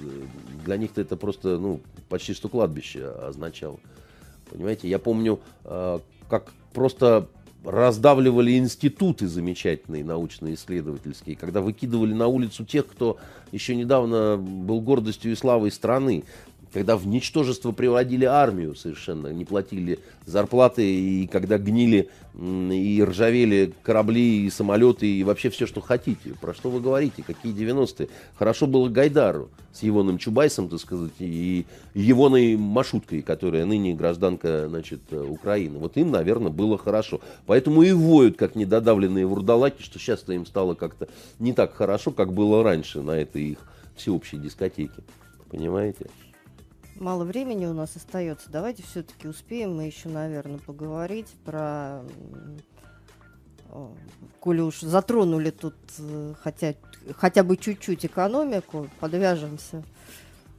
[0.65, 3.79] для них это просто, ну, почти что кладбище означало.
[4.49, 7.27] Понимаете, я помню, а, как просто
[7.65, 13.17] раздавливали институты замечательные научно-исследовательские, когда выкидывали на улицу тех, кто
[13.51, 16.25] еще недавно был гордостью и славой страны
[16.75, 24.45] когда в ничтожество приводили армию совершенно, не платили зарплаты, и когда гнили и ржавели корабли,
[24.45, 26.33] и самолеты, и вообще все, что хотите.
[26.41, 27.23] Про что вы говорите?
[27.23, 28.09] Какие 90-е?
[28.37, 34.99] Хорошо было Гайдару с Ивоном Чубайсом, так сказать, и Ивоной Машуткой, которая ныне гражданка, значит,
[35.13, 35.79] Украины.
[35.79, 37.21] Вот им, наверное, было хорошо.
[37.45, 41.07] Поэтому и воют, как недодавленные вурдалаки, что сейчас-то им стало как-то
[41.39, 43.59] не так хорошо, как было раньше на этой их
[43.95, 45.03] всеобщей дискотеке.
[45.49, 46.07] Понимаете?
[46.95, 48.49] Мало времени у нас остается.
[48.49, 52.03] Давайте все-таки успеем мы еще, наверное, поговорить про
[54.39, 56.75] коли уж затронули тут э, хотя,
[57.17, 59.83] хотя бы чуть-чуть экономику, подвяжемся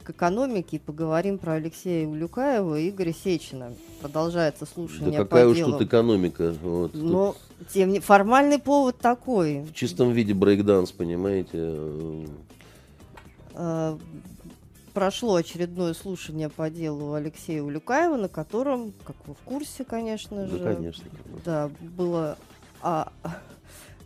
[0.03, 3.73] к экономике и поговорим про Алексея Улюкаева и Игоря Сечина.
[4.01, 5.71] Продолжается слушание да какая по уж делу.
[5.73, 6.53] тут экономика.
[6.61, 7.67] Вот, Но, тут...
[7.69, 9.61] тем не формальный повод такой.
[9.61, 11.77] В чистом виде брейкданс, понимаете.
[13.53, 13.97] Э,
[14.97, 20.57] прошло очередное слушание по делу Алексея Улюкаева, на котором, как вы в курсе, конечно же,
[20.57, 21.05] да, конечно.
[21.45, 22.35] Да, было,
[22.81, 23.13] а,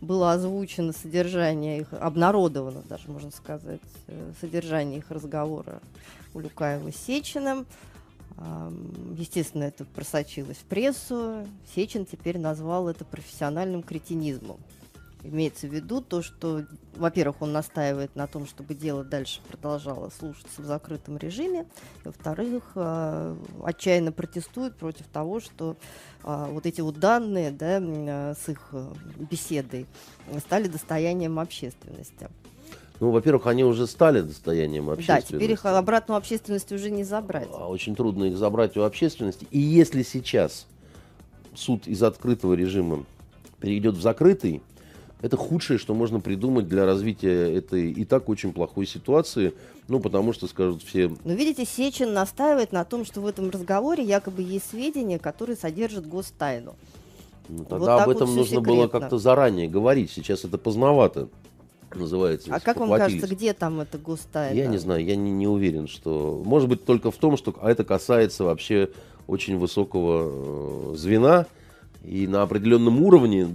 [0.02, 5.80] было озвучено содержание их, обнародовано даже, можно сказать, э, содержание их разговора
[6.34, 7.64] Улюкаева с Сечиным.
[9.16, 11.46] Естественно, это просочилось в прессу.
[11.74, 14.58] Сечин теперь назвал это профессиональным кретинизмом.
[15.24, 16.64] Имеется в виду то, что,
[16.96, 21.66] во-первых, он настаивает на том, чтобы дело дальше продолжало слушаться в закрытом режиме,
[22.04, 25.76] и, во-вторых, э, отчаянно протестует против того, что
[26.24, 28.74] э, вот эти вот данные да, э, с их
[29.30, 29.86] беседой
[30.40, 32.28] стали достоянием общественности.
[32.98, 35.32] Ну, во-первых, они уже стали достоянием общественности.
[35.32, 37.48] Да, теперь их обратно у общественности уже не забрать.
[37.52, 39.46] А очень трудно их забрать у общественности.
[39.50, 40.66] И если сейчас
[41.54, 43.04] суд из открытого режима
[43.60, 44.62] перейдет в закрытый,
[45.22, 49.54] это худшее, что можно придумать для развития этой и так очень плохой ситуации.
[49.88, 51.10] Ну, потому что скажут все...
[51.24, 56.06] Ну, видите, Сечин настаивает на том, что в этом разговоре якобы есть сведения, которые содержат
[56.06, 56.74] гостайну.
[57.48, 58.72] Ну, тогда вот об этом вот нужно секретно.
[58.72, 60.10] было как-то заранее говорить.
[60.10, 61.28] Сейчас это поздновато
[61.94, 62.54] называется.
[62.54, 64.54] А как вам кажется, где там это густая?
[64.54, 66.42] Я не знаю, я не, не уверен, что...
[66.44, 68.88] Может быть, только в том, что это касается вообще
[69.26, 71.46] очень высокого э, звена,
[72.04, 73.46] и на определенном уровне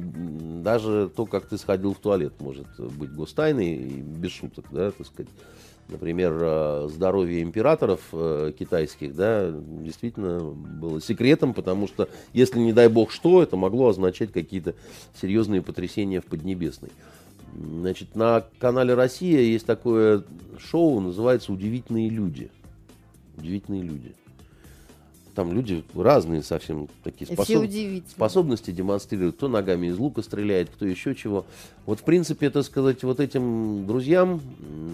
[0.63, 5.07] даже то, как ты сходил в туалет, может быть гостайной, и без шуток, да, так
[5.07, 5.31] сказать.
[5.89, 12.89] Например, э, здоровье императоров э, китайских, да, действительно было секретом, потому что, если не дай
[12.89, 14.75] бог что, это могло означать какие-то
[15.21, 16.89] серьезные потрясения в Поднебесной.
[17.55, 20.23] Значит, на канале Россия есть такое
[20.59, 22.51] шоу, называется «Удивительные люди».
[23.37, 24.13] Удивительные люди.
[25.38, 27.64] Там люди разные совсем такие способ...
[28.09, 29.35] способности демонстрируют.
[29.35, 31.45] Кто ногами из лука стреляет, кто еще чего.
[31.85, 34.41] Вот, в принципе, это сказать, вот этим друзьям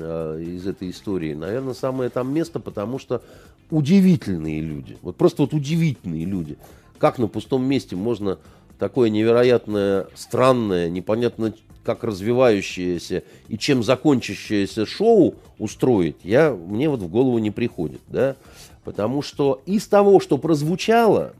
[0.01, 3.21] э, из этой истории, наверное, самое там место, потому что
[3.69, 4.97] удивительные люди.
[5.01, 6.57] Вот просто вот удивительные люди.
[6.97, 8.37] Как на пустом месте можно
[8.79, 11.53] такое невероятное, странное, непонятно
[11.85, 18.35] как развивающееся и чем закончащееся шоу устроить, я, мне вот в голову не приходит, да.
[18.83, 21.33] Потому что из того, что прозвучало,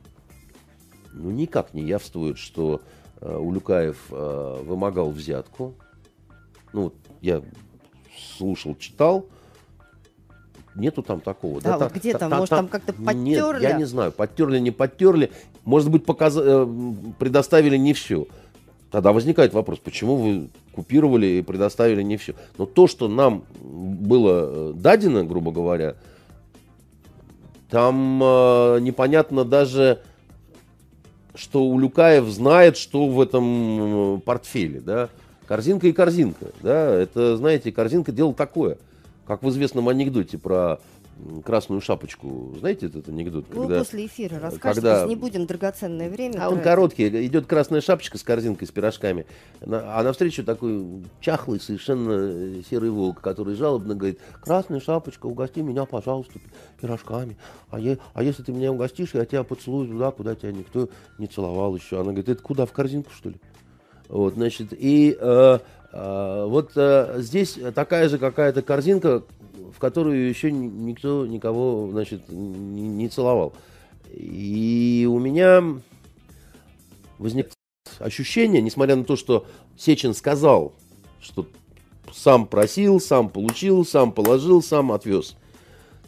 [1.12, 2.82] ну, никак не явствует, что
[3.22, 5.74] э, Улюкаев э, вымогал взятку.
[6.72, 7.42] Ну, вот я
[8.38, 9.26] слушал, читал,
[10.76, 11.62] нету там такого.
[11.62, 13.62] Да, да вот где там, может, там, как-то подтерли?
[13.62, 15.32] Нет, я не знаю, подтерли, не подтерли.
[15.66, 16.36] Может быть, показ...
[16.38, 16.68] Э,
[17.20, 18.28] предоставили не все.
[18.90, 22.36] Тогда возникает вопрос, почему вы купировали и предоставили не все.
[22.58, 25.96] Но то, что нам было э, дадено, грубо говоря,
[27.74, 30.02] там э, непонятно даже,
[31.34, 35.10] что Улюкаев знает, что в этом портфеле, да.
[35.48, 38.78] Корзинка и корзинка, да, это, знаете, корзинка дело такое,
[39.26, 40.82] как в известном анекдоте про
[41.44, 42.56] красную шапочку.
[42.60, 43.46] Знаете этот анекдот?
[43.50, 46.40] Когда, после эфира расскажете, когда, не будем драгоценное время.
[46.42, 47.08] А он короткий.
[47.26, 49.26] Идет красная шапочка с корзинкой, с пирожками.
[49.62, 56.40] А навстречу такой чахлый, совершенно серый волк, который жалобно говорит, красная шапочка, угости меня, пожалуйста,
[56.82, 57.38] пирожками.
[57.70, 61.28] А, я, а если ты меня угостишь, я тебя поцелую туда, куда тебя никто не
[61.28, 61.98] целовал еще.
[61.98, 63.36] Она говорит, это куда, в корзинку, что ли?
[64.10, 65.60] Вот, значит, и э,
[65.92, 69.24] э, вот э, здесь такая же какая-то корзинка,
[69.74, 73.54] в которую еще никто никого, значит, не, не целовал.
[74.12, 75.64] И у меня
[77.18, 77.50] возник
[78.00, 79.46] ощущение, несмотря на то, что
[79.78, 80.74] Сечин сказал,
[81.20, 81.48] что
[82.12, 85.36] сам просил, сам получил, сам положил, сам отвез.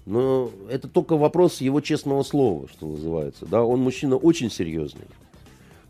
[0.06, 3.48] Но это только вопрос его честного слова, что называется.
[3.48, 3.64] Да?
[3.64, 5.08] Он мужчина очень серьезный,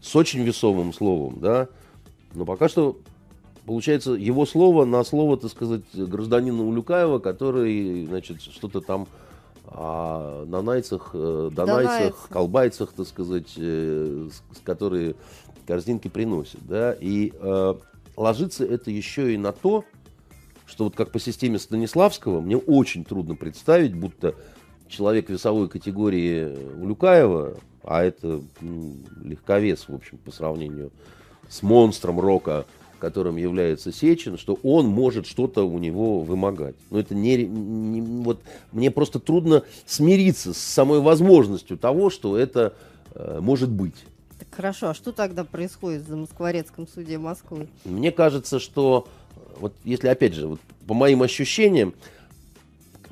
[0.02, 1.68] с очень весомым словом, да.
[2.34, 2.98] Но пока что
[3.66, 9.08] получается, его слово на слово, так сказать, гражданина Улюкаева, который, значит, что-то там
[9.68, 15.16] а на найцах, э, донайцах, колбайцах, так сказать, э, с, которые
[15.66, 17.74] корзинки приносят, да, и э,
[18.16, 19.84] ложится это еще и на то,
[20.68, 24.36] что вот как по системе Станиславского, мне очень трудно представить, будто
[24.88, 30.92] человек весовой категории Улюкаева, а это ну, легковес, в общем, по сравнению
[31.50, 32.66] с монстром рока,
[33.00, 36.76] которым является Сечин, что он может что-то у него вымогать.
[36.90, 38.42] Но это не, не вот
[38.72, 42.74] мне просто трудно смириться с самой возможностью того, что это
[43.14, 43.96] э, может быть.
[44.40, 47.68] Так хорошо, а что тогда происходит в Москворецком суде Москвы?
[47.86, 49.08] Мне кажется, что
[49.60, 51.94] вот если опять же вот по моим ощущениям,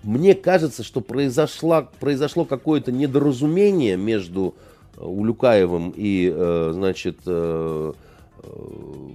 [0.04, 4.54] мне кажется, что произошло, произошло какое-то недоразумение между
[4.98, 7.94] э, Улюкаевым и, э, значит, э,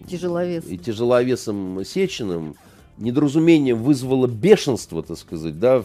[0.09, 0.71] Тяжеловесом.
[0.71, 2.57] и тяжеловесом Сечиным
[2.99, 5.85] недоразумение вызвало бешенство, так сказать, да,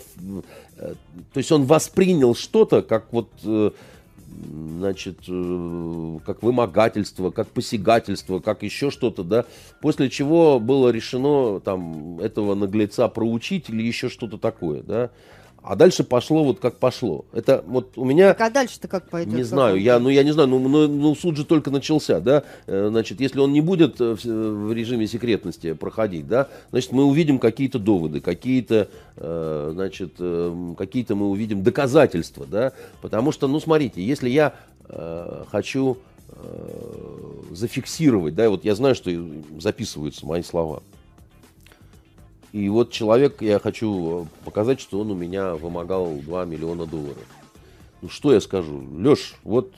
[0.78, 0.94] э,
[1.34, 3.72] то есть он воспринял что-то как вот, э,
[4.80, 9.46] значит, э, как вымогательство, как посягательство, как еще что-то, да,
[9.82, 15.12] после чего было решено там этого наглеца проучить или еще что-то такое, да,
[15.64, 17.26] А дальше пошло вот как пошло.
[17.32, 18.34] Это вот у меня...
[18.34, 19.34] Так а дальше-то как пойдет?
[19.34, 22.44] Не знаю, я, ну я не знаю, ну, ну, ну суд же только начался, да,
[22.68, 27.04] Э, значит, если он не будет э, в, в режиме секретности проходить, да, значит, мы
[27.06, 33.60] увидим какие-то доводы, какие-то, э, значит, э, какие-то мы увидим доказательства, да, потому что, ну,
[33.60, 34.54] смотрите, если я
[34.88, 35.98] э, хочу
[36.30, 36.36] э,
[37.52, 39.12] зафиксировать, да, вот я знаю, что
[39.60, 40.82] записываются мои слова,
[42.54, 47.26] и вот человек, я хочу показать, что он у меня вымогал 2 миллиона долларов.
[48.04, 48.84] Ну что я скажу?
[48.96, 49.74] Леш, вот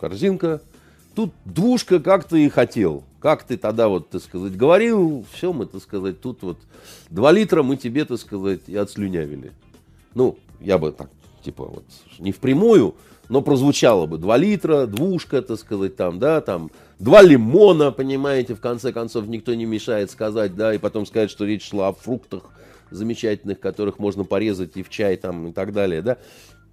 [0.00, 0.62] корзинка,
[1.16, 3.02] тут двушка, как ты и хотел.
[3.18, 6.58] Как ты тогда вот, так сказать, говорил, все мы, так сказать, тут вот
[7.10, 9.50] 2 литра мы тебе, так сказать, и отслюнявили.
[10.14, 11.10] Ну, я бы так,
[11.44, 11.84] типа, вот,
[12.20, 12.94] не впрямую,
[13.32, 18.60] но прозвучало бы 2 литра, двушка, так сказать, там, да, там, два лимона, понимаете, в
[18.60, 22.42] конце концов, никто не мешает сказать, да, и потом сказать, что речь шла о фруктах
[22.90, 26.18] замечательных, которых можно порезать и в чай там и так далее, да.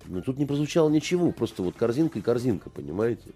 [0.08, 3.30] Но тут не прозвучало ничего, просто вот корзинка и корзинка, понимаете.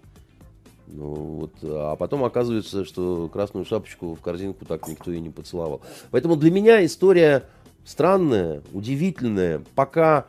[0.86, 5.80] Ну, вот, а потом оказывается, что красную шапочку в корзинку так никто и не поцеловал.
[6.10, 7.44] Поэтому для меня история
[7.86, 10.26] странная, удивительная, пока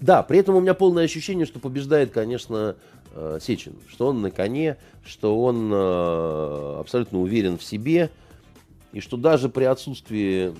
[0.00, 2.76] да, при этом у меня полное ощущение, что побеждает, конечно,
[3.12, 8.10] э, Сечин, что он на коне, что он э, абсолютно уверен в себе,
[8.92, 10.54] и что даже при отсутствии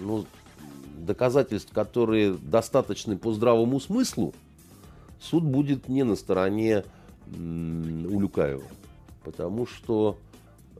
[0.00, 0.24] ну,
[0.98, 4.34] доказательств, которые достаточны по здравому смыслу,
[5.20, 6.84] суд будет не на стороне
[7.34, 8.64] Улюкаева.
[9.24, 10.18] Потому что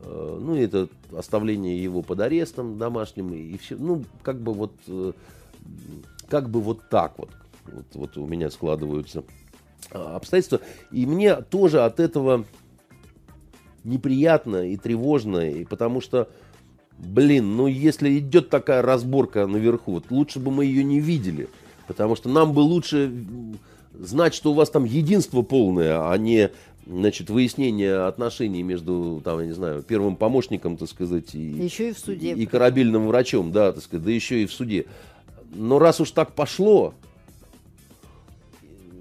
[0.05, 4.73] ну, это оставление его под арестом домашним и все, ну, как бы вот,
[6.29, 7.31] как бы вот так вот.
[7.67, 9.25] Вот, вот у меня складываются
[9.91, 10.61] а, обстоятельства.
[10.91, 12.45] И мне тоже от этого
[13.85, 16.29] неприятно и тревожно, и потому что,
[16.99, 21.49] блин, ну если идет такая разборка наверху, вот лучше бы мы ее не видели,
[21.89, 23.13] потому что нам бы лучше
[23.99, 26.51] знать, что у вас там единство полное, а не
[26.87, 31.93] значит, выяснение отношений между, там, я не знаю, первым помощником, так сказать, и, еще и
[31.93, 32.33] в суде.
[32.33, 34.87] И корабельным врачом, да, так сказать, да еще и в суде.
[35.55, 36.95] Но раз уж так пошло,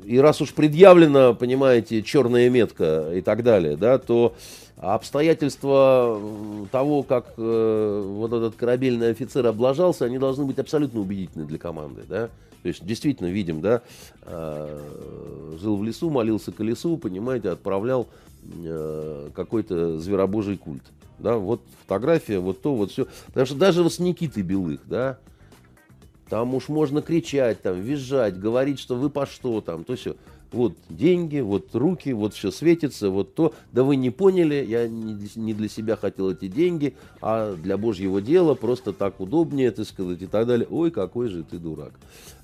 [0.04, 4.36] и раз уж предъявлена, понимаете, черная метка и так далее, да, то
[4.78, 6.20] обстоятельства
[6.72, 12.02] того, как э, вот этот корабельный офицер облажался, они должны быть абсолютно убедительны для команды,
[12.08, 12.30] да.
[12.64, 13.82] То есть действительно видим, да,
[14.24, 14.80] э,
[15.60, 18.08] жил в лесу, молился колесу, понимаете, отправлял
[18.64, 20.84] э, какой-то зверобожий культ.
[21.20, 23.06] Да, вот фотография, вот то, вот все.
[23.28, 25.20] Потому что даже вот с Никитой Белых, да,
[26.32, 30.16] там уж можно кричать, там, визжать, говорить, что вы по что там, то все.
[30.54, 33.54] Вот деньги, вот руки, вот все светится, вот то.
[33.74, 38.54] Да вы не поняли, я не для себя хотел эти деньги, а для Божьего дела,
[38.54, 40.66] просто так удобнее, так сказать, и так далее.
[40.72, 41.92] Ой, какой же ты дурак.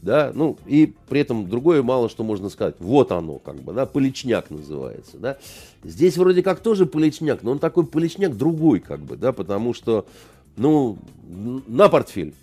[0.02, 2.76] Да, ну, и при этом другое мало что можно сказать.
[2.80, 5.38] Вот оно, как бы, да, поличняк называется, да.
[5.86, 10.06] Здесь вроде как тоже поличняк, но он такой поличняк другой, как бы, да, потому что,
[10.58, 10.98] ну,
[11.68, 12.34] на портфель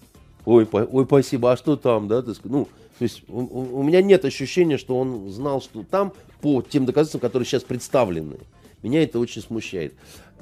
[0.45, 2.69] ой, по, ой, спасибо, а что там, да, ты, ну,
[2.99, 7.21] то есть у, у меня нет ощущения, что он знал, что там по тем доказательствам,
[7.21, 8.37] которые сейчас представлены.
[8.83, 9.95] Меня это очень смущает.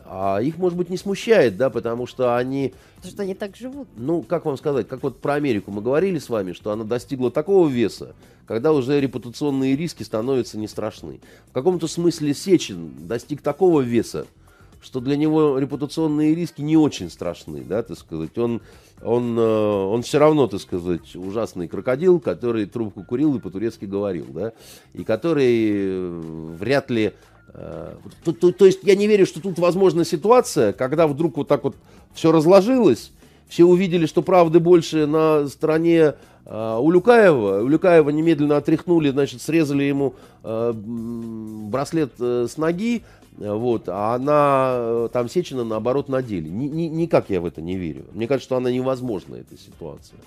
[0.05, 2.75] А их, может быть, не смущает, да, потому что они...
[2.97, 3.89] Потому что они так живут.
[3.97, 7.31] Ну, как вам сказать, как вот про Америку мы говорили с вами, что она достигла
[7.31, 8.15] такого веса,
[8.47, 11.21] когда уже репутационные риски становятся не страшны.
[11.49, 14.27] В каком-то смысле Сечин достиг такого веса,
[14.83, 18.37] что для него репутационные риски не очень страшны, да, так сказать.
[18.37, 18.61] Он,
[19.05, 24.27] он, э, он все равно, так сказать, ужасный крокодил, который трубку курил и по-турецки говорил,
[24.29, 24.53] да,
[24.95, 27.13] и который э, вряд ли...
[27.55, 31.49] Э, то, то, то есть я не верю, что тут возможна ситуация, когда вдруг вот
[31.49, 31.77] так вот
[32.15, 33.13] все разложилось,
[33.49, 36.15] все увидели, что правды больше на стороне
[36.47, 37.63] э, Улюкаева.
[37.63, 43.05] Улюкаева немедленно отряхнули, значит, срезали ему браслет с ноги,
[43.39, 46.51] вот, а она э, там Сечина наоборот на деле.
[46.51, 48.05] Ни, ни, никак я в это не верю.
[48.13, 50.19] Мне кажется, что она невозможна, эта ситуация.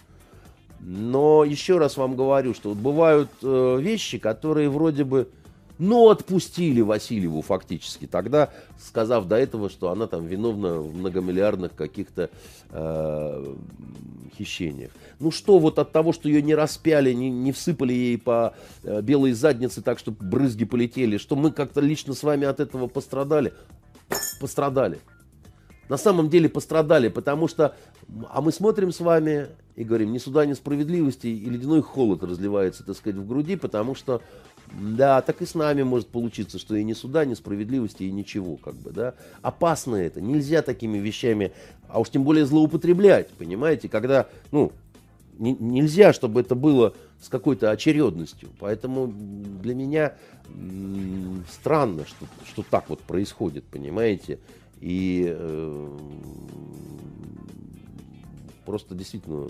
[0.80, 5.30] Но еще раз вам говорю, что вот бывают э, вещи, которые вроде бы
[5.77, 12.30] но отпустили Васильеву фактически, тогда сказав до этого, что она там виновна в многомиллиардных каких-то
[12.69, 13.56] э,
[14.38, 14.91] хищениях.
[15.19, 18.53] Ну что вот от того, что ее не распяли, не, не всыпали ей по
[18.84, 22.88] э, белой заднице так, чтобы брызги полетели, что мы как-то лично с вами от этого
[22.88, 23.53] пострадали?
[24.39, 24.99] Пострадали.
[25.89, 27.76] На самом деле пострадали, потому что,
[28.31, 32.84] а мы смотрим с вами и говорим, ни суда, ни справедливости, и ледяной холод разливается,
[32.84, 34.22] так сказать, в груди, потому что
[34.74, 38.58] да, так и с нами может получиться, что и ни суда, ни справедливости, и ничего,
[38.58, 39.14] как бы, да.
[39.42, 41.52] Опасно это, нельзя такими вещами,
[41.88, 44.72] а уж тем более злоупотреблять, понимаете, когда, ну,
[45.38, 48.50] не, нельзя, чтобы это было с какой-то очередностью.
[48.60, 49.08] Поэтому
[49.62, 50.14] для меня
[51.52, 54.40] странно, что, что так вот происходит, понимаете?
[54.82, 55.98] И э,
[58.66, 59.48] просто действительно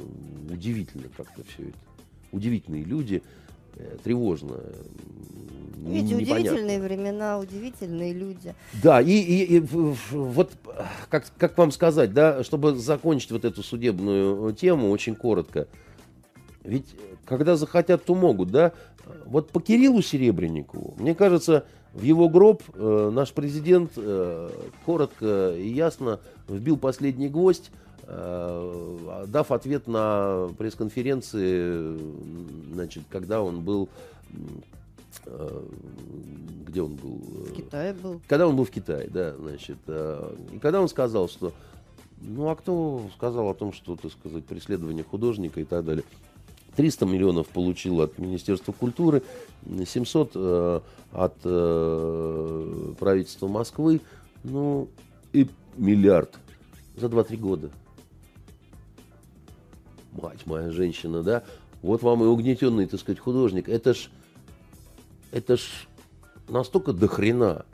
[0.50, 1.78] удивительно как-то все это.
[2.32, 3.24] Удивительные люди,
[3.78, 4.60] э, тревожно.
[5.86, 8.56] Видите, удивительные времена, удивительные люди.
[8.82, 10.52] Да, и, и, и вот
[11.10, 15.68] как, как вам сказать, да, чтобы закончить вот эту судебную тему очень коротко.
[16.64, 16.88] Ведь
[17.26, 18.72] когда захотят, то могут, да.
[19.26, 24.50] Вот по Кириллу Серебренникову, мне кажется, в его гроб э, наш президент э,
[24.86, 31.98] коротко и ясно вбил последний гвоздь, э, дав ответ на пресс-конференции,
[32.74, 33.90] значит, когда он был
[35.26, 35.64] э,
[36.68, 37.22] где он был?
[37.46, 38.22] В Китае был.
[38.28, 39.78] Когда он был в Китае, да, значит.
[39.88, 41.54] Э, и когда он сказал, что
[42.22, 46.04] ну а кто сказал о том, что, так сказать, преследование художника и так далее.
[46.76, 49.24] 300 миллионов получил от Министерства культуры,
[49.66, 50.82] 700 э,
[51.14, 54.02] от э, правительства Москвы,
[54.44, 54.90] ну
[55.32, 56.38] и миллиард
[56.98, 57.70] за 2-3 года.
[60.22, 61.44] Мать моя женщина, да?
[61.82, 63.70] Вот вам и угнетенный, так сказать, художник.
[63.70, 64.10] Это ж,
[65.32, 65.62] это ж
[66.48, 67.66] настолько дохрена.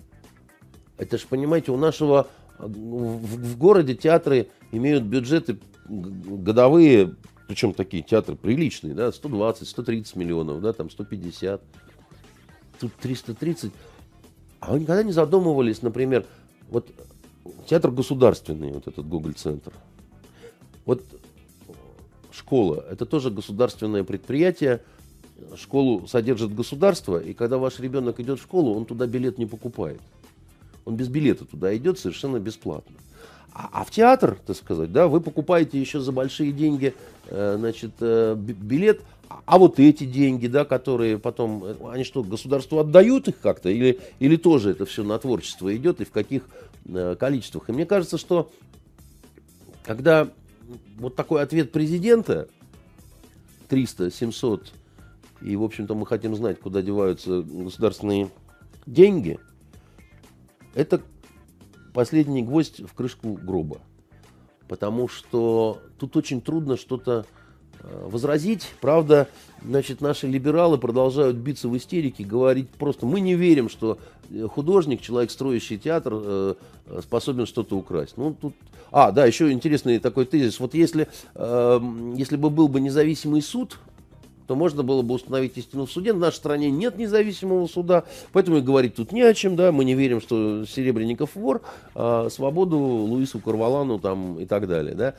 [0.97, 2.27] Это ж, понимаете, у нашего
[2.57, 7.15] в, в городе театры имеют бюджеты годовые
[7.51, 11.61] причем такие театры приличные, да, 120, 130 миллионов, да, там 150,
[12.79, 13.73] тут 330.
[14.61, 16.25] А вы никогда не задумывались, например,
[16.69, 16.87] вот
[17.65, 19.73] театр государственный, вот этот Гоголь-центр.
[20.85, 21.03] Вот
[22.31, 24.81] школа, это тоже государственное предприятие,
[25.55, 30.01] школу содержит государство, и когда ваш ребенок идет в школу, он туда билет не покупает.
[30.85, 32.95] Он без билета туда идет совершенно бесплатно.
[33.53, 36.93] А, а в театр, так сказать, да, вы покупаете еще за большие деньги,
[37.27, 39.01] э, значит, э, билет,
[39.45, 43.99] а вот эти деньги, да, которые потом, э, они что, государству отдают их как-то, или,
[44.19, 46.43] или тоже это все на творчество идет, и в каких
[47.19, 47.69] количествах?
[47.69, 48.49] И мне кажется, что
[49.83, 50.29] когда
[50.97, 52.47] вот такой ответ президента,
[53.69, 54.73] 300, 700,
[55.41, 58.29] и, в общем-то, мы хотим знать, куда деваются государственные
[58.85, 59.39] деньги,
[60.75, 61.01] это
[61.93, 63.79] последний гвоздь в крышку гроба.
[64.67, 67.25] Потому что тут очень трудно что-то
[67.83, 68.67] возразить.
[68.81, 69.27] Правда,
[69.63, 73.97] значит, наши либералы продолжают биться в истерике, говорить просто, мы не верим, что
[74.29, 76.53] э, художник, человек, строящий театр, э,
[77.01, 78.17] способен что-то украсть.
[78.17, 78.53] Ну, тут...
[78.91, 80.59] А, да, еще интересный такой тезис.
[80.59, 83.79] Вот если, если бы был бы независимый суд,
[84.51, 86.11] то можно было бы установить истину в суде.
[86.11, 88.03] В нашей стране нет независимого суда,
[88.33, 91.61] поэтому и говорить тут не о чем, да, мы не верим, что Серебренников вор,
[91.95, 95.15] а свободу Луису Карвалану там и так далее, да.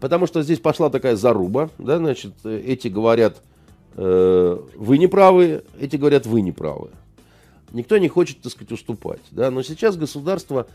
[0.00, 3.42] Потому что здесь пошла такая заруба, да, значит, эти говорят,
[3.94, 6.90] э, вы не правы, эти говорят, вы не правы.
[7.72, 10.66] Никто не хочет, так сказать, уступать, да, но сейчас государство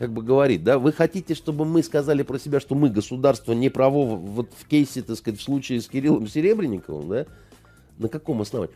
[0.00, 3.68] как бы говорит, да, вы хотите, чтобы мы сказали про себя, что мы государство не
[3.68, 7.26] право вот в кейсе, так сказать, в случае с Кириллом Серебренниковым, да?
[7.98, 8.74] На каком основании?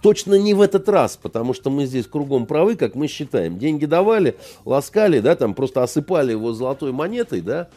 [0.00, 3.58] Точно не в этот раз, потому что мы здесь кругом правы, как мы считаем.
[3.58, 7.68] Деньги давали, ласкали, да, там просто осыпали его золотой монетой, да,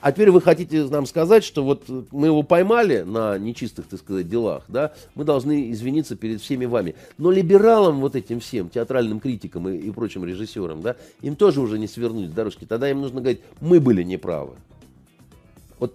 [0.00, 4.28] а теперь вы хотите нам сказать, что вот мы его поймали на нечистых, так сказать,
[4.28, 6.94] делах, да, мы должны извиниться перед всеми вами.
[7.18, 11.78] Но либералам вот этим всем, театральным критикам и, и прочим режиссерам, да, им тоже уже
[11.78, 12.64] не свернуть дорожки.
[12.64, 14.54] Тогда им нужно говорить, мы были неправы.
[15.78, 15.94] Вот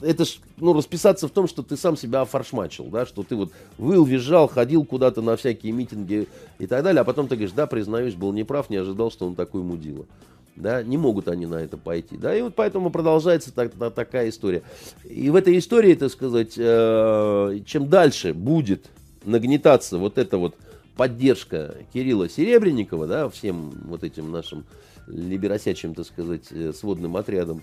[0.00, 3.52] это ж, ну, расписаться в том, что ты сам себя офаршмачил, да, что ты вот
[3.76, 6.26] выл, визжал, ходил куда-то на всякие митинги
[6.58, 9.34] и так далее, а потом ты говоришь, да, признаюсь, был неправ, не ожидал, что он
[9.34, 10.06] такой мудила
[10.56, 14.28] да, не могут они на это пойти, да, и вот поэтому продолжается так, так, такая
[14.28, 14.62] история.
[15.04, 18.90] И в этой истории, так сказать, э, чем дальше будет
[19.24, 20.56] нагнетаться вот эта вот
[20.96, 24.64] поддержка Кирилла Серебренникова, да, всем вот этим нашим
[25.06, 27.62] либеросячим, так сказать, э, сводным отрядом,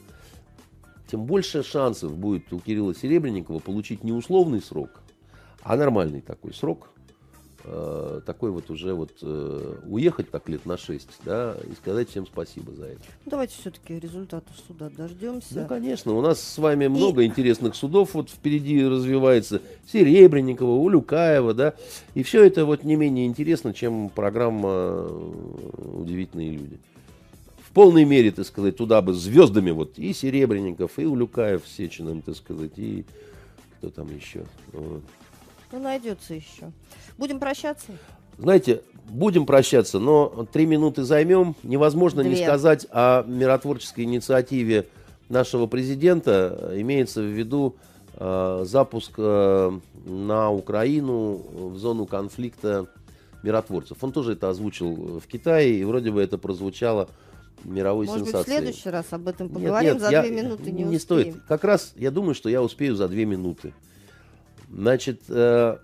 [1.09, 4.89] тем больше шансов будет у Кирилла Серебренникова получить не условный срок,
[5.61, 6.89] а нормальный такой срок,
[7.63, 12.25] э, такой вот уже вот э, уехать так лет на 6, да, и сказать всем
[12.25, 13.01] спасибо за это.
[13.25, 15.61] Давайте все-таки результатов суда дождемся.
[15.61, 17.25] Ну, конечно, у нас с вами много и...
[17.25, 19.61] интересных судов вот впереди развивается.
[19.91, 21.73] Серебренникова, Улюкаева, да,
[22.13, 26.79] и все это вот не менее интересно, чем программа э, «Удивительные люди».
[27.61, 32.21] В полной мере, так сказать, туда бы звездами вот и Серебренников, и Улюкаев с Сечиным,
[32.21, 33.05] так сказать, и
[33.77, 34.45] кто там еще.
[34.73, 35.03] Вот.
[35.71, 36.71] Ну, найдется еще.
[37.17, 37.91] Будем прощаться?
[38.37, 41.55] Знаете, будем прощаться, но три минуты займем.
[41.63, 42.31] Невозможно Две.
[42.31, 44.87] не сказать о миротворческой инициативе
[45.29, 46.71] нашего президента.
[46.75, 47.75] Имеется в виду
[48.13, 52.87] э, запуск э, на Украину в зону конфликта
[53.43, 53.97] миротворцев.
[54.01, 57.09] Он тоже это озвучил в Китае, и вроде бы это прозвучало
[57.63, 58.45] мировой Может сенсацией.
[58.45, 60.99] быть, в следующий раз об этом поговорим, нет, за я, две минуты не, не успеем.
[60.99, 61.35] стоит.
[61.47, 63.73] Как раз я думаю, что я успею за две минуты.
[64.69, 65.77] Значит, э,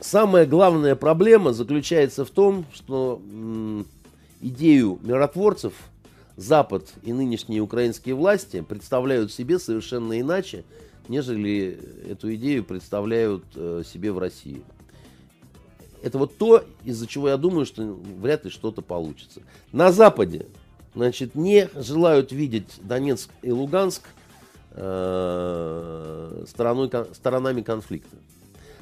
[0.00, 3.86] самая главная проблема заключается в том, что м,
[4.40, 5.72] идею миротворцев
[6.36, 10.64] Запад и нынешние украинские власти представляют себе совершенно иначе,
[11.08, 11.78] нежели
[12.08, 14.62] эту идею представляют э, себе в России.
[16.02, 17.82] Это вот то, из-за чего я думаю, что
[18.20, 19.40] вряд ли что-то получится.
[19.72, 20.46] На Западе,
[20.94, 24.02] значит, не желают видеть Донецк и Луганск
[24.74, 28.16] э, стороной, сторонами конфликта.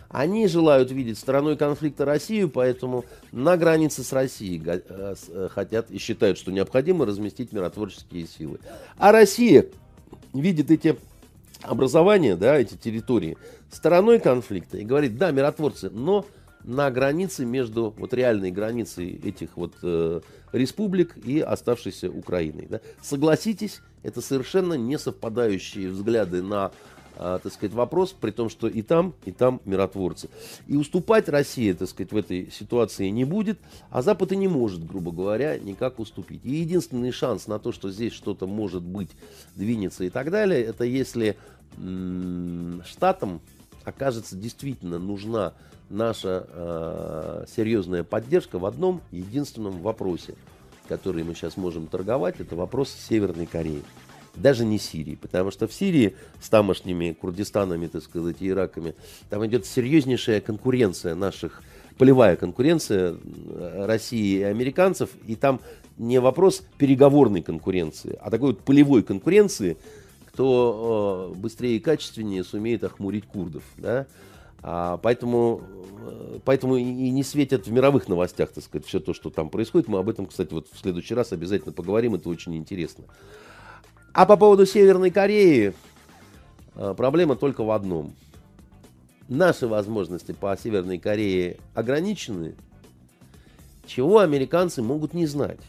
[0.08, 4.80] Они желают видеть стороной конфликта Россию, поэтому на границе с Россией э,
[5.28, 8.58] э, хотят и считают, что необходимо разместить миротворческие силы.
[8.98, 9.66] А Россия
[10.34, 10.98] видит эти
[11.62, 13.38] образования, да, эти территории
[13.70, 16.26] стороной конфликта и говорит, да, миротворцы, но
[16.64, 20.20] на границе между вот реальной границей этих вот э,
[20.52, 22.66] республик и оставшейся Украиной.
[22.68, 22.80] да.
[23.02, 26.72] Согласитесь, это совершенно не совпадающие взгляды на
[27.16, 30.30] а, так сказать, вопрос, при том, что и там, и там миротворцы.
[30.66, 33.58] И уступать Россия, так сказать, в этой ситуации не будет,
[33.90, 36.40] а Запад и не может, грубо говоря, никак уступить.
[36.44, 39.10] И единственный шанс на то, что здесь что-то может быть,
[39.54, 41.36] двинется и так далее, это если
[42.84, 43.40] Штатам
[43.84, 45.54] окажется действительно нужна
[45.90, 50.34] наша э, серьезная поддержка в одном единственном вопросе,
[50.88, 53.82] который мы сейчас можем торговать, это вопрос Северной Кореи.
[54.34, 58.94] Даже не Сирии, потому что в Сирии с тамошними Курдистанами, так сказать, и Ираками,
[59.28, 61.62] там идет серьезнейшая конкуренция наших,
[61.98, 65.60] полевая конкуренция э, России и американцев, и там
[65.98, 69.76] не вопрос переговорной конкуренции, а такой вот полевой конкуренции,
[70.32, 74.06] кто э, быстрее и качественнее сумеет охмурить курдов, да,
[74.62, 75.62] а, поэтому,
[76.06, 79.88] э, поэтому и не светят в мировых новостях, так сказать, все то, что там происходит.
[79.88, 83.04] Мы об этом, кстати, вот в следующий раз обязательно поговорим, это очень интересно.
[84.12, 85.74] А по поводу Северной Кореи,
[86.76, 88.14] э, проблема только в одном.
[89.28, 92.54] Наши возможности по Северной Корее ограничены,
[93.86, 95.60] чего американцы могут не знать.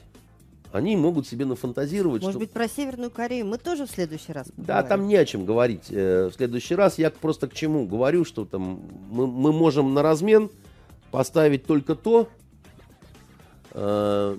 [0.74, 2.40] Они могут себе нафантазировать, Может что...
[2.40, 4.90] быть, про Северную Корею мы тоже в следующий раз Да, поговорим?
[4.90, 5.84] там не о чем говорить.
[5.92, 8.82] э, В следующий раз я просто к чему говорю, что там
[9.12, 10.50] мы, мы можем на размен
[11.12, 12.28] поставить только то,
[13.74, 14.38] э,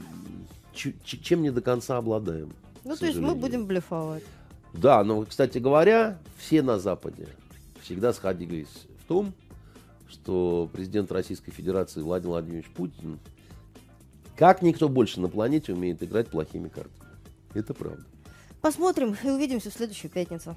[0.75, 2.53] чем не до конца обладаем.
[2.83, 4.25] Ну, то есть мы будем блефовать.
[4.73, 7.29] Да, но, кстати говоря, все на Западе
[7.81, 9.33] всегда сходились в том,
[10.09, 13.21] что президент Российской Федерации Владимир Владимирович Путин,
[14.37, 17.11] как никто больше на планете, умеет играть плохими картами.
[17.55, 18.05] Это правда.
[18.61, 20.57] Посмотрим и увидимся в следующую пятницу.